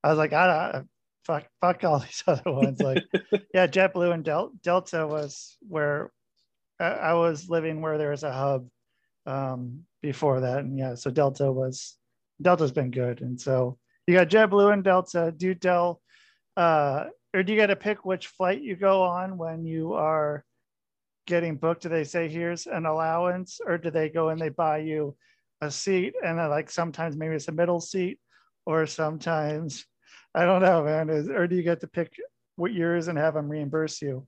I 0.03 0.09
was 0.09 0.17
like, 0.17 0.33
I, 0.33 0.47
I 0.47 0.81
fuck 1.25 1.45
fuck 1.61 1.83
all 1.83 1.99
these 1.99 2.23
other 2.27 2.51
ones. 2.51 2.79
Like, 2.79 3.03
yeah, 3.53 3.67
JetBlue 3.67 4.13
and 4.13 4.23
Del- 4.23 4.53
Delta 4.63 5.07
was 5.07 5.57
where 5.67 6.11
I, 6.79 6.85
I 6.85 7.13
was 7.13 7.49
living 7.49 7.81
where 7.81 7.97
there 7.97 8.11
was 8.11 8.23
a 8.23 8.31
hub 8.31 8.67
um 9.25 9.85
before 10.01 10.41
that, 10.41 10.59
and 10.59 10.77
yeah, 10.77 10.95
so 10.95 11.11
Delta 11.11 11.51
was 11.51 11.97
Delta's 12.41 12.71
been 12.71 12.91
good, 12.91 13.21
and 13.21 13.39
so 13.39 13.77
you 14.07 14.13
got 14.13 14.29
JetBlue 14.29 14.73
and 14.73 14.83
Delta. 14.83 15.33
Do 15.35 15.53
tell, 15.53 16.01
uh, 16.57 17.05
or 17.33 17.43
do 17.43 17.53
you 17.53 17.59
got 17.59 17.67
to 17.67 17.75
pick 17.75 18.05
which 18.05 18.27
flight 18.27 18.61
you 18.61 18.75
go 18.75 19.03
on 19.03 19.37
when 19.37 19.65
you 19.65 19.93
are 19.93 20.43
getting 21.27 21.57
booked? 21.57 21.83
Do 21.83 21.89
they 21.89 22.05
say 22.05 22.27
here's 22.27 22.65
an 22.65 22.85
allowance, 22.85 23.59
or 23.65 23.77
do 23.77 23.91
they 23.91 24.09
go 24.09 24.29
and 24.29 24.39
they 24.39 24.49
buy 24.49 24.79
you 24.79 25.15
a 25.61 25.71
seat 25.71 26.13
and 26.23 26.39
then 26.39 26.49
like 26.49 26.69
sometimes 26.69 27.15
maybe 27.17 27.35
it's 27.35 27.47
a 27.47 27.51
middle 27.51 27.81
seat, 27.81 28.19
or 28.65 28.85
sometimes 28.85 29.85
I 30.33 30.45
don't 30.45 30.61
know, 30.61 30.83
man. 30.83 31.09
Is, 31.09 31.29
or 31.29 31.47
do 31.47 31.55
you 31.55 31.63
get 31.63 31.81
to 31.81 31.87
pick 31.87 32.13
what 32.55 32.73
yours 32.73 33.07
and 33.07 33.17
have 33.17 33.33
them 33.33 33.49
reimburse 33.49 34.01
you? 34.01 34.27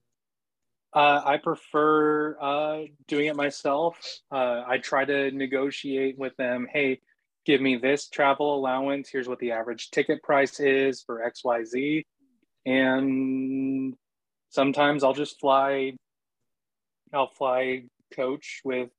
uh, 0.93 1.21
I 1.23 1.37
prefer 1.37 2.37
uh, 2.39 2.81
doing 3.07 3.27
it 3.27 3.35
myself. 3.35 3.97
Uh, 4.31 4.63
I 4.67 4.77
try 4.77 5.05
to 5.05 5.31
negotiate 5.31 6.17
with 6.17 6.35
them. 6.37 6.67
Hey, 6.71 6.99
give 7.45 7.61
me 7.61 7.77
this 7.77 8.09
travel 8.09 8.55
allowance. 8.55 9.09
Here's 9.09 9.27
what 9.27 9.39
the 9.39 9.51
average 9.51 9.91
ticket 9.91 10.21
price 10.21 10.59
is 10.59 11.01
for 11.01 11.23
X 11.23 11.43
Y 11.43 11.63
Z, 11.63 12.05
and 12.65 13.93
sometimes 14.49 15.03
I'll 15.03 15.13
just 15.13 15.39
fly. 15.39 15.93
I'll 17.13 17.31
fly 17.31 17.83
coach 18.13 18.61
with 18.65 18.89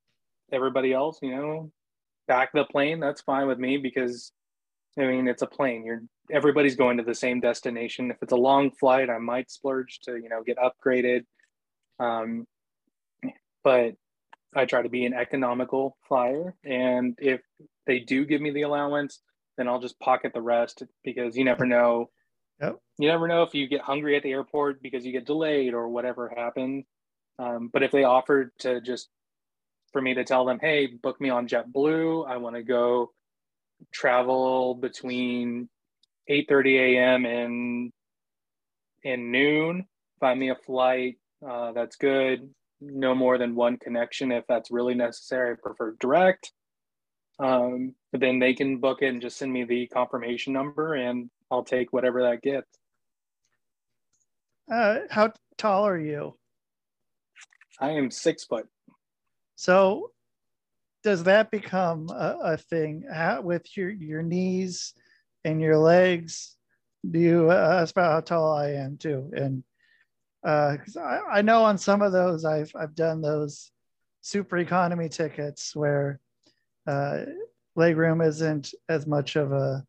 everybody 0.51 0.93
else. 0.93 1.19
You 1.21 1.35
know, 1.35 1.71
back 2.27 2.51
the 2.53 2.65
plane. 2.65 2.99
That's 2.99 3.21
fine 3.21 3.47
with 3.47 3.59
me 3.59 3.77
because 3.77 4.31
I 4.97 5.05
mean 5.05 5.27
it's 5.27 5.41
a 5.41 5.47
plane. 5.47 5.85
You're 5.85 6.03
everybody's 6.31 6.75
going 6.75 6.97
to 6.97 7.03
the 7.03 7.15
same 7.15 7.39
destination. 7.39 8.11
If 8.11 8.17
it's 8.21 8.33
a 8.33 8.37
long 8.37 8.71
flight, 8.71 9.09
I 9.09 9.17
might 9.17 9.51
splurge 9.51 9.99
to 10.03 10.15
you 10.15 10.29
know 10.29 10.43
get 10.43 10.57
upgraded. 10.57 11.25
Um, 11.99 12.45
but 13.63 13.93
I 14.55 14.65
try 14.65 14.81
to 14.81 14.89
be 14.89 15.05
an 15.05 15.13
economical 15.13 15.97
flyer, 16.07 16.55
and 16.63 17.17
if 17.19 17.41
they 17.87 17.99
do 17.99 18.25
give 18.25 18.41
me 18.41 18.51
the 18.51 18.63
allowance, 18.63 19.21
then 19.57 19.67
I'll 19.67 19.79
just 19.79 19.99
pocket 19.99 20.33
the 20.33 20.41
rest 20.41 20.83
because 21.03 21.37
you 21.37 21.43
never 21.43 21.65
know. 21.65 22.09
Yep. 22.61 22.79
You 22.99 23.07
never 23.07 23.27
know 23.27 23.43
if 23.43 23.55
you 23.55 23.67
get 23.67 23.81
hungry 23.81 24.15
at 24.15 24.23
the 24.23 24.31
airport 24.31 24.81
because 24.81 25.05
you 25.05 25.11
get 25.11 25.25
delayed 25.25 25.73
or 25.73 25.89
whatever 25.89 26.31
happened. 26.35 26.85
Um, 27.39 27.69
but 27.73 27.83
if 27.83 27.91
they 27.91 28.03
offered 28.03 28.51
to 28.59 28.79
just 28.79 29.09
for 29.93 30.01
me 30.01 30.15
to 30.15 30.23
tell 30.25 30.43
them, 30.45 30.59
hey, 30.59 30.87
book 30.87 31.21
me 31.21 31.29
on 31.29 31.47
JetBlue, 31.47 32.27
I 32.27 32.37
want 32.37 32.55
to 32.55 32.63
go 32.63 33.11
travel 33.93 34.75
between 34.75 35.69
8:30 36.29 36.79
a.m. 36.79 37.25
and 37.25 37.91
and 39.05 39.31
noon. 39.31 39.85
Find 40.19 40.39
me 40.39 40.49
a 40.49 40.55
flight 40.55 41.17
uh, 41.47 41.71
that's 41.73 41.95
good. 41.95 42.49
No 42.81 43.15
more 43.15 43.37
than 43.37 43.55
one 43.55 43.77
connection 43.77 44.31
if 44.31 44.45
that's 44.47 44.71
really 44.71 44.95
necessary. 44.95 45.53
I 45.53 45.55
prefer 45.61 45.95
direct. 45.99 46.51
Um, 47.39 47.95
but 48.11 48.21
then 48.21 48.39
they 48.39 48.53
can 48.53 48.77
book 48.77 48.99
it 49.01 49.07
and 49.07 49.21
just 49.21 49.37
send 49.37 49.51
me 49.51 49.63
the 49.63 49.87
confirmation 49.87 50.53
number, 50.53 50.93
and 50.93 51.29
I'll 51.49 51.63
take 51.63 51.91
whatever 51.91 52.23
that 52.23 52.41
gets. 52.41 52.67
Uh, 54.71 54.99
how 55.09 55.33
tall 55.57 55.87
are 55.87 55.97
you? 55.97 56.37
I 57.79 57.91
am 57.91 58.11
six 58.11 58.45
foot. 58.45 58.67
So 59.55 60.11
does 61.03 61.23
that 61.25 61.51
become 61.51 62.09
a, 62.09 62.37
a 62.43 62.57
thing 62.57 63.05
how, 63.11 63.41
with 63.41 63.75
your, 63.75 63.89
your 63.89 64.23
knees 64.23 64.93
and 65.43 65.61
your 65.61 65.77
legs? 65.77 66.55
Do 67.09 67.19
you, 67.19 67.49
uh, 67.49 67.79
that's 67.79 67.91
about 67.91 68.11
how 68.11 68.21
tall 68.21 68.57
I 68.57 68.71
am 68.71 68.97
too. 68.97 69.31
And 69.35 69.63
uh, 70.45 70.77
I, 70.97 71.19
I 71.31 71.41
know 71.41 71.63
on 71.63 71.77
some 71.77 72.01
of 72.01 72.11
those, 72.11 72.45
I've, 72.45 72.71
I've 72.75 72.95
done 72.95 73.21
those 73.21 73.71
super 74.21 74.57
economy 74.57 75.09
tickets 75.09 75.75
where 75.75 76.19
uh, 76.87 77.25
legroom 77.77 78.25
isn't 78.25 78.73
as 78.87 79.05
much 79.05 79.35
of 79.35 79.51
a 79.51 79.83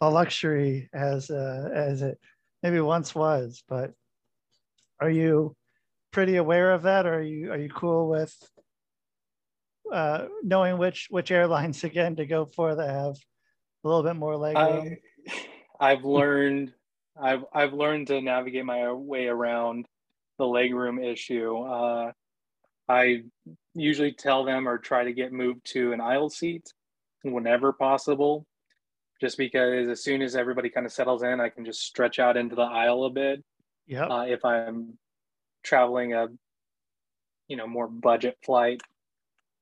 a 0.00 0.10
luxury 0.10 0.88
as 0.92 1.30
uh, 1.30 1.70
as 1.74 2.02
it 2.02 2.18
maybe 2.62 2.80
once 2.80 3.14
was. 3.14 3.62
But 3.68 3.92
are 5.00 5.10
you 5.10 5.56
pretty 6.16 6.36
aware 6.36 6.72
of 6.72 6.84
that? 6.84 7.04
Or 7.04 7.16
are 7.16 7.22
you 7.22 7.52
are 7.52 7.58
you 7.58 7.68
cool 7.68 8.08
with 8.08 8.34
uh, 9.92 10.28
knowing 10.42 10.78
which 10.78 11.08
which 11.10 11.30
airlines 11.30 11.84
again 11.90 12.16
to 12.16 12.24
go 12.24 12.46
for 12.46 12.74
that 12.74 12.88
have 12.88 13.16
a 13.84 13.86
little 13.86 14.02
bit 14.02 14.16
more 14.16 14.32
legroom? 14.32 14.96
I, 15.78 15.92
I've 15.92 16.06
learned 16.06 16.72
I've 17.20 17.44
I've 17.52 17.74
learned 17.74 18.06
to 18.06 18.22
navigate 18.22 18.64
my 18.64 18.90
way 18.92 19.26
around 19.26 19.84
the 20.38 20.44
legroom 20.44 21.04
issue. 21.04 21.58
Uh, 21.58 22.12
I 22.88 23.24
usually 23.74 24.12
tell 24.12 24.42
them 24.42 24.66
or 24.66 24.78
try 24.78 25.04
to 25.04 25.12
get 25.12 25.34
moved 25.34 25.66
to 25.72 25.92
an 25.92 26.00
aisle 26.00 26.30
seat 26.30 26.72
whenever 27.24 27.74
possible, 27.74 28.46
just 29.20 29.36
because 29.36 29.86
as 29.88 30.02
soon 30.02 30.22
as 30.22 30.34
everybody 30.34 30.70
kind 30.70 30.86
of 30.86 30.92
settles 30.92 31.22
in, 31.22 31.42
I 31.42 31.50
can 31.50 31.66
just 31.66 31.82
stretch 31.82 32.18
out 32.18 32.38
into 32.38 32.54
the 32.54 32.62
aisle 32.62 33.04
a 33.04 33.10
bit. 33.10 33.44
Yeah. 33.86 34.06
Uh, 34.06 34.22
if 34.22 34.42
I'm 34.42 34.96
traveling 35.66 36.14
a, 36.14 36.28
you 37.48 37.56
know, 37.56 37.66
more 37.66 37.88
budget 37.88 38.38
flight, 38.44 38.80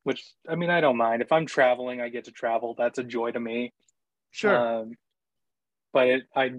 which 0.05 0.23
I 0.49 0.55
mean, 0.55 0.71
I 0.71 0.81
don't 0.81 0.97
mind. 0.97 1.23
If 1.23 1.33
I'm 1.33 1.47
traveling, 1.47 2.01
I 2.01 2.09
get 2.11 2.25
to 2.25 2.31
travel. 2.31 2.75
That's 2.79 2.99
a 2.99 3.05
joy 3.05 3.33
to 3.33 3.41
me. 3.41 3.73
Sure. 4.31 4.57
Um, 4.57 4.95
but 5.93 6.09
it, 6.09 6.23
I, 6.37 6.53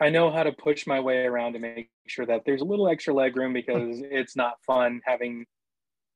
I 0.00 0.08
know 0.10 0.30
how 0.30 0.42
to 0.44 0.52
push 0.52 0.86
my 0.86 1.00
way 1.00 1.18
around 1.26 1.52
to 1.52 1.58
make 1.58 1.90
sure 2.06 2.24
that 2.26 2.42
there's 2.46 2.62
a 2.62 2.64
little 2.64 2.88
extra 2.88 3.12
leg 3.12 3.36
room 3.36 3.52
because 3.52 4.00
it's 4.10 4.34
not 4.36 4.54
fun 4.66 5.00
having 5.04 5.44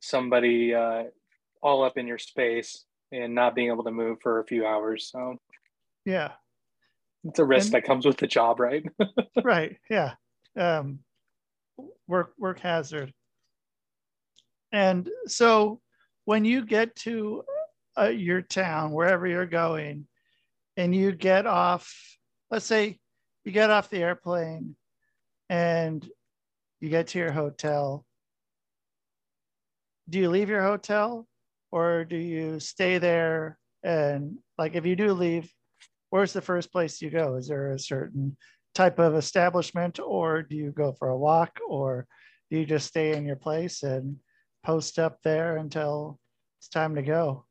somebody 0.01 0.75
uh, 0.75 1.05
all 1.63 1.85
up 1.85 1.99
in 1.99 2.07
your 2.07 2.19
space 2.19 2.85
and 3.13 3.35
not 3.35 3.55
being 3.55 3.71
able 3.71 3.85
to 3.85 3.91
move 3.91 4.19
for 4.23 4.41
a 4.41 4.45
few 4.45 4.67
hours. 4.67 5.11
So 5.11 5.37
yeah, 6.05 6.33
it's 7.25 7.39
a 7.39 7.45
risk 7.45 7.67
And- 7.67 7.75
that 7.75 7.85
comes 7.87 8.07
with 8.07 8.17
the 8.19 8.27
job, 8.27 8.61
right? 8.61 8.85
right. 9.45 9.77
Yeah. 9.91 10.13
Um, 10.57 11.01
work 12.07 12.33
work 12.39 12.61
hazard. 12.61 13.13
And 14.73 15.09
so 15.27 15.81
when 16.25 16.45
you 16.45 16.65
get 16.65 16.97
to 16.97 17.45
uh, 17.97 18.07
your 18.07 18.43
town, 18.43 18.93
wherever 18.93 19.27
you're 19.27 19.47
going, 19.47 20.07
and 20.77 20.95
you 20.95 21.13
get 21.13 21.47
off, 21.47 21.95
let's 22.51 22.67
say 22.67 22.99
you 23.45 23.53
get 23.53 23.71
off 23.71 23.91
the 23.91 24.03
airplane 24.03 24.75
and 25.49 26.09
you 26.81 26.89
get 26.89 27.09
to 27.09 27.19
your 27.19 27.31
hotel. 27.31 28.05
Do 30.09 30.19
you 30.19 30.29
leave 30.29 30.49
your 30.49 30.63
hotel 30.63 31.27
or 31.71 32.05
do 32.05 32.17
you 32.17 32.61
stay 32.61 32.99
there? 32.99 33.59
And 33.83 34.39
like, 34.59 34.75
if 34.75 34.87
you 34.87 34.97
do 34.97 35.13
leave, 35.13 35.53
where's 36.11 36.33
the 36.33 36.43
first 36.43 36.73
place 36.73 37.01
you 37.01 37.11
go? 37.11 37.37
Is 37.37 37.49
there 37.49 37.73
a 37.73 37.79
certain 37.79 38.37
type 38.75 38.99
of 38.99 39.15
establishment 39.15 40.01
or 40.01 40.43
do 40.43 40.57
you 40.57 40.73
go 40.73 40.93
for 40.93 41.09
a 41.09 41.19
walk 41.19 41.59
or 41.69 42.07
do 42.51 42.59
you 42.59 42.67
just 42.67 42.89
stay 42.89 43.17
in 43.17 43.25
your 43.25 43.37
place 43.37 43.83
and 43.83 44.17
post 44.65 44.99
up 44.99 45.19
there 45.23 45.57
until 45.57 46.19
it's 46.59 46.69
time 46.69 46.95
to 46.95 47.03
go? 47.03 47.47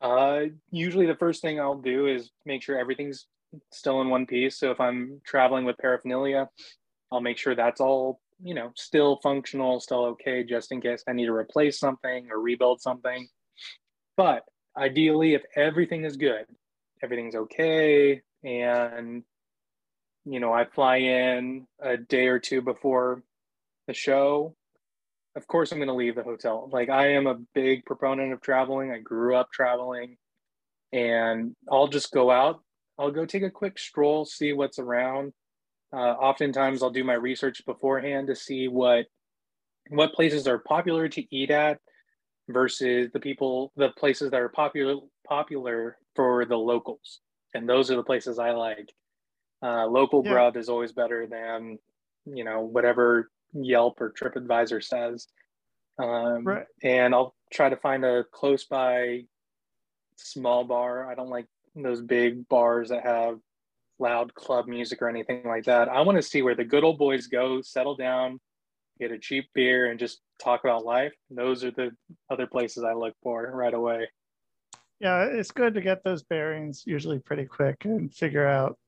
Uh, 0.00 0.46
usually 0.70 1.06
the 1.06 1.16
first 1.16 1.42
thing 1.42 1.60
I'll 1.60 1.78
do 1.78 2.08
is 2.08 2.30
make 2.44 2.62
sure 2.62 2.78
everything's 2.78 3.26
still 3.70 4.00
in 4.00 4.08
one 4.08 4.26
piece. 4.26 4.58
So 4.58 4.70
if 4.70 4.80
I'm 4.80 5.20
traveling 5.24 5.64
with 5.64 5.78
paraphernalia, 5.78 6.48
I'll 7.12 7.20
make 7.20 7.38
sure 7.38 7.54
that's 7.54 7.80
all, 7.80 8.20
you 8.42 8.54
know, 8.54 8.72
still 8.74 9.20
functional, 9.22 9.78
still 9.78 10.04
okay, 10.06 10.42
just 10.42 10.72
in 10.72 10.80
case 10.80 11.04
I 11.06 11.12
need 11.12 11.26
to 11.26 11.34
replace 11.34 11.78
something 11.78 12.28
or 12.30 12.40
rebuild 12.40 12.80
something. 12.80 13.28
But 14.16 14.44
ideally, 14.76 15.34
if 15.34 15.42
everything 15.54 16.04
is 16.04 16.16
good, 16.16 16.46
everything's 17.02 17.34
okay, 17.34 18.22
and 18.42 19.22
you 20.24 20.40
know, 20.40 20.52
I 20.52 20.64
fly 20.64 20.96
in 20.96 21.66
a 21.80 21.96
day 21.96 22.28
or 22.28 22.38
two 22.38 22.62
before 22.62 23.22
the 23.86 23.94
show, 23.94 24.54
of 25.34 25.46
course 25.46 25.72
I'm 25.72 25.78
going 25.78 25.88
to 25.88 25.94
leave 25.94 26.14
the 26.14 26.22
hotel. 26.22 26.68
Like 26.72 26.88
I 26.88 27.12
am 27.12 27.26
a 27.26 27.40
big 27.54 27.84
proponent 27.84 28.32
of 28.32 28.40
traveling. 28.40 28.92
I 28.92 28.98
grew 28.98 29.34
up 29.34 29.50
traveling 29.52 30.16
and 30.92 31.56
I'll 31.70 31.88
just 31.88 32.12
go 32.12 32.30
out. 32.30 32.60
I'll 32.98 33.10
go 33.10 33.24
take 33.24 33.42
a 33.42 33.50
quick 33.50 33.78
stroll, 33.78 34.24
see 34.24 34.52
what's 34.52 34.78
around. 34.78 35.32
Uh, 35.92 35.96
oftentimes 36.12 36.82
I'll 36.82 36.90
do 36.90 37.04
my 37.04 37.14
research 37.14 37.62
beforehand 37.66 38.28
to 38.28 38.36
see 38.36 38.68
what 38.68 39.06
what 39.90 40.14
places 40.14 40.46
are 40.46 40.58
popular 40.58 41.08
to 41.08 41.36
eat 41.36 41.50
at 41.50 41.78
versus 42.48 43.10
the 43.12 43.20
people 43.20 43.72
the 43.76 43.90
places 43.90 44.30
that 44.30 44.40
are 44.40 44.48
popular 44.48 44.96
popular 45.26 45.98
for 46.14 46.44
the 46.44 46.56
locals. 46.56 47.20
And 47.54 47.68
those 47.68 47.90
are 47.90 47.96
the 47.96 48.02
places 48.02 48.38
I 48.38 48.52
like. 48.52 48.90
Uh, 49.62 49.86
local 49.86 50.22
Yeah. 50.24 50.32
grub 50.32 50.56
is 50.56 50.68
always 50.68 50.92
better 50.92 51.26
than 51.26 51.78
you 52.24 52.44
know 52.44 52.62
whatever 52.62 53.30
Yelp 53.52 54.00
or 54.00 54.12
TripAdvisor 54.12 54.82
says. 54.82 55.28
Um, 55.98 56.44
Right. 56.44 56.66
And 56.82 57.14
I'll 57.14 57.34
try 57.52 57.68
to 57.68 57.76
find 57.76 58.04
a 58.04 58.24
close 58.24 58.64
by 58.64 59.26
small 60.16 60.64
bar. 60.64 61.10
I 61.10 61.14
don't 61.14 61.28
like 61.28 61.46
those 61.74 62.00
big 62.00 62.48
bars 62.48 62.88
that 62.88 63.02
have 63.04 63.38
loud 63.98 64.34
club 64.34 64.66
music 64.66 65.00
or 65.02 65.08
anything 65.08 65.44
like 65.44 65.64
that. 65.64 65.88
I 65.88 66.00
want 66.00 66.16
to 66.16 66.22
see 66.22 66.42
where 66.42 66.54
the 66.54 66.64
good 66.64 66.82
old 66.84 66.98
boys 66.98 67.26
go, 67.26 67.60
settle 67.60 67.94
down, 67.94 68.40
get 68.98 69.12
a 69.12 69.18
cheap 69.18 69.48
beer, 69.54 69.90
and 69.90 69.98
just 69.98 70.20
talk 70.42 70.64
about 70.64 70.84
life. 70.84 71.12
Those 71.30 71.62
are 71.64 71.70
the 71.70 71.90
other 72.30 72.46
places 72.46 72.84
I 72.84 72.94
look 72.94 73.14
for 73.22 73.50
right 73.54 73.74
away. 73.74 74.08
Yeah, 74.98 75.24
it's 75.24 75.50
good 75.50 75.74
to 75.74 75.80
get 75.80 76.04
those 76.04 76.22
bearings 76.22 76.84
usually 76.86 77.18
pretty 77.18 77.44
quick 77.44 77.84
and 77.84 78.12
figure 78.14 78.46
out 78.46 78.78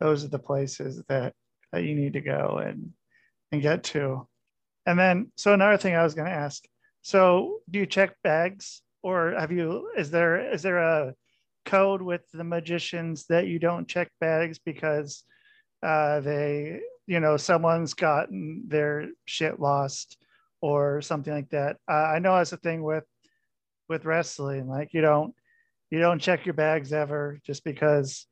those 0.00 0.24
are 0.24 0.28
the 0.28 0.38
places 0.38 1.02
that, 1.08 1.34
that 1.72 1.84
you 1.84 1.94
need 1.94 2.14
to 2.14 2.20
go 2.20 2.60
and 2.64 2.92
and 3.52 3.62
get 3.62 3.84
to. 3.84 4.26
And 4.86 4.98
then 4.98 5.32
so 5.36 5.52
another 5.52 5.76
thing 5.76 5.94
I 5.94 6.02
was 6.02 6.14
going 6.14 6.28
to 6.28 6.34
ask. 6.34 6.64
So 7.02 7.60
do 7.70 7.78
you 7.78 7.86
check 7.86 8.16
bags 8.22 8.82
or 9.02 9.34
have 9.38 9.52
you 9.52 9.90
is 9.96 10.10
there 10.10 10.52
is 10.52 10.62
there 10.62 10.78
a 10.78 11.14
code 11.64 12.02
with 12.02 12.22
the 12.32 12.44
magicians 12.44 13.26
that 13.26 13.46
you 13.46 13.58
don't 13.58 13.88
check 13.88 14.08
bags 14.20 14.58
because 14.58 15.24
uh 15.82 16.20
they 16.20 16.80
you 17.06 17.20
know 17.20 17.36
someone's 17.36 17.94
gotten 17.94 18.64
their 18.66 19.08
shit 19.24 19.60
lost 19.60 20.16
or 20.60 21.00
something 21.02 21.32
like 21.32 21.50
that. 21.50 21.76
Uh, 21.88 21.92
I 22.14 22.18
know 22.18 22.36
that's 22.36 22.52
a 22.52 22.56
thing 22.56 22.82
with 22.82 23.04
with 23.88 24.04
wrestling 24.04 24.68
like 24.68 24.92
you 24.92 25.00
don't 25.00 25.34
you 25.90 26.00
don't 26.00 26.18
check 26.18 26.44
your 26.44 26.54
bags 26.54 26.92
ever 26.92 27.38
just 27.44 27.62
because 27.62 28.26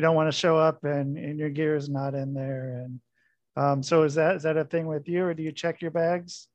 you 0.00 0.06
don't 0.06 0.16
want 0.16 0.32
to 0.32 0.38
show 0.38 0.56
up 0.56 0.82
and, 0.84 1.18
and 1.18 1.38
your 1.38 1.50
gear 1.50 1.76
is 1.76 1.90
not 1.90 2.14
in 2.14 2.32
there 2.32 2.84
and 2.84 3.00
um, 3.56 3.82
so 3.82 4.04
is 4.04 4.14
that 4.14 4.36
is 4.36 4.42
that 4.44 4.56
a 4.56 4.64
thing 4.64 4.86
with 4.86 5.06
you 5.08 5.24
or 5.24 5.34
do 5.34 5.42
you 5.42 5.52
check 5.52 5.82
your 5.82 5.90
bags 5.90 6.48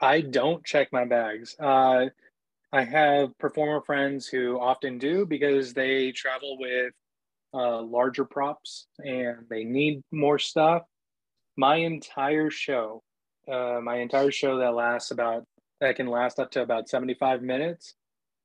I 0.00 0.20
don't 0.20 0.64
check 0.64 0.92
my 0.92 1.04
bags. 1.04 1.56
Uh, 1.58 2.06
I 2.72 2.84
have 2.84 3.36
performer 3.38 3.80
friends 3.80 4.26
who 4.26 4.60
often 4.60 4.98
do 4.98 5.24
because 5.24 5.72
they 5.72 6.12
travel 6.12 6.58
with 6.58 6.92
uh, 7.54 7.80
larger 7.82 8.24
props 8.24 8.86
and 8.98 9.46
they 9.48 9.64
need 9.64 10.02
more 10.12 10.38
stuff. 10.38 10.82
My 11.56 11.76
entire 11.76 12.50
show, 12.50 13.02
uh, 13.50 13.80
my 13.82 13.96
entire 13.96 14.30
show 14.30 14.58
that 14.58 14.74
lasts 14.74 15.10
about 15.10 15.44
that 15.80 15.96
can 15.96 16.08
last 16.08 16.38
up 16.38 16.50
to 16.52 16.62
about 16.62 16.88
seventy-five 16.88 17.42
minutes, 17.42 17.94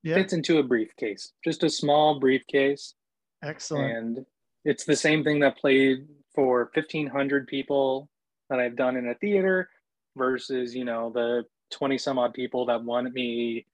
yeah 0.04 0.16
fits 0.16 0.34
into 0.34 0.60
a 0.60 0.64
briefcase, 0.64 1.34
just 1.44 1.64
a 1.64 1.70
small 1.70 2.20
briefcase, 2.20 2.94
excellent. 3.43 3.97
And 3.97 4.25
it's 4.65 4.86
the 4.86 4.95
same 4.95 5.23
thing 5.23 5.39
that 5.39 5.58
played 5.58 6.08
for 6.34 6.71
fifteen 6.73 7.08
hundred 7.08 7.47
people 7.47 8.10
that 8.49 8.60
I've 8.60 8.75
done 8.75 8.97
in 8.97 9.08
a 9.08 9.15
theater 9.15 9.69
versus 10.15 10.75
you 10.75 10.86
know 10.86 11.12
the 11.13 11.43
20 11.71 11.97
some 11.97 12.19
odd 12.19 12.34
people 12.34 12.65
that 12.65 12.84
wanted 12.84 13.13
me 13.13 13.65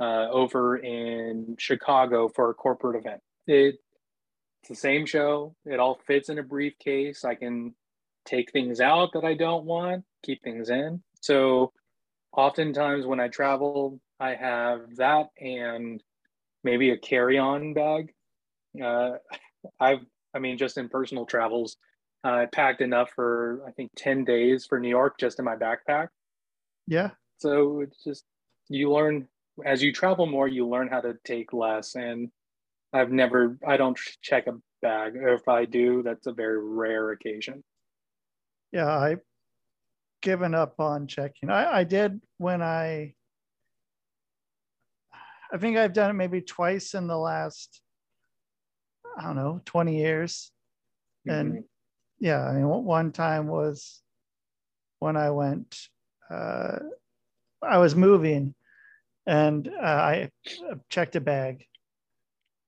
uh, 0.00 0.28
over 0.30 0.76
in 0.78 1.54
chicago 1.58 2.28
for 2.28 2.50
a 2.50 2.54
corporate 2.54 2.96
event. 2.96 3.20
It, 3.46 3.76
it's 4.60 4.68
the 4.68 4.74
same 4.74 5.06
show. 5.06 5.54
It 5.64 5.78
all 5.78 6.00
fits 6.06 6.28
in 6.28 6.38
a 6.38 6.42
briefcase. 6.42 7.24
I 7.24 7.36
can 7.36 7.74
take 8.28 8.52
things 8.52 8.80
out 8.80 9.10
that 9.14 9.24
i 9.24 9.32
don't 9.32 9.64
want 9.64 10.04
keep 10.22 10.42
things 10.42 10.68
in. 10.68 11.02
So 11.20 11.72
oftentimes 12.36 13.06
when 13.06 13.20
i 13.20 13.28
travel 13.28 14.00
i 14.20 14.34
have 14.34 14.96
that 14.96 15.28
and 15.40 16.02
maybe 16.62 16.90
a 16.90 16.98
carry-on 16.98 17.72
bag 17.72 18.12
uh, 18.84 19.10
i've 19.80 20.04
i 20.34 20.38
mean 20.38 20.58
just 20.58 20.78
in 20.78 20.88
personal 20.88 21.26
travels 21.26 21.76
uh, 22.24 22.30
I 22.30 22.46
packed 22.46 22.80
enough 22.80 23.10
for 23.14 23.62
I 23.66 23.70
think 23.70 23.92
10 23.96 24.24
days 24.24 24.66
for 24.68 24.80
New 24.80 24.88
York 24.88 25.18
just 25.20 25.38
in 25.38 25.44
my 25.44 25.54
backpack. 25.54 26.08
yeah 26.88 27.10
So 27.38 27.80
it's 27.80 28.02
just 28.02 28.24
you 28.68 28.90
learn 28.92 29.28
as 29.64 29.84
you 29.84 29.92
travel 29.92 30.26
more, 30.26 30.48
you 30.48 30.66
learn 30.66 30.88
how 30.88 31.00
to 31.00 31.14
take 31.24 31.52
less. 31.52 31.94
And 31.94 32.30
I've 32.92 33.12
never 33.12 33.56
I 33.64 33.76
don't 33.76 33.96
check 34.20 34.48
a 34.48 34.54
bag. 34.82 35.14
Or 35.16 35.28
if 35.34 35.46
I 35.46 35.64
do, 35.64 36.02
that's 36.02 36.26
a 36.26 36.32
very 36.32 36.58
rare 36.60 37.10
occasion. 37.12 37.62
yeah 38.72 38.98
i've 38.98 39.20
given 40.22 40.54
up 40.56 40.74
on 40.80 41.06
checking 41.06 41.50
i 41.50 41.78
i 41.78 41.84
did 41.84 42.20
when 42.38 42.62
i 42.62 43.14
I 45.52 45.56
think 45.56 45.76
I've 45.78 45.94
done 45.94 46.10
it 46.10 46.14
maybe 46.14 46.42
twice 46.42 46.92
in 46.94 47.06
the 47.06 47.16
last, 47.16 47.80
I 49.18 49.22
don't 49.22 49.36
know, 49.36 49.60
20 49.64 49.98
years. 49.98 50.52
And 51.26 51.52
Mhm. 51.52 51.64
yeah, 52.20 52.44
I 52.46 52.52
mean, 52.54 52.68
one- 52.68 52.84
one 52.84 53.12
time 53.12 53.48
was 53.48 54.02
when 55.00 55.16
I 55.16 55.30
went, 55.30 55.88
uh, 56.30 56.78
I 57.60 57.78
was 57.78 57.94
moving 57.94 58.54
and 59.26 59.68
uh, 59.68 59.80
I 59.80 60.30
checked 60.88 61.16
a 61.16 61.20
bag. 61.20 61.66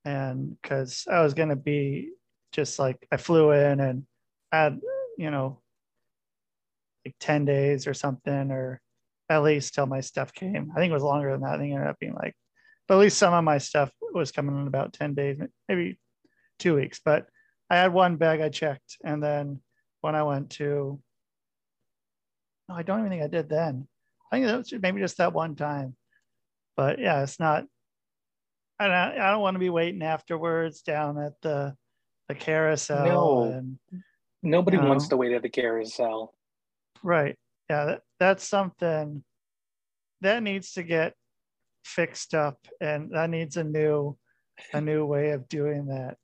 And 0.05 0.61
because 0.61 1.07
I 1.09 1.23
was 1.23 1.35
going 1.35 1.51
to 1.51 1.57
be 1.57 2.13
just 2.53 2.79
like, 2.79 3.07
I 3.13 3.17
flew 3.17 3.53
in 3.53 3.81
and 3.81 4.07
had, 4.51 4.81
you 5.17 5.31
know, 5.31 5.63
like 7.05 7.15
10 7.21 7.45
days 7.45 7.87
or 7.87 7.95
something, 7.95 8.51
or 8.51 8.81
at 9.29 9.43
least 9.43 9.75
till 9.75 9.87
my 9.87 10.01
stuff 10.01 10.33
came. 10.33 10.73
I 10.73 10.81
think 10.81 10.91
it 10.91 10.95
was 10.95 11.03
longer 11.03 11.31
than 11.33 11.43
that. 11.43 11.55
I 11.55 11.59
think 11.59 11.71
it 11.71 11.75
ended 11.75 11.89
up 11.89 11.99
being 11.99 12.15
like, 12.15 12.35
but 12.89 12.95
at 12.95 13.01
least 13.01 13.19
some 13.19 13.33
of 13.33 13.45
my 13.45 13.59
stuff 13.59 13.93
was 14.13 14.33
coming 14.33 14.59
in 14.61 14.67
about 14.67 14.93
10 14.93 15.15
days, 15.15 15.39
maybe 15.69 15.99
two 16.61 16.77
weeks. 16.77 17.01
But 17.05 17.27
I 17.69 17.77
had 17.77 17.93
one 17.93 18.17
bag 18.17 18.41
I 18.41 18.49
checked. 18.49 18.99
And 19.05 19.23
then 19.23 19.61
when 20.01 20.15
I 20.15 20.23
went 20.23 20.51
to, 20.51 21.01
no, 22.69 22.75
I 22.75 22.83
don't 22.83 23.01
even 23.01 23.11
think 23.11 23.23
I 23.23 23.27
did 23.27 23.49
then. 23.49 23.89
I 24.31 24.37
think 24.37 24.47
that 24.47 24.59
was 24.59 24.73
maybe 24.81 25.01
just 25.01 25.19
that 25.19 25.33
one 25.33 25.57
time. 25.57 25.97
But 26.77 26.99
yeah, 27.01 27.23
it's 27.23 27.41
not, 27.41 27.65
I 28.79 28.87
don't, 28.87 29.21
I 29.21 29.31
don't 29.31 29.43
want 29.43 29.57
to 29.57 29.61
be 29.61 29.71
waiting 29.71 30.03
afterwards 30.03 30.83
down 30.83 31.19
at 31.19 31.33
the, 31.43 31.75
the 32.29 32.35
carousel. 32.35 33.05
No. 33.05 33.43
And, 33.53 33.79
Nobody 34.43 34.79
No. 34.79 34.89
wants 34.89 35.09
to 35.09 35.17
wait 35.19 35.33
at 35.33 35.43
the 35.43 35.51
carousel. 35.51 36.33
Right. 37.03 37.37
Yeah, 37.69 37.85
that, 37.85 38.01
that's 38.19 38.49
something 38.49 39.23
that 40.23 40.43
needs 40.43 40.73
to 40.73 40.83
get 40.83 41.15
fixed 41.85 42.35
up 42.35 42.59
and 42.81 43.11
that 43.13 43.31
needs 43.31 43.57
a 43.57 43.65
new 43.65 44.17
a 44.75 44.81
new 44.81 45.07
way 45.07 45.31
of 45.31 45.49
doing 45.49 45.87
that. 45.87 46.17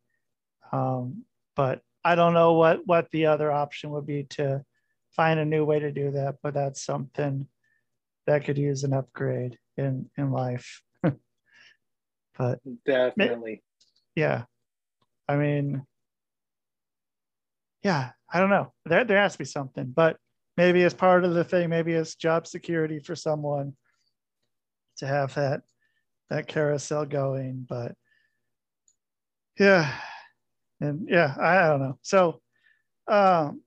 Um, 0.73 1.25
but 1.55 1.81
I 2.05 2.15
don't 2.15 2.35
know 2.35 2.53
what 2.55 2.87
what 2.87 3.11
the 3.11 3.27
other 3.27 3.51
option 3.51 3.91
would 3.91 4.07
be 4.07 4.25
to 4.31 4.65
find 5.11 5.41
a 5.41 5.45
new 5.45 5.65
way 5.65 5.81
to 5.81 5.91
do 5.91 6.13
that, 6.13 6.37
but 6.43 6.55
that's 6.55 6.83
something 6.83 7.49
that 8.27 8.45
could 8.45 8.59
use 8.59 8.85
an 8.85 8.93
upgrade 8.93 9.59
in 9.77 10.11
in 10.17 10.31
life. 10.31 10.83
but 11.03 12.61
Definitely. 12.85 13.63
yeah, 14.15 14.45
I 15.29 15.37
mean, 15.37 15.85
yeah, 17.83 18.11
I 18.33 18.41
don't 18.41 18.51
know. 18.51 18.73
There 18.85 19.05
there 19.05 19.21
has 19.21 19.33
to 19.33 19.39
be 19.39 19.45
something, 19.45 19.93
but 19.95 20.17
maybe 20.57 20.83
as 20.83 20.95
part 20.95 21.25
of 21.25 21.35
the 21.35 21.45
thing, 21.45 21.71
maybe 21.71 21.93
it's 21.93 22.15
job 22.15 22.47
security 22.47 22.99
for 22.99 23.15
someone 23.15 23.75
to 24.99 25.07
have 25.07 25.35
that 25.35 25.63
that 26.31 26.47
carousel 26.47 27.05
going. 27.05 27.67
But 27.69 27.95
yeah, 29.59 29.93
and 30.81 31.09
yeah, 31.09 31.35
I, 31.39 31.59
I 31.59 31.69
don't 31.69 31.81
know. 31.81 31.99
So, 32.03 32.41
um, 33.09 33.63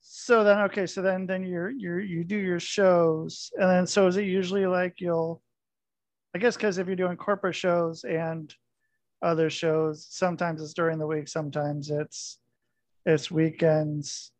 so 0.00 0.44
then 0.44 0.58
okay, 0.62 0.86
so 0.86 1.02
then 1.02 1.26
then 1.26 1.44
you're 1.44 1.70
you're 1.70 2.00
you 2.00 2.24
do 2.24 2.36
your 2.36 2.60
shows, 2.60 3.50
and 3.56 3.68
then 3.70 3.86
so 3.86 4.06
is 4.06 4.16
it 4.16 4.24
usually 4.24 4.66
like 4.66 5.00
you'll, 5.00 5.42
I 6.34 6.38
guess 6.38 6.56
because 6.56 6.78
if 6.78 6.86
you're 6.86 6.96
doing 6.96 7.16
corporate 7.16 7.54
shows 7.54 8.04
and 8.04 8.52
other 9.22 9.48
shows, 9.50 10.06
sometimes 10.10 10.60
it's 10.60 10.74
during 10.74 10.98
the 10.98 11.06
week, 11.06 11.28
sometimes 11.28 11.90
it's 11.90 12.38
it's 13.06 13.30
weekends. 13.30 14.32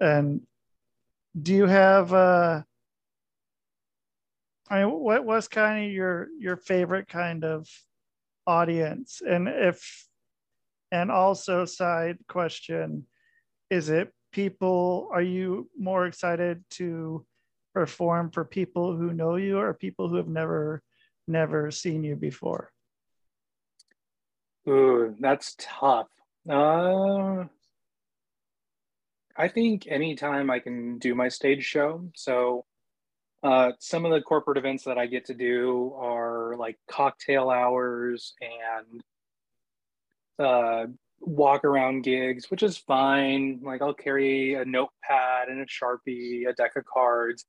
And 0.00 0.42
do 1.40 1.54
you 1.54 1.66
have 1.66 2.12
uh 2.12 2.62
I 4.70 4.84
mean 4.84 4.92
what 4.92 5.24
was 5.24 5.48
kind 5.48 5.86
of 5.86 5.92
your 5.92 6.28
your 6.38 6.56
favorite 6.56 7.08
kind 7.08 7.44
of 7.44 7.68
audience? 8.46 9.22
And 9.26 9.48
if 9.48 10.06
and 10.94 11.10
also 11.10 11.64
side 11.64 12.18
question 12.28 13.06
is 13.68 13.88
it 13.88 14.12
people 14.32 15.08
are 15.12 15.22
you 15.36 15.68
more 15.78 16.06
excited 16.06 16.64
to 16.70 17.26
perform 17.74 18.30
for 18.30 18.44
people 18.44 18.96
who 18.96 19.12
know 19.12 19.34
you 19.36 19.58
or 19.58 19.74
people 19.74 20.08
who 20.08 20.16
have 20.16 20.28
never 20.28 20.82
never 21.26 21.70
seen 21.70 22.04
you 22.04 22.14
before 22.14 22.70
Ooh, 24.66 25.14
that's 25.20 25.54
tough. 25.58 26.08
Uh, 26.48 27.44
I 29.36 29.48
think 29.48 29.86
anytime 29.86 30.50
I 30.50 30.58
can 30.58 30.98
do 30.98 31.14
my 31.14 31.28
stage 31.28 31.64
show. 31.64 32.08
So, 32.14 32.64
uh, 33.42 33.72
some 33.78 34.06
of 34.06 34.12
the 34.12 34.22
corporate 34.22 34.56
events 34.56 34.84
that 34.84 34.96
I 34.96 35.06
get 35.06 35.26
to 35.26 35.34
do 35.34 35.92
are 35.98 36.54
like 36.56 36.78
cocktail 36.90 37.50
hours 37.50 38.32
and 38.40 39.02
uh, 40.38 40.86
walk 41.20 41.64
around 41.64 42.02
gigs, 42.02 42.50
which 42.50 42.62
is 42.62 42.76
fine. 42.76 43.60
Like, 43.62 43.82
I'll 43.82 43.94
carry 43.94 44.54
a 44.54 44.64
notepad 44.64 45.48
and 45.48 45.60
a 45.60 45.66
sharpie, 45.66 46.48
a 46.48 46.52
deck 46.52 46.72
of 46.76 46.84
cards, 46.84 47.44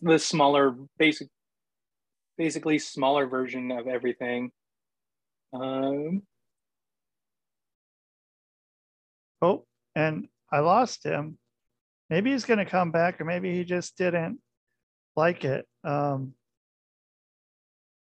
the 0.00 0.18
smaller, 0.18 0.76
basic, 0.98 1.28
basically 2.36 2.78
smaller 2.78 3.26
version 3.26 3.70
of 3.72 3.86
everything. 3.86 4.50
Um, 5.52 6.22
Oh, 9.42 9.66
and 9.94 10.28
I 10.50 10.60
lost 10.60 11.04
him. 11.04 11.38
Maybe 12.08 12.30
he's 12.30 12.44
going 12.44 12.58
to 12.58 12.64
come 12.64 12.90
back, 12.90 13.20
or 13.20 13.24
maybe 13.24 13.54
he 13.54 13.64
just 13.64 13.96
didn't 13.98 14.40
like 15.16 15.44
it. 15.44 15.66
Um, 15.84 16.34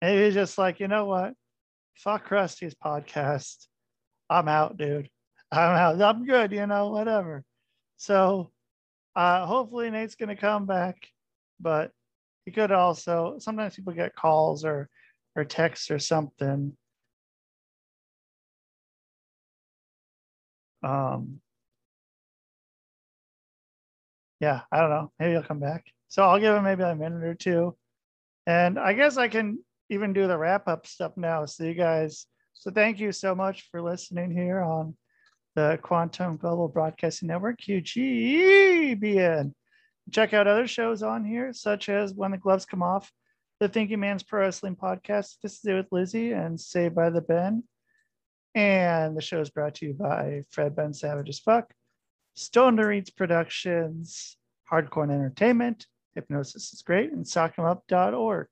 maybe 0.01 0.25
he's 0.25 0.35
just 0.35 0.59
like, 0.59 0.81
you 0.81 0.89
know 0.89 1.07
what? 1.07 1.35
Fuck 1.97 2.31
Rusty's 2.31 2.75
podcast. 2.75 3.67
I'm 4.31 4.49
out, 4.49 4.77
dude. 4.77 5.09
I'm 5.51 5.77
out. 5.77 6.01
I'm 6.01 6.25
good, 6.25 6.53
you 6.53 6.67
know, 6.67 6.91
whatever. 6.91 7.45
So 7.97 8.51
uh, 9.15 9.47
hopefully 9.47 9.91
Nate's 9.91 10.15
going 10.15 10.31
to 10.31 10.37
come 10.37 10.67
back, 10.67 10.97
but 11.61 11.93
he 12.45 12.51
could 12.51 12.73
also, 12.73 13.37
sometimes 13.39 13.77
people 13.77 13.93
get 13.93 14.15
calls 14.15 14.65
or, 14.65 14.89
or 15.37 15.45
texts 15.45 15.91
or 15.91 15.99
something. 15.99 16.77
Um, 20.83 21.41
yeah, 24.41 24.63
I 24.73 24.81
don't 24.81 24.91
know. 24.91 25.13
Maybe 25.21 25.33
he'll 25.33 25.43
come 25.43 25.61
back. 25.61 25.85
So 26.09 26.25
I'll 26.25 26.41
give 26.41 26.55
him 26.55 26.65
maybe 26.65 26.83
a 26.83 26.95
minute 26.95 27.23
or 27.23 27.35
two. 27.35 27.77
And 28.47 28.79
I 28.79 28.93
guess 28.93 29.17
I 29.17 29.29
can 29.29 29.59
even 29.89 30.13
do 30.13 30.27
the 30.27 30.37
wrap 30.37 30.67
up 30.67 30.87
stuff 30.87 31.13
now. 31.17 31.47
So 31.47 31.65
you 31.65 31.75
guys, 31.75 32.27
so 32.63 32.71
thank 32.71 33.01
you 33.01 33.11
so 33.11 33.35
much 33.35 33.69
for 33.73 33.83
listening 33.83 34.31
here 34.31 34.61
on 34.61 34.95
the 35.57 35.81
Quantum 35.83 36.37
Global 36.37 36.69
Broadcasting 36.69 37.27
Network, 37.27 37.61
QGBN. 37.61 39.53
Check 40.13 40.33
out 40.33 40.47
other 40.47 40.69
shows 40.69 41.03
on 41.03 41.25
here, 41.25 41.53
such 41.53 41.89
as 41.89 42.15
When 42.15 42.31
the 42.31 42.39
Gloves 42.39 42.65
Come 42.65 42.85
Off, 42.85 43.11
the 43.59 43.69
Thinking 43.69 43.99
Man's 43.99 44.23
Pro 44.23 44.43
Wrestling 44.43 44.77
Podcast. 44.77 45.39
This 45.43 45.55
is 45.55 45.65
it 45.65 45.75
with 45.75 45.91
Lizzie 45.91 46.31
and 46.31 46.61
Saved 46.61 46.95
by 46.95 47.11
the 47.11 47.21
Ben. 47.21 47.65
And 48.55 49.17
the 49.17 49.23
show 49.23 49.41
is 49.41 49.51
brought 49.51 49.75
to 49.77 49.87
you 49.87 49.95
by 49.95 50.43
Fred 50.51 50.77
Ben 50.77 50.95
Savage 50.95 51.31
as 51.31 51.41
Fuck, 51.41 51.75
Stoner 52.35 52.93
Eats 52.93 53.11
Productions, 53.11 54.37
Hardcore 54.71 55.11
Entertainment, 55.11 55.89
Hypnosis 56.15 56.73
is 56.73 56.83
Great, 56.83 57.11
and 57.11 57.25
Sock'emUp.org. 57.25 58.47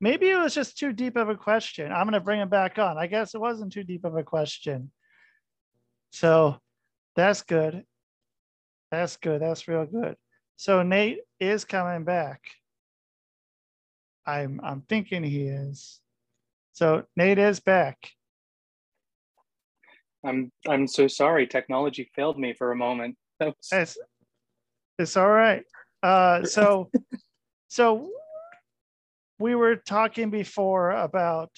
Maybe 0.00 0.30
it 0.30 0.38
was 0.38 0.54
just 0.54 0.78
too 0.78 0.92
deep 0.92 1.16
of 1.16 1.28
a 1.28 1.36
question. 1.36 1.92
I'm 1.92 2.04
going 2.04 2.14
to 2.14 2.20
bring 2.20 2.40
it 2.40 2.48
back 2.48 2.78
on. 2.78 2.96
I 2.96 3.06
guess 3.06 3.34
it 3.34 3.40
wasn't 3.40 3.72
too 3.72 3.84
deep 3.84 4.04
of 4.04 4.16
a 4.16 4.22
question. 4.22 4.90
So 6.10 6.58
that's 7.16 7.42
good. 7.42 7.84
That's 8.90 9.16
good. 9.18 9.42
That's 9.42 9.68
real 9.68 9.86
good. 9.86 10.16
So 10.56 10.82
Nate 10.82 11.20
is 11.38 11.64
coming 11.64 12.04
back. 12.04 12.40
I'm 14.26 14.60
I'm 14.62 14.82
thinking 14.82 15.22
he 15.22 15.44
is. 15.44 16.00
So 16.72 17.04
Nate 17.16 17.38
is 17.38 17.60
back. 17.60 17.96
I'm 20.24 20.52
I'm 20.68 20.86
so 20.86 21.08
sorry. 21.08 21.46
Technology 21.46 22.10
failed 22.14 22.38
me 22.38 22.52
for 22.52 22.72
a 22.72 22.76
moment. 22.76 23.16
That 23.38 23.48
was, 23.48 23.68
It's 23.72 23.98
it's 24.98 25.16
all 25.16 25.30
right. 25.30 25.64
Uh, 26.02 26.44
so 26.44 26.90
so 27.68 28.10
we 29.40 29.54
were 29.54 29.74
talking 29.74 30.30
before 30.30 30.90
about 30.90 31.50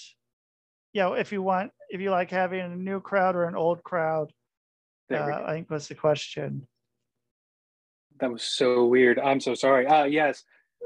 you 0.94 1.02
know 1.02 1.12
if 1.14 1.32
you 1.32 1.42
want 1.42 1.72
if 1.90 2.00
you 2.00 2.10
like 2.10 2.30
having 2.30 2.60
a 2.60 2.76
new 2.76 3.00
crowd 3.00 3.36
or 3.36 3.44
an 3.44 3.56
old 3.56 3.82
crowd. 3.82 4.32
Uh. 5.12 5.16
I 5.18 5.52
think 5.52 5.68
was 5.68 5.88
the 5.88 5.94
question. 5.94 6.66
That 8.20 8.32
was 8.32 8.42
so 8.42 8.86
weird. 8.86 9.18
I'm 9.18 9.40
so 9.40 9.54
sorry. 9.54 9.86
Uh 9.86 10.04
yes. 10.04 10.44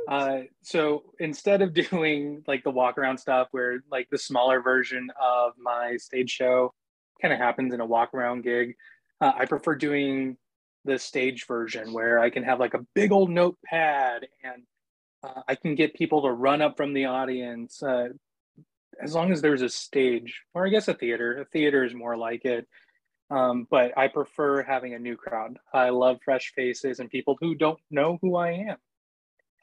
Uh 0.09 0.41
so 0.63 1.05
instead 1.21 1.63
of 1.63 1.75
doing 1.91 2.43
like 2.49 2.65
the 2.65 2.71
walk 2.71 2.99
around 2.99 3.19
stuff 3.19 3.49
where 3.53 3.81
like 3.91 4.09
the 4.11 4.19
smaller 4.19 4.61
version 4.61 5.11
of 5.21 5.53
my 5.59 5.97
stage 5.99 6.31
show 6.31 6.73
kind 7.23 7.33
of 7.33 7.39
happens 7.39 7.73
in 7.73 7.81
a 7.81 7.87
walk 7.87 8.15
around 8.15 8.43
gig, 8.43 8.75
uh, 9.21 9.33
I 9.37 9.45
prefer 9.45 9.75
doing 9.75 10.37
the 10.85 10.99
stage 10.99 11.47
version 11.47 11.93
where 11.93 12.19
I 12.19 12.31
can 12.31 12.43
have 12.43 12.59
like 12.59 12.75
a 12.75 12.85
big 12.95 13.13
old 13.13 13.31
notepad 13.31 14.27
and 14.43 14.63
Uh, 15.23 15.43
I 15.49 15.55
can 15.55 15.75
get 15.75 15.95
people 15.95 16.23
to 16.23 16.31
run 16.31 16.63
up 16.63 16.77
from 16.77 16.93
the 16.93 17.07
audience 17.07 17.83
uh, 17.83 18.09
as 19.03 19.15
long 19.15 19.33
as 19.33 19.43
there's 19.43 19.63
a 19.63 19.69
stage, 19.69 20.43
or 20.55 20.67
I 20.67 20.71
guess 20.71 20.89
a 20.89 20.95
theater. 20.95 21.41
A 21.41 21.45
theater 21.47 21.85
is 21.85 21.95
more 21.95 22.17
like 22.17 22.45
it. 22.45 22.67
Um, 23.29 23.67
but 23.71 23.97
I 23.99 24.09
prefer 24.09 24.63
having 24.63 24.95
a 24.95 24.99
new 24.99 25.17
crowd. 25.17 25.59
I 25.75 25.91
love 25.91 26.19
fresh 26.25 26.53
faces 26.55 27.01
and 27.01 27.11
people 27.11 27.37
who 27.41 27.55
don't 27.55 27.81
know 27.91 28.19
who 28.23 28.37
I 28.37 28.51
am. 28.53 28.77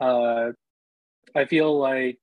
Uh, 0.01 0.51
I 1.33 1.45
feel 1.45 1.77
like 1.79 2.19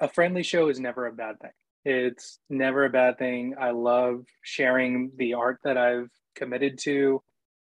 a 0.00 0.08
friendly 0.08 0.42
show 0.42 0.68
is 0.68 0.80
never 0.80 1.06
a 1.06 1.12
bad 1.12 1.38
thing. 1.40 1.52
It's 1.84 2.38
never 2.50 2.84
a 2.84 2.90
bad 2.90 3.18
thing. 3.18 3.54
I 3.58 3.70
love 3.70 4.24
sharing 4.42 5.12
the 5.16 5.34
art 5.34 5.58
that 5.64 5.76
I've 5.76 6.10
committed 6.34 6.78
to 6.80 7.22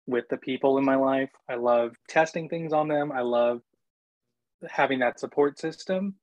with 0.08 0.26
the 0.30 0.38
people 0.38 0.78
in 0.78 0.86
my 0.86 0.96
life. 0.96 1.32
I 1.50 1.56
love 1.56 1.96
testing 2.08 2.48
things 2.48 2.74
on 2.74 2.88
them. 2.88 3.12
I 3.12 3.22
love 3.22 3.62
having 4.70 5.00
that 5.00 5.20
support 5.20 5.60
system. 5.60 6.16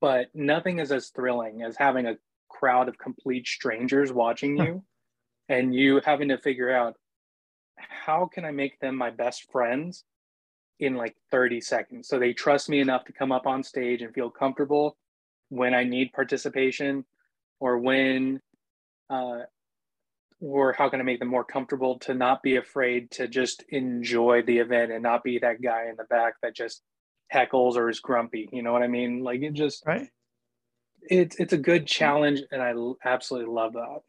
But 0.00 0.28
nothing 0.34 0.80
is 0.80 0.90
as 0.90 1.10
thrilling 1.10 1.62
as 1.62 1.76
having 1.76 2.06
a 2.06 2.16
crowd 2.48 2.88
of 2.88 2.98
complete 2.98 3.46
strangers 3.46 4.12
watching 4.12 4.56
you 4.56 4.84
and 5.48 5.74
you 5.74 6.00
having 6.04 6.28
to 6.28 6.38
figure 6.38 6.70
out 6.70 6.96
how 7.76 8.26
can 8.26 8.44
I 8.44 8.50
make 8.50 8.78
them 8.80 8.96
my 8.96 9.10
best 9.10 9.50
friends 9.50 10.04
in 10.78 10.96
like 10.96 11.14
30 11.30 11.60
seconds. 11.60 12.08
So 12.08 12.18
they 12.18 12.32
trust 12.32 12.68
me 12.68 12.80
enough 12.80 13.04
to 13.04 13.12
come 13.12 13.32
up 13.32 13.46
on 13.46 13.62
stage 13.62 14.02
and 14.02 14.12
feel 14.12 14.30
comfortable 14.30 14.96
when 15.48 15.74
I 15.74 15.84
need 15.84 16.12
participation 16.12 17.04
or 17.60 17.78
when 17.78 18.40
uh, 19.10 19.40
or 20.40 20.72
how 20.72 20.88
can 20.88 21.00
I 21.00 21.04
make 21.04 21.20
them 21.20 21.28
more 21.28 21.44
comfortable 21.44 22.00
to 22.00 22.14
not 22.14 22.42
be 22.42 22.56
afraid 22.56 23.12
to 23.12 23.28
just 23.28 23.62
enjoy 23.68 24.42
the 24.42 24.58
event 24.58 24.90
and 24.90 25.02
not 25.02 25.22
be 25.22 25.38
that 25.38 25.62
guy 25.62 25.86
in 25.88 25.94
the 25.96 26.04
back 26.04 26.34
that 26.42 26.56
just 26.56 26.82
heckles 27.32 27.76
or 27.76 27.88
is 27.88 28.00
grumpy. 28.00 28.48
You 28.52 28.62
know 28.62 28.72
what 28.72 28.82
I 28.82 28.88
mean? 28.88 29.22
Like 29.22 29.42
it 29.42 29.54
just 29.54 29.84
right. 29.86 30.08
It's 31.02 31.36
it's 31.36 31.52
a 31.52 31.58
good 31.58 31.86
challenge, 31.86 32.42
and 32.50 32.62
I 32.62 32.74
absolutely 33.04 33.52
love 33.52 33.72
that. 33.72 34.00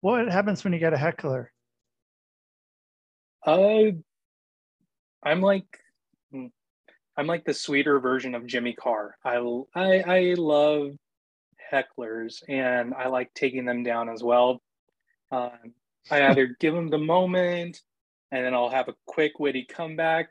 What 0.00 0.28
happens 0.28 0.64
when 0.64 0.72
you 0.72 0.80
get 0.80 0.92
a 0.92 0.98
heckler? 0.98 1.52
Uh, 3.46 3.92
I'm 5.22 5.40
like, 5.40 5.64
hmm, 6.32 6.46
I'm 7.16 7.26
like 7.26 7.44
the 7.44 7.54
sweeter 7.54 8.00
version 8.00 8.34
of 8.34 8.46
Jimmy 8.46 8.72
Carr. 8.72 9.16
I 9.24 9.36
I, 9.74 9.98
I 10.00 10.34
love 10.36 10.92
hecklers, 11.72 12.42
and 12.48 12.94
I 12.94 13.08
like 13.08 13.32
taking 13.34 13.64
them 13.64 13.82
down 13.82 14.08
as 14.08 14.22
well. 14.22 14.60
Um, 15.30 15.74
I 16.10 16.26
either 16.26 16.56
give 16.58 16.74
them 16.74 16.88
the 16.88 16.98
moment, 16.98 17.80
and 18.32 18.44
then 18.44 18.54
I'll 18.54 18.70
have 18.70 18.88
a 18.88 18.94
quick 19.06 19.38
witty 19.38 19.64
comeback, 19.64 20.30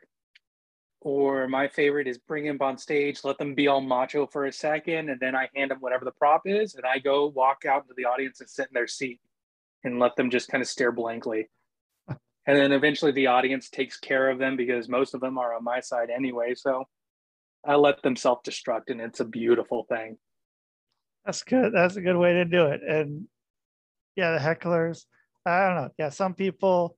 or 1.04 1.48
my 1.48 1.66
favorite 1.66 2.06
is 2.06 2.16
bring 2.16 2.46
him 2.46 2.58
on 2.60 2.78
stage, 2.78 3.24
let 3.24 3.36
them 3.36 3.54
be 3.54 3.66
all 3.66 3.80
macho 3.80 4.24
for 4.24 4.46
a 4.46 4.52
second, 4.52 5.10
and 5.10 5.18
then 5.18 5.34
I 5.34 5.48
hand 5.54 5.72
them 5.72 5.78
whatever 5.80 6.04
the 6.04 6.12
prop 6.12 6.42
is, 6.44 6.76
and 6.76 6.84
I 6.86 7.00
go 7.00 7.26
walk 7.26 7.64
out 7.64 7.82
into 7.82 7.94
the 7.96 8.04
audience 8.04 8.40
and 8.40 8.48
sit 8.48 8.68
in 8.68 8.74
their 8.74 8.86
seat 8.86 9.20
and 9.82 9.98
let 9.98 10.14
them 10.14 10.30
just 10.30 10.48
kind 10.48 10.62
of 10.62 10.68
stare 10.68 10.92
blankly. 10.92 11.48
And 12.44 12.58
then 12.58 12.72
eventually 12.72 13.12
the 13.12 13.28
audience 13.28 13.70
takes 13.70 14.00
care 14.00 14.28
of 14.28 14.40
them 14.40 14.56
because 14.56 14.88
most 14.88 15.14
of 15.14 15.20
them 15.20 15.38
are 15.38 15.54
on 15.54 15.62
my 15.62 15.78
side 15.78 16.10
anyway. 16.10 16.56
So 16.56 16.88
I 17.64 17.76
let 17.76 18.02
them 18.02 18.16
self 18.16 18.42
destruct, 18.42 18.88
and 18.88 19.00
it's 19.00 19.20
a 19.20 19.24
beautiful 19.24 19.86
thing. 19.88 20.18
That's 21.24 21.44
good. 21.44 21.72
That's 21.72 21.94
a 21.94 22.00
good 22.00 22.16
way 22.16 22.32
to 22.32 22.44
do 22.44 22.66
it. 22.66 22.80
And 22.82 23.28
yeah, 24.16 24.32
the 24.32 24.40
hecklers, 24.40 25.04
I 25.46 25.68
don't 25.68 25.76
know. 25.76 25.90
Yeah, 25.98 26.08
some 26.08 26.34
people, 26.34 26.96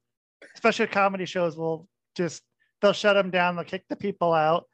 especially 0.54 0.86
comedy 0.86 1.26
shows, 1.26 1.58
will 1.58 1.86
just 2.16 2.42
they'll 2.84 2.92
shut 2.92 3.14
them 3.14 3.30
down. 3.30 3.56
They'll 3.56 3.64
kick 3.64 3.84
the 3.88 3.96
people 3.96 4.34
out, 4.34 4.66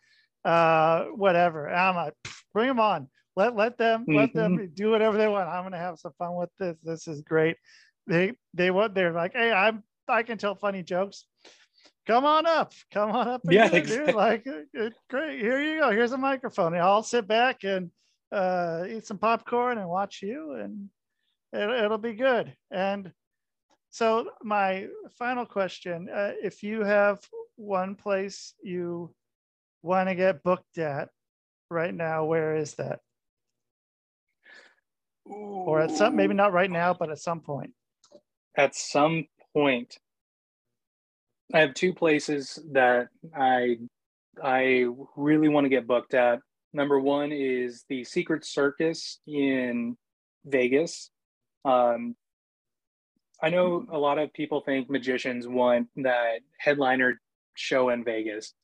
uh, 0.44 1.04
whatever. 1.04 1.66
And 1.66 1.78
I'm 1.78 1.94
like, 1.94 2.14
bring 2.52 2.66
them 2.66 2.80
on. 2.80 3.08
Let 3.36 3.54
let 3.54 3.78
them 3.78 4.02
mm-hmm. 4.02 4.16
let 4.16 4.34
them 4.34 4.58
mm-hmm. 4.58 4.74
do 4.74 4.90
whatever 4.90 5.16
they 5.16 5.28
want. 5.28 5.48
I'm 5.48 5.62
gonna 5.62 5.78
have 5.78 5.98
some 5.98 6.12
fun 6.18 6.34
with 6.34 6.50
this. 6.58 6.76
This 6.82 7.06
is 7.06 7.22
great. 7.22 7.56
They 8.08 8.32
they 8.54 8.72
what 8.72 8.94
they're 8.94 9.12
like, 9.12 9.32
hey, 9.34 9.52
I'm 9.52 9.84
I 10.08 10.24
can 10.24 10.36
tell 10.36 10.56
funny 10.56 10.82
jokes. 10.82 11.24
Come 12.06 12.24
on 12.24 12.44
up, 12.44 12.72
come 12.92 13.12
on 13.12 13.28
up. 13.28 13.42
yeah, 13.44 13.72
exactly. 13.72 14.12
like 14.12 14.44
great. 15.08 15.40
Here 15.40 15.62
you 15.62 15.78
go. 15.78 15.92
Here's 15.92 16.12
a 16.12 16.18
microphone. 16.18 16.74
I'll 16.74 17.04
sit 17.04 17.28
back 17.28 17.62
and 17.62 17.92
uh, 18.32 18.84
eat 18.88 19.06
some 19.06 19.18
popcorn 19.18 19.78
and 19.78 19.88
watch 19.88 20.20
you, 20.22 20.54
and 20.54 20.88
it, 21.52 21.84
it'll 21.84 21.98
be 21.98 22.14
good. 22.14 22.52
And 22.72 23.12
so 23.90 24.28
my 24.42 24.88
final 25.16 25.46
question: 25.46 26.08
uh, 26.12 26.32
If 26.42 26.64
you 26.64 26.82
have 26.82 27.20
one 27.60 27.94
place 27.94 28.54
you 28.62 29.14
want 29.82 30.08
to 30.08 30.14
get 30.14 30.42
booked 30.42 30.78
at 30.78 31.10
right 31.70 31.94
now, 31.94 32.24
where 32.24 32.56
is 32.56 32.74
that? 32.74 33.00
Ooh. 35.28 35.64
Or 35.66 35.80
at 35.80 35.90
some, 35.90 36.16
maybe 36.16 36.34
not 36.34 36.52
right 36.52 36.70
now, 36.70 36.94
but 36.94 37.10
at 37.10 37.18
some 37.18 37.40
point. 37.40 37.72
At 38.56 38.74
some 38.74 39.26
point, 39.52 39.98
I 41.52 41.60
have 41.60 41.74
two 41.74 41.92
places 41.92 42.58
that 42.72 43.08
I 43.36 43.78
I 44.42 44.86
really 45.16 45.48
want 45.48 45.64
to 45.66 45.68
get 45.68 45.86
booked 45.86 46.14
at. 46.14 46.40
Number 46.72 46.98
one 46.98 47.30
is 47.32 47.84
the 47.88 48.04
Secret 48.04 48.44
Circus 48.44 49.18
in 49.26 49.96
Vegas. 50.44 51.10
Um, 51.64 52.16
I 53.42 53.50
know 53.50 53.84
a 53.90 53.98
lot 53.98 54.18
of 54.18 54.32
people 54.32 54.60
think 54.60 54.88
magicians 54.88 55.46
want 55.46 55.88
that 55.96 56.40
headliner 56.58 57.20
show 57.54 57.88
in 57.90 58.04
Vegas. 58.04 58.54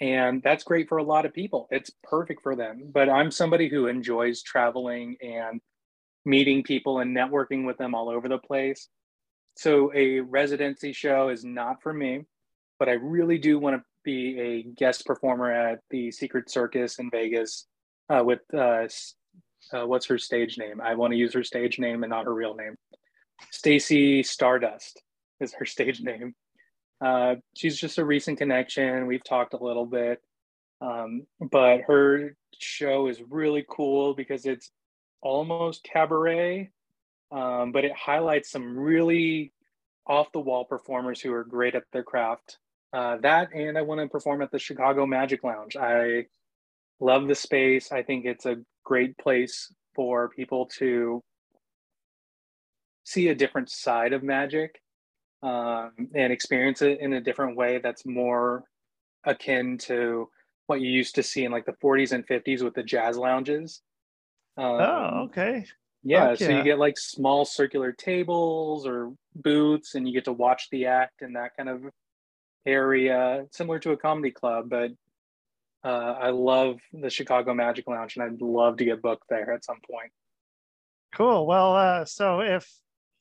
And 0.00 0.42
that's 0.42 0.64
great 0.64 0.88
for 0.88 0.98
a 0.98 1.02
lot 1.02 1.24
of 1.24 1.32
people. 1.32 1.68
It's 1.70 1.90
perfect 2.02 2.42
for 2.42 2.54
them. 2.54 2.90
But 2.92 3.08
I'm 3.08 3.30
somebody 3.30 3.68
who 3.68 3.86
enjoys 3.86 4.42
traveling 4.42 5.16
and 5.22 5.60
meeting 6.24 6.62
people 6.62 6.98
and 6.98 7.16
networking 7.16 7.66
with 7.66 7.78
them 7.78 7.94
all 7.94 8.10
over 8.10 8.28
the 8.28 8.38
place. 8.38 8.88
So 9.56 9.90
a 9.94 10.20
residency 10.20 10.92
show 10.92 11.30
is 11.30 11.44
not 11.44 11.82
for 11.82 11.94
me, 11.94 12.24
but 12.78 12.90
I 12.90 12.92
really 12.92 13.38
do 13.38 13.58
want 13.58 13.76
to 13.76 13.82
be 14.04 14.38
a 14.38 14.62
guest 14.62 15.06
performer 15.06 15.50
at 15.50 15.80
the 15.90 16.10
Secret 16.10 16.50
Circus 16.50 16.98
in 16.98 17.10
Vegas 17.10 17.66
uh, 18.10 18.22
with 18.22 18.40
uh, 18.52 18.86
uh, 19.72 19.86
what's 19.86 20.06
her 20.06 20.18
stage 20.18 20.58
name? 20.58 20.80
I 20.80 20.94
want 20.94 21.12
to 21.12 21.16
use 21.16 21.32
her 21.32 21.42
stage 21.42 21.78
name 21.78 22.02
and 22.02 22.10
not 22.10 22.26
her 22.26 22.34
real 22.34 22.54
name. 22.54 22.76
Stacy 23.50 24.22
Stardust 24.22 25.02
is 25.40 25.54
her 25.54 25.64
stage 25.66 26.02
name. 26.02 26.34
Uh, 27.00 27.36
she's 27.54 27.78
just 27.78 27.98
a 27.98 28.04
recent 28.04 28.38
connection. 28.38 29.06
We've 29.06 29.24
talked 29.24 29.54
a 29.54 29.62
little 29.62 29.86
bit, 29.86 30.22
um, 30.80 31.26
but 31.40 31.82
her 31.82 32.36
show 32.58 33.08
is 33.08 33.20
really 33.28 33.64
cool 33.68 34.14
because 34.14 34.46
it's 34.46 34.70
almost 35.20 35.84
cabaret, 35.84 36.70
um, 37.32 37.72
but 37.72 37.84
it 37.84 37.92
highlights 37.94 38.50
some 38.50 38.78
really 38.78 39.52
off 40.06 40.32
the 40.32 40.40
wall 40.40 40.64
performers 40.64 41.20
who 41.20 41.32
are 41.32 41.44
great 41.44 41.74
at 41.74 41.84
their 41.92 42.04
craft. 42.04 42.58
Uh, 42.92 43.16
that 43.18 43.52
and 43.52 43.76
I 43.76 43.82
want 43.82 44.00
to 44.00 44.08
perform 44.08 44.40
at 44.40 44.50
the 44.50 44.58
Chicago 44.58 45.04
Magic 45.04 45.44
Lounge. 45.44 45.76
I 45.76 46.26
love 47.00 47.26
the 47.28 47.34
space. 47.34 47.92
I 47.92 48.02
think 48.02 48.24
it's 48.24 48.46
a 48.46 48.56
great 48.84 49.18
place 49.18 49.72
for 49.94 50.28
people 50.28 50.66
to 50.78 51.22
see 53.04 53.28
a 53.28 53.34
different 53.34 53.70
side 53.70 54.12
of 54.12 54.22
magic 54.22 54.80
um, 55.42 55.92
and 56.14 56.32
experience 56.32 56.82
it 56.82 57.00
in 57.00 57.12
a 57.12 57.20
different 57.20 57.56
way 57.56 57.78
that's 57.78 58.06
more 58.06 58.64
akin 59.24 59.78
to 59.78 60.28
what 60.66 60.80
you 60.80 60.90
used 60.90 61.14
to 61.16 61.22
see 61.22 61.44
in 61.44 61.52
like 61.52 61.66
the 61.66 61.72
40s 61.72 62.12
and 62.12 62.26
50s 62.26 62.62
with 62.62 62.74
the 62.74 62.82
jazz 62.82 63.16
lounges. 63.16 63.82
Um, 64.56 64.64
oh, 64.64 65.10
okay. 65.26 65.66
Yeah, 66.02 66.34
so 66.36 66.48
you 66.48 66.62
get 66.62 66.78
like 66.78 66.96
small 66.98 67.44
circular 67.44 67.90
tables 67.90 68.86
or 68.86 69.12
booths, 69.34 69.96
and 69.96 70.06
you 70.06 70.14
get 70.14 70.26
to 70.26 70.32
watch 70.32 70.68
the 70.70 70.86
act 70.86 71.20
in 71.20 71.32
that 71.32 71.56
kind 71.56 71.68
of 71.68 71.82
area, 72.64 73.44
similar 73.50 73.80
to 73.80 73.90
a 73.90 73.96
comedy 73.96 74.30
club. 74.30 74.70
But 74.70 74.92
uh, 75.84 76.14
I 76.20 76.30
love 76.30 76.78
the 76.92 77.10
Chicago 77.10 77.54
Magic 77.54 77.88
Lounge, 77.88 78.16
and 78.16 78.24
I'd 78.24 78.40
love 78.40 78.76
to 78.76 78.84
get 78.84 79.02
booked 79.02 79.24
there 79.28 79.52
at 79.52 79.64
some 79.64 79.78
point. 79.90 80.12
Cool. 81.12 81.44
Well, 81.44 81.74
uh, 81.74 82.04
so 82.04 82.40
if 82.40 82.70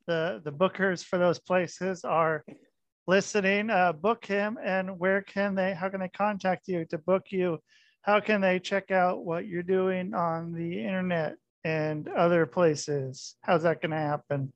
the 0.07 0.41
the 0.43 0.51
bookers 0.51 1.03
for 1.03 1.17
those 1.17 1.39
places 1.39 2.03
are 2.03 2.43
listening, 3.07 3.69
uh, 3.69 3.93
book 3.93 4.25
him. 4.25 4.57
And 4.63 4.99
where 4.99 5.21
can 5.21 5.55
they? 5.55 5.73
How 5.73 5.89
can 5.89 5.99
they 5.99 6.09
contact 6.09 6.67
you 6.67 6.85
to 6.85 6.97
book 6.97 7.23
you? 7.29 7.59
How 8.01 8.19
can 8.19 8.41
they 8.41 8.59
check 8.59 8.91
out 8.91 9.25
what 9.25 9.47
you're 9.47 9.63
doing 9.63 10.13
on 10.13 10.53
the 10.53 10.79
internet 10.79 11.37
and 11.63 12.07
other 12.07 12.45
places? 12.45 13.35
How's 13.41 13.63
that 13.63 13.81
going 13.81 13.91
to 13.91 13.97
happen? 13.97 14.53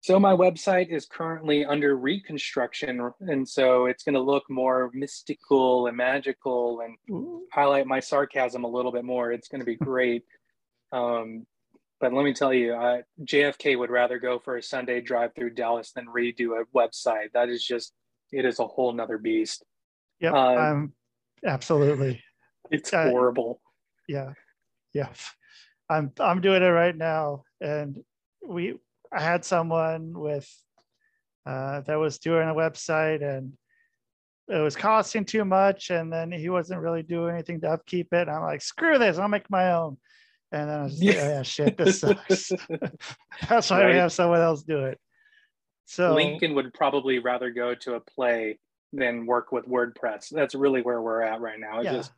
So 0.00 0.18
my 0.18 0.32
website 0.32 0.90
is 0.90 1.06
currently 1.06 1.64
under 1.64 1.96
reconstruction, 1.96 3.10
and 3.20 3.46
so 3.46 3.86
it's 3.86 4.04
going 4.04 4.14
to 4.14 4.20
look 4.20 4.44
more 4.48 4.90
mystical 4.94 5.88
and 5.88 5.96
magical, 5.96 6.80
and 6.80 6.96
Ooh. 7.10 7.42
highlight 7.52 7.86
my 7.86 7.98
sarcasm 7.98 8.64
a 8.64 8.68
little 8.68 8.92
bit 8.92 9.04
more. 9.04 9.32
It's 9.32 9.48
going 9.48 9.60
to 9.60 9.66
be 9.66 9.74
great. 9.74 10.24
um, 10.92 11.46
but 12.00 12.12
let 12.12 12.24
me 12.24 12.32
tell 12.32 12.52
you, 12.54 12.74
uh, 12.74 13.02
JFK 13.24 13.78
would 13.78 13.90
rather 13.90 14.18
go 14.18 14.38
for 14.38 14.56
a 14.56 14.62
Sunday 14.62 15.00
drive 15.00 15.34
through 15.34 15.50
Dallas 15.50 15.92
than 15.92 16.06
redo 16.06 16.60
a 16.60 16.64
website. 16.76 17.32
That 17.34 17.48
is 17.48 17.64
just, 17.64 17.92
it 18.32 18.44
is 18.44 18.60
a 18.60 18.66
whole 18.66 18.92
nother 18.92 19.18
beast. 19.18 19.64
Yeah, 20.20 20.32
uh, 20.32 20.56
I'm 20.56 20.92
absolutely. 21.44 22.22
It's 22.70 22.92
Uh, 22.92 23.08
horrible. 23.10 23.60
Yeah. 24.08 24.32
Yeah. 24.92 25.08
I'm 25.88 26.12
I'm 26.20 26.40
doing 26.40 26.62
it 26.62 26.66
right 26.66 26.96
now. 26.96 27.44
And 27.60 28.02
we 28.46 28.74
I 29.12 29.22
had 29.22 29.44
someone 29.44 30.12
with 30.18 30.48
uh 31.46 31.80
that 31.82 31.96
was 31.96 32.18
doing 32.18 32.48
a 32.48 32.54
website 32.54 33.22
and 33.22 33.52
it 34.48 34.60
was 34.60 34.76
costing 34.76 35.24
too 35.24 35.44
much 35.44 35.90
and 35.90 36.12
then 36.12 36.32
he 36.32 36.48
wasn't 36.50 36.80
really 36.80 37.02
doing 37.02 37.34
anything 37.34 37.60
to 37.62 37.70
upkeep 37.70 38.12
it. 38.12 38.28
I'm 38.28 38.42
like, 38.42 38.60
screw 38.62 38.98
this, 38.98 39.18
I'll 39.18 39.28
make 39.28 39.48
my 39.50 39.72
own. 39.72 39.96
And 40.50 40.70
then 40.70 40.80
I 40.80 40.82
was 40.84 40.94
oh, 40.94 41.04
yeah, 41.04 41.42
shit, 41.42 41.76
this 41.76 42.00
sucks. 42.00 42.52
That's 43.48 43.70
why 43.70 43.86
we 43.86 43.96
have 43.96 44.12
someone 44.12 44.40
else 44.40 44.62
do 44.62 44.84
it. 44.86 44.98
So 45.84 46.14
Lincoln 46.14 46.54
would 46.54 46.72
probably 46.74 47.18
rather 47.18 47.50
go 47.50 47.74
to 47.74 47.94
a 47.94 48.00
play 48.00 48.58
than 48.92 49.26
work 49.26 49.52
with 49.52 49.66
WordPress. 49.66 50.28
That's 50.30 50.54
really 50.54 50.82
where 50.82 51.00
we're 51.00 51.22
at 51.22 51.40
right 51.40 51.58
now. 51.58 51.80
It 51.80 51.84
yeah, 51.84 51.92
just 51.92 52.12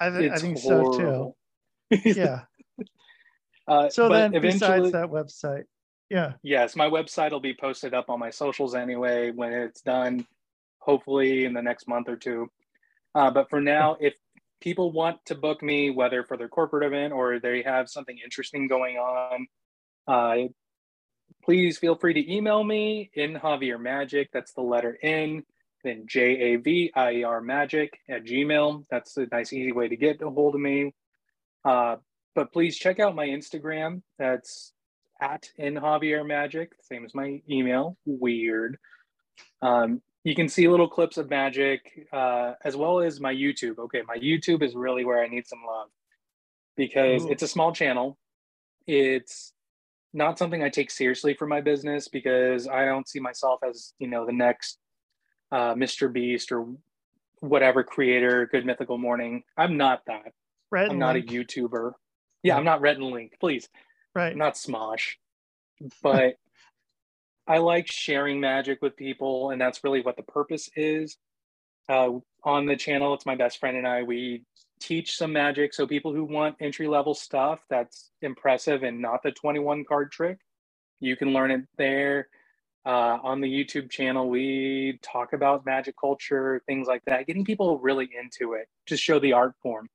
I, 0.00 0.10
th- 0.10 0.32
I 0.32 0.36
think 0.36 0.58
so 0.58 1.34
too. 1.90 2.00
Yeah. 2.04 2.40
Uh, 3.66 3.90
So 3.90 4.08
but 4.08 4.14
then, 4.14 4.34
eventually, 4.34 4.90
besides 4.90 4.92
that 4.92 5.08
website, 5.10 5.64
yeah, 6.08 6.32
yes, 6.42 6.74
my 6.74 6.88
website 6.88 7.32
will 7.32 7.40
be 7.40 7.52
posted 7.52 7.92
up 7.92 8.08
on 8.08 8.18
my 8.18 8.30
socials 8.30 8.74
anyway 8.74 9.30
when 9.30 9.52
it's 9.52 9.82
done, 9.82 10.26
hopefully 10.78 11.44
in 11.44 11.52
the 11.52 11.60
next 11.60 11.86
month 11.86 12.08
or 12.08 12.16
two. 12.16 12.50
Uh, 13.14 13.30
but 13.30 13.50
for 13.50 13.60
now, 13.60 13.98
if 14.00 14.14
people 14.60 14.92
want 14.92 15.24
to 15.26 15.34
book 15.34 15.62
me, 15.62 15.90
whether 15.90 16.24
for 16.24 16.36
their 16.36 16.48
corporate 16.48 16.86
event 16.86 17.12
or 17.12 17.38
they 17.38 17.62
have 17.62 17.88
something 17.88 18.18
interesting 18.22 18.68
going 18.68 18.96
on, 18.96 19.46
uh, 20.06 20.48
please 21.44 21.78
feel 21.78 21.94
free 21.94 22.14
to 22.14 22.32
email 22.32 22.62
me 22.64 23.10
N 23.16 23.38
Javier 23.42 23.80
Magic. 23.80 24.30
That's 24.32 24.52
the 24.52 24.62
letter 24.62 24.98
N, 25.02 25.44
then 25.84 26.04
J 26.06 26.54
A 26.54 26.56
V 26.56 26.92
I 26.94 27.12
E 27.12 27.24
R 27.24 27.40
Magic 27.40 27.98
at 28.08 28.24
Gmail. 28.24 28.84
That's 28.90 29.16
a 29.16 29.26
nice, 29.30 29.52
easy 29.52 29.72
way 29.72 29.88
to 29.88 29.96
get 29.96 30.22
a 30.22 30.30
hold 30.30 30.54
of 30.54 30.60
me. 30.60 30.94
Uh, 31.64 31.96
but 32.34 32.52
please 32.52 32.76
check 32.76 33.00
out 33.00 33.14
my 33.14 33.26
Instagram. 33.26 34.02
That's 34.18 34.72
at 35.20 35.50
N 35.58 35.74
Javier 35.74 36.26
Magic, 36.26 36.72
same 36.80 37.04
as 37.04 37.14
my 37.14 37.42
email. 37.50 37.96
Weird. 38.06 38.78
Um, 39.62 40.02
you 40.24 40.34
can 40.34 40.48
see 40.48 40.68
little 40.68 40.88
clips 40.88 41.16
of 41.16 41.30
magic 41.30 42.06
uh, 42.12 42.54
as 42.64 42.76
well 42.76 43.00
as 43.00 43.20
my 43.20 43.32
YouTube. 43.32 43.78
Okay, 43.78 44.02
my 44.06 44.16
YouTube 44.16 44.62
is 44.62 44.74
really 44.74 45.04
where 45.04 45.22
I 45.22 45.28
need 45.28 45.46
some 45.46 45.60
love 45.66 45.88
because 46.76 47.24
Ooh. 47.24 47.30
it's 47.30 47.42
a 47.42 47.48
small 47.48 47.72
channel. 47.72 48.18
It's 48.86 49.52
not 50.12 50.38
something 50.38 50.62
I 50.62 50.70
take 50.70 50.90
seriously 50.90 51.34
for 51.34 51.46
my 51.46 51.60
business 51.60 52.08
because 52.08 52.66
I 52.66 52.86
don't 52.86 53.08
see 53.08 53.20
myself 53.20 53.60
as 53.68 53.92
you 53.98 54.08
know 54.08 54.26
the 54.26 54.32
next 54.32 54.78
uh, 55.52 55.74
Mr. 55.74 56.12
Beast 56.12 56.52
or 56.52 56.66
whatever 57.40 57.84
creator, 57.84 58.46
Good 58.50 58.66
Mythical 58.66 58.98
Morning. 58.98 59.44
I'm 59.56 59.76
not 59.76 60.02
that. 60.06 60.32
I'm 60.90 60.98
not 60.98 61.16
a 61.16 61.20
YouTuber. 61.20 61.92
Yeah, 62.42 62.56
I'm 62.56 62.64
not 62.64 62.80
Rhett 62.80 62.96
and 62.96 63.06
Link. 63.06 63.34
Please, 63.40 63.68
right? 64.14 64.32
I'm 64.32 64.38
not 64.38 64.54
Smosh, 64.54 65.14
but 66.02 66.34
I 67.48 67.58
like 67.58 67.90
sharing 67.90 68.40
magic 68.40 68.82
with 68.82 68.94
people, 68.94 69.50
and 69.50 69.60
that's 69.60 69.82
really 69.82 70.02
what 70.02 70.16
the 70.16 70.22
purpose 70.22 70.68
is. 70.76 71.16
Uh, 71.88 72.10
on 72.44 72.66
the 72.66 72.76
channel, 72.76 73.14
it's 73.14 73.24
my 73.24 73.36
best 73.36 73.58
friend 73.58 73.78
and 73.78 73.88
I. 73.88 74.02
We 74.02 74.44
teach 74.80 75.16
some 75.16 75.32
magic, 75.32 75.72
so 75.72 75.86
people 75.86 76.12
who 76.12 76.24
want 76.24 76.56
entry 76.60 76.86
level 76.86 77.14
stuff 77.14 77.60
that's 77.70 78.10
impressive 78.20 78.82
and 78.82 79.00
not 79.00 79.22
the 79.22 79.32
21 79.32 79.86
card 79.86 80.12
trick, 80.12 80.38
you 81.00 81.16
can 81.16 81.32
learn 81.32 81.50
it 81.50 81.62
there. 81.78 82.28
Uh, 82.84 83.18
on 83.22 83.40
the 83.40 83.48
YouTube 83.48 83.90
channel, 83.90 84.28
we 84.28 84.98
talk 85.02 85.32
about 85.32 85.66
magic 85.66 85.94
culture, 85.98 86.62
things 86.66 86.86
like 86.86 87.02
that, 87.06 87.26
getting 87.26 87.44
people 87.44 87.78
really 87.78 88.08
into 88.18 88.52
it, 88.52 88.68
just 88.86 89.02
show 89.02 89.18
the 89.18 89.32
art 89.32 89.54
form. 89.62 89.88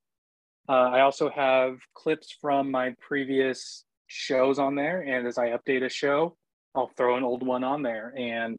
Uh, 0.68 0.72
I 0.72 1.00
also 1.00 1.30
have 1.30 1.78
clips 1.94 2.36
from 2.40 2.70
my 2.70 2.94
previous 3.00 3.84
shows 4.08 4.58
on 4.58 4.74
there, 4.74 5.00
and 5.00 5.26
as 5.26 5.38
I 5.38 5.50
update 5.50 5.84
a 5.84 5.88
show, 5.88 6.36
I'll 6.74 6.88
throw 6.96 7.16
an 7.16 7.24
old 7.24 7.46
one 7.46 7.64
on 7.64 7.82
there, 7.82 8.12
and 8.16 8.58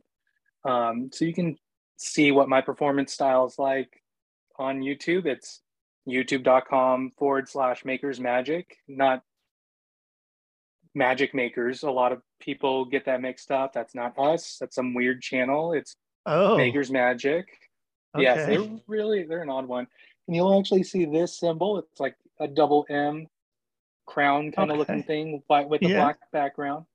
um, 0.64 1.10
so 1.14 1.26
you 1.26 1.34
can 1.34 1.58
see 1.98 2.32
what 2.32 2.50
my 2.50 2.62
performance 2.62 3.14
style 3.14 3.46
is 3.46 3.58
like 3.60 4.02
on 4.58 4.80
YouTube. 4.82 5.26
It's 5.26 5.62
youtube.com 6.08 7.12
forward 7.18 7.50
slash 7.50 7.84
makers 7.86 8.20
magic, 8.20 8.78
not 8.88 9.22
magic 10.94 11.34
makers. 11.34 11.84
A 11.84 11.92
lot 11.92 12.12
of 12.12 12.22
people 12.40 12.86
get 12.86 13.06
that 13.06 13.22
mixed 13.22 13.52
up. 13.52 13.74
That's 13.74 13.96
not 13.96 14.18
us. 14.18 14.58
That's 14.60 14.76
some 14.76 14.94
weird 14.94 15.22
channel. 15.22 15.74
It's 15.74 15.96
Oh, 16.28 16.58
Makers 16.58 16.90
Magic. 16.90 17.46
Yes, 18.18 18.48
they're 18.48 18.80
really 18.88 19.24
they're 19.24 19.44
an 19.44 19.50
odd 19.50 19.68
one. 19.68 19.86
And 20.28 20.36
you'll 20.36 20.58
actually 20.58 20.82
see 20.84 21.06
this 21.06 21.38
symbol. 21.40 21.78
It's 21.78 22.00
like 22.00 22.16
a 22.40 22.48
double 22.48 22.86
M 22.90 23.28
crown 24.08 24.52
kind 24.52 24.72
of 24.72 24.78
looking 24.78 25.04
thing, 25.04 25.44
white 25.48 25.70
with 25.70 25.84
a 25.84 25.88
Yeah. 25.90 26.00
black 26.02 26.18
background. 26.32 26.86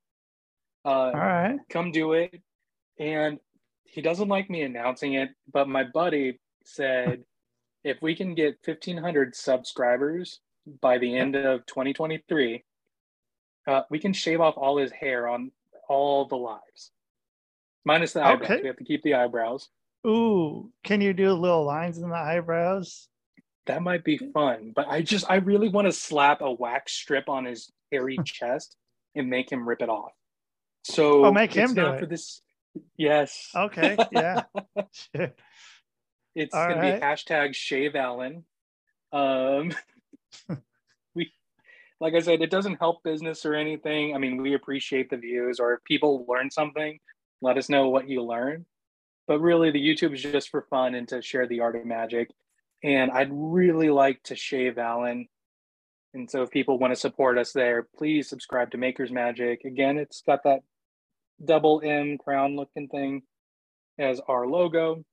Uh, 0.84 0.88
all 0.88 1.12
right. 1.12 1.58
come 1.68 1.92
do 1.92 2.12
it. 2.12 2.40
And 2.98 3.38
he 3.84 4.00
doesn't 4.00 4.28
like 4.28 4.48
me 4.48 4.62
announcing 4.62 5.14
it, 5.14 5.30
but 5.52 5.68
my 5.68 5.84
buddy 5.84 6.38
said 6.64 7.24
if 7.84 8.00
we 8.02 8.14
can 8.14 8.34
get 8.34 8.58
1500 8.64 9.34
subscribers 9.34 10.40
by 10.80 10.98
the 10.98 11.16
end 11.16 11.36
of 11.36 11.66
2023, 11.66 12.64
uh, 13.66 13.82
we 13.90 13.98
can 13.98 14.12
shave 14.12 14.40
off 14.40 14.54
all 14.56 14.78
his 14.78 14.92
hair 14.92 15.28
on 15.28 15.50
all 15.88 16.26
the 16.26 16.36
lives, 16.36 16.92
minus 17.84 18.12
the 18.12 18.24
eyebrows. 18.24 18.50
Okay. 18.50 18.62
We 18.62 18.68
have 18.68 18.76
to 18.76 18.84
keep 18.84 19.02
the 19.02 19.14
eyebrows. 19.14 19.68
Ooh, 20.06 20.70
can 20.84 21.00
you 21.00 21.12
do 21.12 21.32
little 21.32 21.64
lines 21.64 21.98
in 21.98 22.08
the 22.08 22.16
eyebrows? 22.16 23.08
That 23.66 23.82
might 23.82 24.04
be 24.04 24.18
fun, 24.18 24.72
but 24.74 24.88
I 24.88 25.02
just 25.02 25.30
I 25.30 25.36
really 25.36 25.68
want 25.68 25.86
to 25.86 25.92
slap 25.92 26.40
a 26.40 26.50
wax 26.50 26.92
strip 26.92 27.28
on 27.28 27.44
his 27.44 27.70
hairy 27.92 28.18
chest 28.24 28.76
and 29.14 29.28
make 29.28 29.50
him 29.50 29.68
rip 29.68 29.82
it 29.82 29.88
off. 29.88 30.12
So 30.82 31.24
Oh, 31.26 31.32
make 31.32 31.52
him 31.52 31.74
do 31.74 31.86
it. 31.86 32.00
for 32.00 32.06
this. 32.06 32.40
Yes. 32.96 33.50
Okay, 33.54 33.96
yeah. 34.12 34.44
It's 36.36 36.54
All 36.54 36.68
gonna 36.68 36.80
right. 36.80 37.00
be 37.00 37.04
hashtag 37.04 37.54
shave 37.54 37.96
Allen. 37.96 38.44
Um, 39.12 39.72
we, 41.14 41.32
like 42.00 42.14
I 42.14 42.20
said, 42.20 42.40
it 42.40 42.50
doesn't 42.50 42.76
help 42.76 43.02
business 43.02 43.44
or 43.44 43.54
anything. 43.54 44.14
I 44.14 44.18
mean, 44.18 44.40
we 44.40 44.54
appreciate 44.54 45.10
the 45.10 45.16
views, 45.16 45.58
or 45.58 45.74
if 45.74 45.84
people 45.84 46.24
learn 46.28 46.48
something, 46.50 47.00
let 47.42 47.58
us 47.58 47.68
know 47.68 47.88
what 47.88 48.08
you 48.08 48.22
learned. 48.22 48.64
But 49.26 49.40
really, 49.40 49.72
the 49.72 49.84
YouTube 49.84 50.14
is 50.14 50.22
just 50.22 50.50
for 50.50 50.62
fun 50.70 50.94
and 50.94 51.08
to 51.08 51.20
share 51.20 51.48
the 51.48 51.60
art 51.60 51.74
of 51.76 51.84
magic. 51.84 52.30
And 52.84 53.10
I'd 53.10 53.30
really 53.32 53.90
like 53.90 54.22
to 54.24 54.36
shave 54.36 54.78
Allen. 54.78 55.26
And 56.14 56.30
so, 56.30 56.42
if 56.42 56.50
people 56.50 56.78
want 56.78 56.92
to 56.92 56.98
support 56.98 57.38
us 57.38 57.52
there, 57.52 57.88
please 57.98 58.28
subscribe 58.28 58.70
to 58.70 58.78
Maker's 58.78 59.10
Magic. 59.10 59.64
Again, 59.64 59.98
it's 59.98 60.22
got 60.22 60.44
that 60.44 60.60
double 61.44 61.80
M 61.84 62.18
crown 62.18 62.56
looking 62.56 62.88
thing 62.88 63.22
as 63.98 64.20
our 64.28 64.46
logo. 64.46 65.04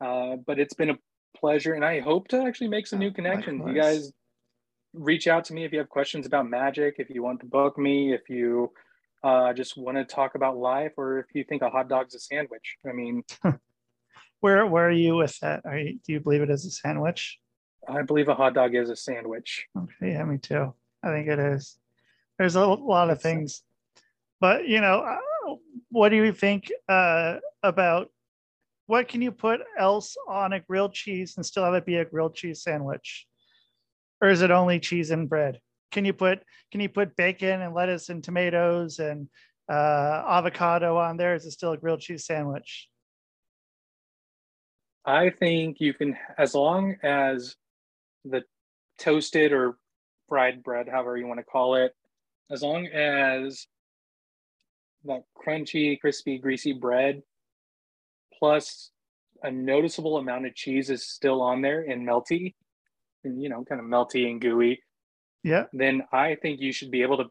Uh, 0.00 0.36
but 0.46 0.58
it's 0.58 0.74
been 0.74 0.90
a 0.90 0.98
pleasure, 1.36 1.74
and 1.74 1.84
I 1.84 2.00
hope 2.00 2.28
to 2.28 2.42
actually 2.42 2.68
make 2.68 2.86
some 2.86 2.98
new 2.98 3.12
connections. 3.12 3.62
You 3.66 3.74
guys 3.74 4.12
reach 4.92 5.28
out 5.28 5.44
to 5.46 5.54
me 5.54 5.64
if 5.64 5.72
you 5.72 5.78
have 5.78 5.88
questions 5.88 6.26
about 6.26 6.48
magic, 6.48 6.96
if 6.98 7.08
you 7.08 7.22
want 7.22 7.40
to 7.40 7.46
book 7.46 7.78
me, 7.78 8.12
if 8.12 8.28
you 8.28 8.72
uh, 9.22 9.52
just 9.52 9.76
want 9.76 9.96
to 9.96 10.04
talk 10.04 10.34
about 10.34 10.56
life, 10.56 10.92
or 10.96 11.20
if 11.20 11.26
you 11.34 11.44
think 11.44 11.62
a 11.62 11.70
hot 11.70 11.88
dog's 11.88 12.14
a 12.14 12.18
sandwich. 12.18 12.76
I 12.86 12.92
mean, 12.92 13.22
Where 14.42 14.66
where 14.66 14.88
are 14.88 14.90
you 14.90 15.14
with 15.14 15.38
that? 15.38 15.62
Are 15.64 15.78
you, 15.78 16.00
do 16.04 16.12
you 16.12 16.18
believe 16.18 16.42
it 16.42 16.50
is 16.50 16.66
a 16.66 16.70
sandwich? 16.70 17.38
I 17.88 18.02
believe 18.02 18.28
a 18.28 18.34
hot 18.34 18.54
dog 18.54 18.74
is 18.74 18.90
a 18.90 18.96
sandwich. 18.96 19.68
Okay, 19.78 20.12
yeah, 20.14 20.24
me 20.24 20.38
too. 20.38 20.74
I 21.00 21.12
think 21.12 21.28
it 21.28 21.38
is. 21.38 21.78
There's 22.38 22.56
a 22.56 22.66
lot 22.66 23.10
of 23.10 23.22
things, 23.22 23.62
but 24.40 24.66
you 24.66 24.80
know, 24.80 25.16
what 25.90 26.08
do 26.08 26.16
you 26.16 26.32
think 26.32 26.70
uh, 26.88 27.36
about 27.62 28.08
what 28.86 29.08
can 29.08 29.22
you 29.22 29.32
put 29.32 29.60
else 29.78 30.16
on 30.28 30.52
a 30.52 30.60
grilled 30.60 30.92
cheese 30.92 31.34
and 31.36 31.46
still 31.46 31.64
have 31.64 31.74
it 31.74 31.86
be 31.86 31.96
a 31.96 32.04
grilled 32.04 32.34
cheese 32.34 32.62
sandwich, 32.62 33.26
or 34.20 34.28
is 34.28 34.42
it 34.42 34.50
only 34.50 34.80
cheese 34.80 35.10
and 35.10 35.28
bread? 35.28 35.60
Can 35.92 36.04
you 36.04 36.12
put 36.12 36.42
can 36.70 36.80
you 36.80 36.88
put 36.88 37.16
bacon 37.16 37.62
and 37.62 37.74
lettuce 37.74 38.08
and 38.08 38.22
tomatoes 38.22 38.98
and 38.98 39.28
uh, 39.70 40.22
avocado 40.26 40.96
on 40.96 41.16
there? 41.16 41.34
Is 41.34 41.46
it 41.46 41.52
still 41.52 41.72
a 41.72 41.78
grilled 41.78 42.00
cheese 42.00 42.26
sandwich? 42.26 42.88
I 45.04 45.30
think 45.30 45.80
you 45.80 45.94
can, 45.94 46.16
as 46.38 46.54
long 46.54 46.96
as 47.02 47.56
the 48.24 48.44
toasted 48.98 49.52
or 49.52 49.76
fried 50.28 50.62
bread, 50.62 50.88
however 50.88 51.16
you 51.16 51.26
want 51.26 51.40
to 51.40 51.44
call 51.44 51.74
it, 51.74 51.92
as 52.50 52.62
long 52.62 52.86
as 52.86 53.66
that 55.04 55.24
crunchy, 55.36 56.00
crispy, 56.00 56.38
greasy 56.38 56.72
bread 56.72 57.22
plus 58.38 58.90
a 59.42 59.50
noticeable 59.50 60.16
amount 60.18 60.46
of 60.46 60.54
cheese 60.54 60.90
is 60.90 61.04
still 61.08 61.42
on 61.42 61.62
there 61.62 61.80
and 61.82 62.06
melty, 62.06 62.54
and 63.24 63.42
you 63.42 63.48
know, 63.48 63.64
kind 63.64 63.80
of 63.80 63.86
melty 63.86 64.28
and 64.30 64.40
gooey, 64.40 64.80
Yeah. 65.42 65.66
then 65.72 66.02
I 66.12 66.36
think 66.36 66.60
you 66.60 66.72
should 66.72 66.90
be 66.90 67.02
able 67.02 67.18
to 67.18 67.30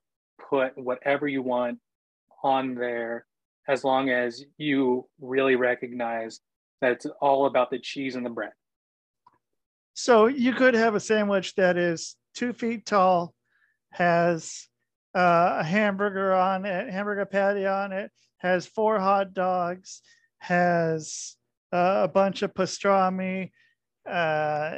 put 0.50 0.78
whatever 0.78 1.28
you 1.28 1.42
want 1.42 1.80
on 2.44 2.76
there 2.76 3.26
as 3.68 3.84
long 3.84 4.10
as 4.10 4.44
you 4.58 5.08
really 5.20 5.56
recognize 5.56 6.40
that 6.82 6.94
it's 6.94 7.06
all 7.22 7.46
about 7.46 7.70
the 7.72 7.80
cheese 7.80 8.16
and 8.16 8.26
the 8.26 8.30
bread. 8.30 8.52
so 9.94 10.28
you 10.28 10.54
could 10.54 10.74
have 10.74 10.96
a 10.96 11.00
sandwich 11.00 11.54
that 11.56 11.78
is 11.78 12.16
two 12.34 12.54
feet 12.54 12.86
tall, 12.86 13.34
has 13.92 14.68
uh, 15.14 15.58
a 15.60 15.64
hamburger 15.64 16.34
on 16.34 16.66
it, 16.66 16.90
hamburger 16.90 17.26
patty 17.26 17.66
on 17.66 17.92
it, 17.92 18.12
has 18.38 18.66
four 18.66 19.00
hot 19.00 19.34
dogs, 19.34 20.02
has 20.40 21.36
uh, 21.74 22.02
a 22.04 22.08
bunch 22.08 22.42
of 22.42 22.54
pastrami, 22.54 23.52
uh, 24.10 24.78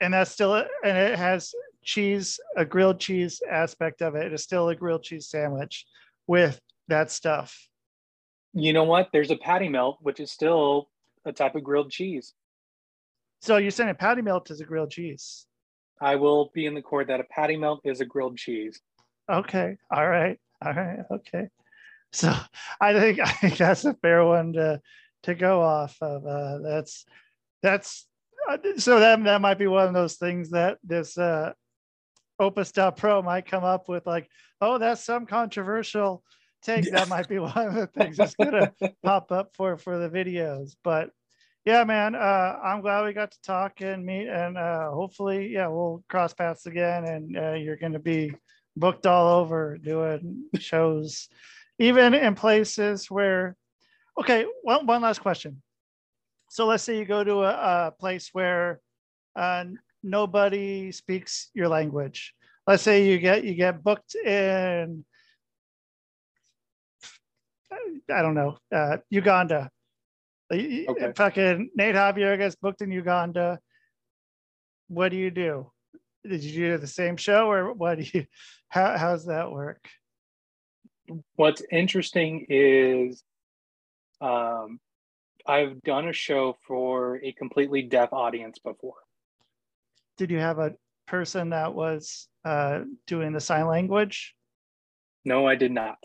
and 0.00 0.14
that's 0.14 0.30
still 0.30 0.54
and 0.54 0.98
it 0.98 1.18
has 1.18 1.54
cheese, 1.84 2.40
a 2.56 2.64
grilled 2.64 2.98
cheese 2.98 3.42
aspect 3.48 4.02
of 4.02 4.14
it. 4.14 4.26
It 4.26 4.32
is 4.32 4.42
still 4.42 4.68
a 4.68 4.74
grilled 4.74 5.02
cheese 5.02 5.28
sandwich 5.28 5.86
with 6.26 6.60
that 6.88 7.10
stuff. 7.10 7.68
You 8.52 8.72
know 8.72 8.84
what? 8.84 9.10
There's 9.12 9.30
a 9.30 9.36
patty 9.36 9.68
melt, 9.68 9.98
which 10.00 10.20
is 10.20 10.30
still 10.30 10.88
a 11.24 11.32
type 11.32 11.54
of 11.54 11.64
grilled 11.64 11.90
cheese. 11.90 12.34
So 13.40 13.56
you're 13.58 13.70
saying 13.70 13.90
a 13.90 13.94
patty 13.94 14.22
melt 14.22 14.50
is 14.50 14.60
a 14.60 14.64
grilled 14.64 14.90
cheese? 14.90 15.46
I 16.00 16.16
will 16.16 16.50
be 16.54 16.66
in 16.66 16.74
the 16.74 16.82
court 16.82 17.08
that 17.08 17.20
a 17.20 17.24
patty 17.24 17.56
melt 17.56 17.80
is 17.84 18.00
a 18.00 18.04
grilled 18.04 18.36
cheese. 18.36 18.80
Okay. 19.30 19.76
All 19.90 20.06
right. 20.08 20.38
All 20.64 20.72
right. 20.72 21.00
Okay. 21.10 21.48
So 22.12 22.32
I 22.80 22.92
think 22.92 23.20
I 23.24 23.32
think 23.32 23.56
that's 23.56 23.84
a 23.84 23.94
fair 23.94 24.24
one 24.24 24.52
to 24.54 24.80
to 25.24 25.34
go 25.34 25.62
off 25.62 25.96
of. 26.00 26.26
Uh, 26.26 26.58
that's 26.58 27.04
that's 27.62 28.06
uh, 28.48 28.58
so 28.76 29.00
that 29.00 29.22
that 29.24 29.40
might 29.40 29.58
be 29.58 29.66
one 29.66 29.88
of 29.88 29.94
those 29.94 30.16
things 30.16 30.50
that 30.50 30.78
this 30.84 31.16
uh, 31.16 31.52
Opus.pro 32.38 33.22
might 33.22 33.46
come 33.46 33.64
up 33.64 33.88
with, 33.88 34.06
like, 34.06 34.28
oh, 34.60 34.78
that's 34.78 35.04
some 35.04 35.24
controversial 35.24 36.24
take. 36.62 36.90
That 36.90 37.08
might 37.08 37.28
be 37.28 37.38
one 37.40 37.56
of 37.56 37.74
the 37.74 37.86
things 37.86 38.16
that's 38.16 38.34
gonna 38.34 38.72
pop 39.02 39.30
up 39.32 39.54
for 39.54 39.78
for 39.78 39.98
the 39.98 40.10
videos. 40.10 40.76
But 40.82 41.10
yeah, 41.64 41.84
man, 41.84 42.14
uh, 42.14 42.58
I'm 42.62 42.80
glad 42.80 43.04
we 43.04 43.12
got 43.12 43.30
to 43.32 43.40
talk 43.42 43.80
and 43.80 44.04
meet, 44.04 44.28
and 44.28 44.58
uh, 44.58 44.90
hopefully, 44.90 45.48
yeah, 45.52 45.68
we'll 45.68 46.04
cross 46.08 46.34
paths 46.34 46.66
again, 46.66 47.04
and 47.04 47.36
uh, 47.38 47.52
you're 47.52 47.76
gonna 47.76 48.00
be 48.00 48.34
booked 48.76 49.06
all 49.06 49.40
over 49.40 49.78
doing 49.78 50.44
shows, 50.58 51.28
even 51.78 52.14
in 52.14 52.34
places 52.34 53.10
where. 53.10 53.56
Okay, 54.18 54.46
well, 54.62 54.84
one 54.86 55.02
last 55.02 55.20
question. 55.20 55.60
So 56.50 56.66
let's 56.66 56.84
say 56.84 56.98
you 56.98 57.04
go 57.04 57.24
to 57.24 57.42
a, 57.42 57.50
a 57.88 57.92
place 57.98 58.30
where 58.32 58.80
uh, 59.34 59.64
nobody 60.04 60.92
speaks 60.92 61.50
your 61.52 61.66
language. 61.66 62.32
Let's 62.66 62.84
say 62.84 63.06
you 63.06 63.18
get 63.18 63.42
you 63.42 63.54
get 63.54 63.82
booked 63.82 64.14
in 64.14 65.04
I 68.10 68.22
don't 68.22 68.34
know 68.34 68.56
uh, 68.72 68.98
Uganda. 69.10 69.70
Okay. 70.52 71.12
Fucking 71.16 71.70
Nate 71.74 71.94
Javier 71.94 72.38
gets 72.38 72.54
booked 72.54 72.82
in 72.82 72.92
Uganda. 72.92 73.58
What 74.88 75.10
do 75.10 75.16
you 75.16 75.30
do? 75.30 75.70
Did 76.28 76.42
you 76.42 76.70
do 76.70 76.78
the 76.78 76.86
same 76.86 77.16
show 77.16 77.50
or 77.50 77.72
what 77.72 77.98
do 77.98 78.06
you? 78.12 78.26
How 78.68 78.96
how's 78.96 79.26
that 79.26 79.52
work? 79.52 79.86
What's 81.36 81.62
interesting 81.70 82.46
is, 82.48 83.22
um, 84.20 84.80
I've 85.46 85.82
done 85.82 86.08
a 86.08 86.12
show 86.12 86.56
for 86.66 87.20
a 87.22 87.32
completely 87.32 87.82
deaf 87.82 88.12
audience 88.12 88.58
before. 88.58 88.94
Did 90.16 90.30
you 90.30 90.38
have 90.38 90.58
a 90.58 90.74
person 91.06 91.50
that 91.50 91.74
was 91.74 92.28
uh, 92.44 92.80
doing 93.06 93.32
the 93.32 93.40
sign 93.40 93.66
language? 93.66 94.34
No, 95.24 95.46
I 95.46 95.56
did 95.56 95.72
not. 95.72 95.98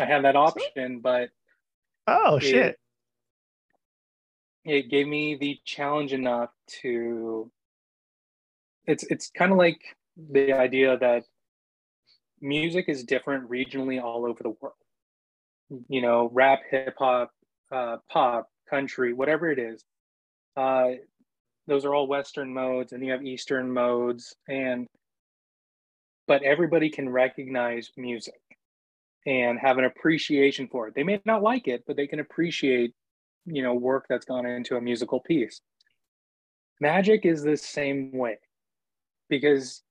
I 0.00 0.06
had 0.06 0.24
that 0.24 0.34
option, 0.36 1.00
but 1.00 1.30
oh 2.06 2.36
it, 2.36 2.42
shit! 2.42 2.78
It 4.64 4.90
gave 4.90 5.06
me 5.06 5.36
the 5.36 5.58
challenge 5.64 6.12
enough 6.12 6.50
to. 6.82 7.50
It's 8.90 9.04
it's 9.04 9.30
kind 9.30 9.52
of 9.52 9.58
like 9.58 9.80
the 10.16 10.52
idea 10.52 10.98
that 10.98 11.22
music 12.40 12.86
is 12.88 13.04
different 13.04 13.48
regionally 13.48 14.02
all 14.02 14.26
over 14.26 14.42
the 14.42 14.54
world. 14.60 14.74
You 15.88 16.02
know, 16.02 16.28
rap, 16.32 16.60
hip 16.68 16.96
hop, 16.98 17.30
uh, 17.70 17.98
pop, 18.10 18.48
country, 18.68 19.12
whatever 19.12 19.48
it 19.48 19.60
is. 19.60 19.84
Uh, 20.56 20.94
those 21.68 21.84
are 21.84 21.94
all 21.94 22.08
Western 22.08 22.52
modes, 22.52 22.90
and 22.92 23.04
you 23.04 23.12
have 23.12 23.24
Eastern 23.24 23.72
modes, 23.72 24.34
and 24.48 24.88
but 26.26 26.42
everybody 26.42 26.90
can 26.90 27.08
recognize 27.08 27.92
music 27.96 28.40
and 29.24 29.56
have 29.60 29.78
an 29.78 29.84
appreciation 29.84 30.66
for 30.66 30.88
it. 30.88 30.96
They 30.96 31.04
may 31.04 31.20
not 31.24 31.44
like 31.44 31.68
it, 31.68 31.84
but 31.86 31.94
they 31.96 32.08
can 32.08 32.18
appreciate, 32.18 32.92
you 33.46 33.62
know, 33.62 33.74
work 33.74 34.06
that's 34.08 34.24
gone 34.24 34.46
into 34.46 34.76
a 34.76 34.80
musical 34.80 35.20
piece. 35.20 35.60
Magic 36.80 37.24
is 37.24 37.44
the 37.44 37.56
same 37.56 38.10
way 38.10 38.38
because 39.30 39.82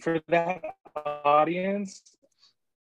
for 0.00 0.20
that 0.28 0.62
audience, 0.96 2.02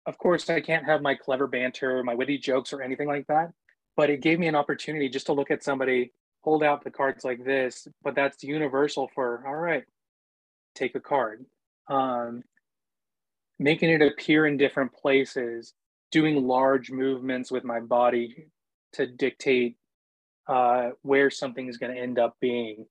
of 0.06 0.18
course, 0.18 0.50
I 0.50 0.62
can't 0.62 0.86
have 0.86 1.02
my 1.02 1.16
clever 1.16 1.48
banter, 1.48 2.04
my 2.04 2.16
witty 2.16 2.38
jokes, 2.40 2.74
or 2.74 2.82
anything 2.82 3.08
like 3.08 3.28
that. 3.28 3.52
But 3.96 4.10
it 4.10 4.22
gave 4.22 4.40
me 4.40 4.48
an 4.48 4.56
opportunity 4.56 5.08
just 5.08 5.28
to 5.28 5.34
look 5.34 5.52
at 5.52 5.64
somebody 5.64 6.12
hold 6.42 6.64
out 6.64 6.84
the 6.84 6.92
cards 6.92 7.24
like 7.24 7.44
this. 7.46 7.88
But 8.04 8.16
that's 8.16 8.44
universal 8.44 9.10
for 9.14 9.44
all 9.48 9.56
right, 9.56 9.84
take 10.76 10.96
a 10.96 11.00
card. 11.00 11.46
Um, 11.90 12.44
making 13.60 13.90
it 13.90 14.02
appear 14.02 14.46
in 14.46 14.58
different 14.58 14.94
places, 14.94 15.74
doing 16.12 16.48
large 16.48 16.92
movements 16.92 17.52
with 17.52 17.64
my 17.64 17.80
body 17.80 18.48
to 18.94 19.06
dictate 19.06 19.78
uh, 20.48 20.90
where 21.02 21.30
something 21.30 21.68
is 21.68 21.78
going 21.78 21.94
to 21.94 22.02
end 22.02 22.20
up 22.20 22.36
being. 22.42 22.86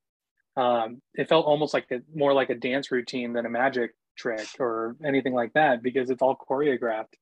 Um, 0.57 1.01
it 1.15 1.29
felt 1.29 1.47
almost 1.47 1.73
like 1.73 1.87
a 1.91 2.01
more 2.15 2.35
like 2.35 2.51
a 2.51 2.55
dance 2.55 2.91
routine 2.91 3.33
than 3.33 3.47
a 3.47 3.51
magic 3.51 3.93
trick 4.17 4.47
or 4.59 4.97
anything 5.05 5.33
like 5.33 5.53
that 5.55 5.83
because 5.83 6.11
it's 6.11 6.23
all 6.23 6.37
choreographed. 6.37 7.15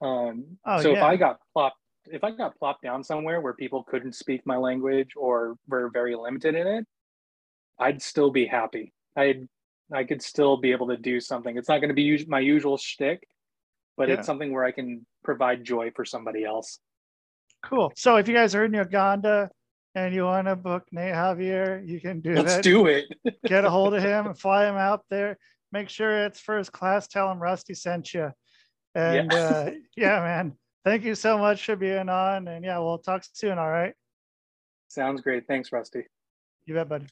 Um, 0.00 0.58
oh, 0.66 0.82
so 0.82 0.90
yeah. 0.90 0.98
if 0.98 1.02
I 1.02 1.16
got 1.16 1.38
plopped, 1.52 1.76
if 2.06 2.24
I 2.24 2.32
got 2.32 2.58
plopped 2.58 2.82
down 2.82 3.04
somewhere 3.04 3.40
where 3.40 3.54
people 3.54 3.84
couldn't 3.84 4.14
speak 4.14 4.42
my 4.44 4.56
language 4.56 5.10
or 5.16 5.56
were 5.68 5.88
very 5.90 6.16
limited 6.16 6.54
in 6.54 6.66
it, 6.66 6.86
I'd 7.78 8.02
still 8.02 8.30
be 8.30 8.46
happy. 8.46 8.92
I'd 9.16 9.48
I 9.92 10.04
could 10.04 10.22
still 10.22 10.56
be 10.56 10.72
able 10.72 10.88
to 10.88 10.96
do 10.96 11.20
something. 11.20 11.56
It's 11.56 11.68
not 11.68 11.78
going 11.78 11.88
to 11.88 11.94
be 11.94 12.24
my 12.26 12.40
usual 12.40 12.76
shtick, 12.76 13.26
but 13.96 14.08
yeah. 14.08 14.14
it's 14.14 14.26
something 14.26 14.52
where 14.52 14.64
I 14.64 14.72
can 14.72 15.06
provide 15.22 15.64
joy 15.64 15.90
for 15.94 16.04
somebody 16.04 16.44
else. 16.44 16.78
Cool. 17.62 17.92
So 17.96 18.16
if 18.16 18.28
you 18.28 18.34
guys 18.34 18.54
are 18.54 18.64
in 18.64 18.74
Uganda 18.74 19.50
and 19.94 20.14
you 20.14 20.24
want 20.24 20.48
to 20.48 20.56
book 20.56 20.84
Nate 20.90 21.14
Javier, 21.14 21.86
you 21.86 22.00
can 22.00 22.20
do 22.20 22.34
Let's 22.34 22.56
that. 22.56 22.64
do 22.64 22.86
it. 22.86 23.06
Get 23.46 23.64
a 23.64 23.70
hold 23.70 23.94
of 23.94 24.02
him 24.02 24.26
and 24.26 24.38
fly 24.38 24.68
him 24.68 24.76
out 24.76 25.04
there. 25.08 25.38
Make 25.72 25.88
sure 25.88 26.24
it's 26.24 26.40
first 26.40 26.72
class. 26.72 27.06
Tell 27.06 27.30
him 27.30 27.38
Rusty 27.38 27.74
sent 27.74 28.12
you. 28.14 28.32
And 28.94 29.32
yeah, 29.32 29.38
uh, 29.38 29.70
yeah 29.96 30.20
man. 30.20 30.56
Thank 30.84 31.04
you 31.04 31.14
so 31.14 31.38
much 31.38 31.64
for 31.64 31.76
being 31.76 32.08
on. 32.08 32.46
And 32.48 32.64
yeah, 32.64 32.78
we'll 32.78 32.98
talk 32.98 33.24
soon. 33.32 33.58
All 33.58 33.70
right. 33.70 33.94
Sounds 34.88 35.22
great. 35.22 35.46
Thanks, 35.46 35.72
Rusty. 35.72 36.04
You 36.66 36.74
bet, 36.74 36.88
buddy. 36.88 37.06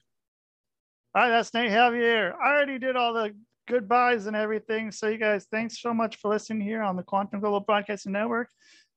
All 1.15 1.23
right, 1.23 1.31
that's 1.31 1.53
Nate 1.53 1.71
Javier. 1.71 2.35
I 2.35 2.55
already 2.55 2.79
did 2.79 2.97
all 2.97 3.13
the 3.13 3.35
goodbyes 3.69 4.27
and 4.27 4.37
everything. 4.37 4.91
So, 4.91 5.09
you 5.09 5.19
guys, 5.19 5.47
thanks 5.51 5.81
so 5.81 5.93
much 5.93 6.17
for 6.17 6.31
listening 6.31 6.61
here 6.63 6.83
on 6.83 6.97
the 6.97 7.03
Quantum 7.03 7.41
Global 7.41 7.61
Broadcasting 7.61 8.13
Network. 8.13 8.49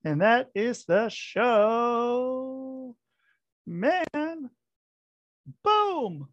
And 0.03 0.21
that 0.21 0.47
is 0.55 0.85
the 0.85 1.09
show. 1.09 2.95
Man, 3.67 4.51
boom. 5.63 6.29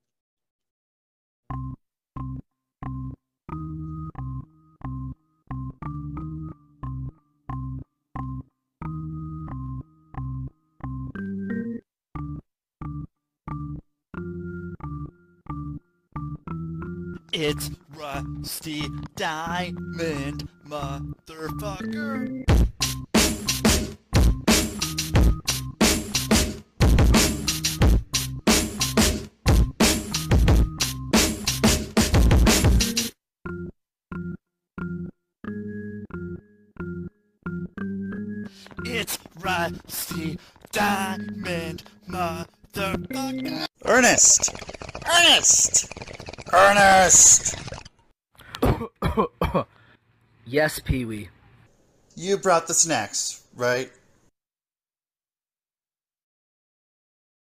It's 17.32 17.70
Rusty 17.96 18.86
Diamond, 19.16 20.48
motherfucker. 20.68 22.61
Rusty 39.72 40.38
Diamond, 40.70 41.84
motherfucker. 42.08 43.66
Ernest! 43.84 44.50
Ernest! 45.06 45.92
Ernest! 46.52 47.54
yes, 50.46 50.80
Pee 50.80 51.04
Wee. 51.04 51.28
You 52.14 52.36
brought 52.36 52.66
the 52.66 52.74
snacks, 52.74 53.44
right? 53.54 53.90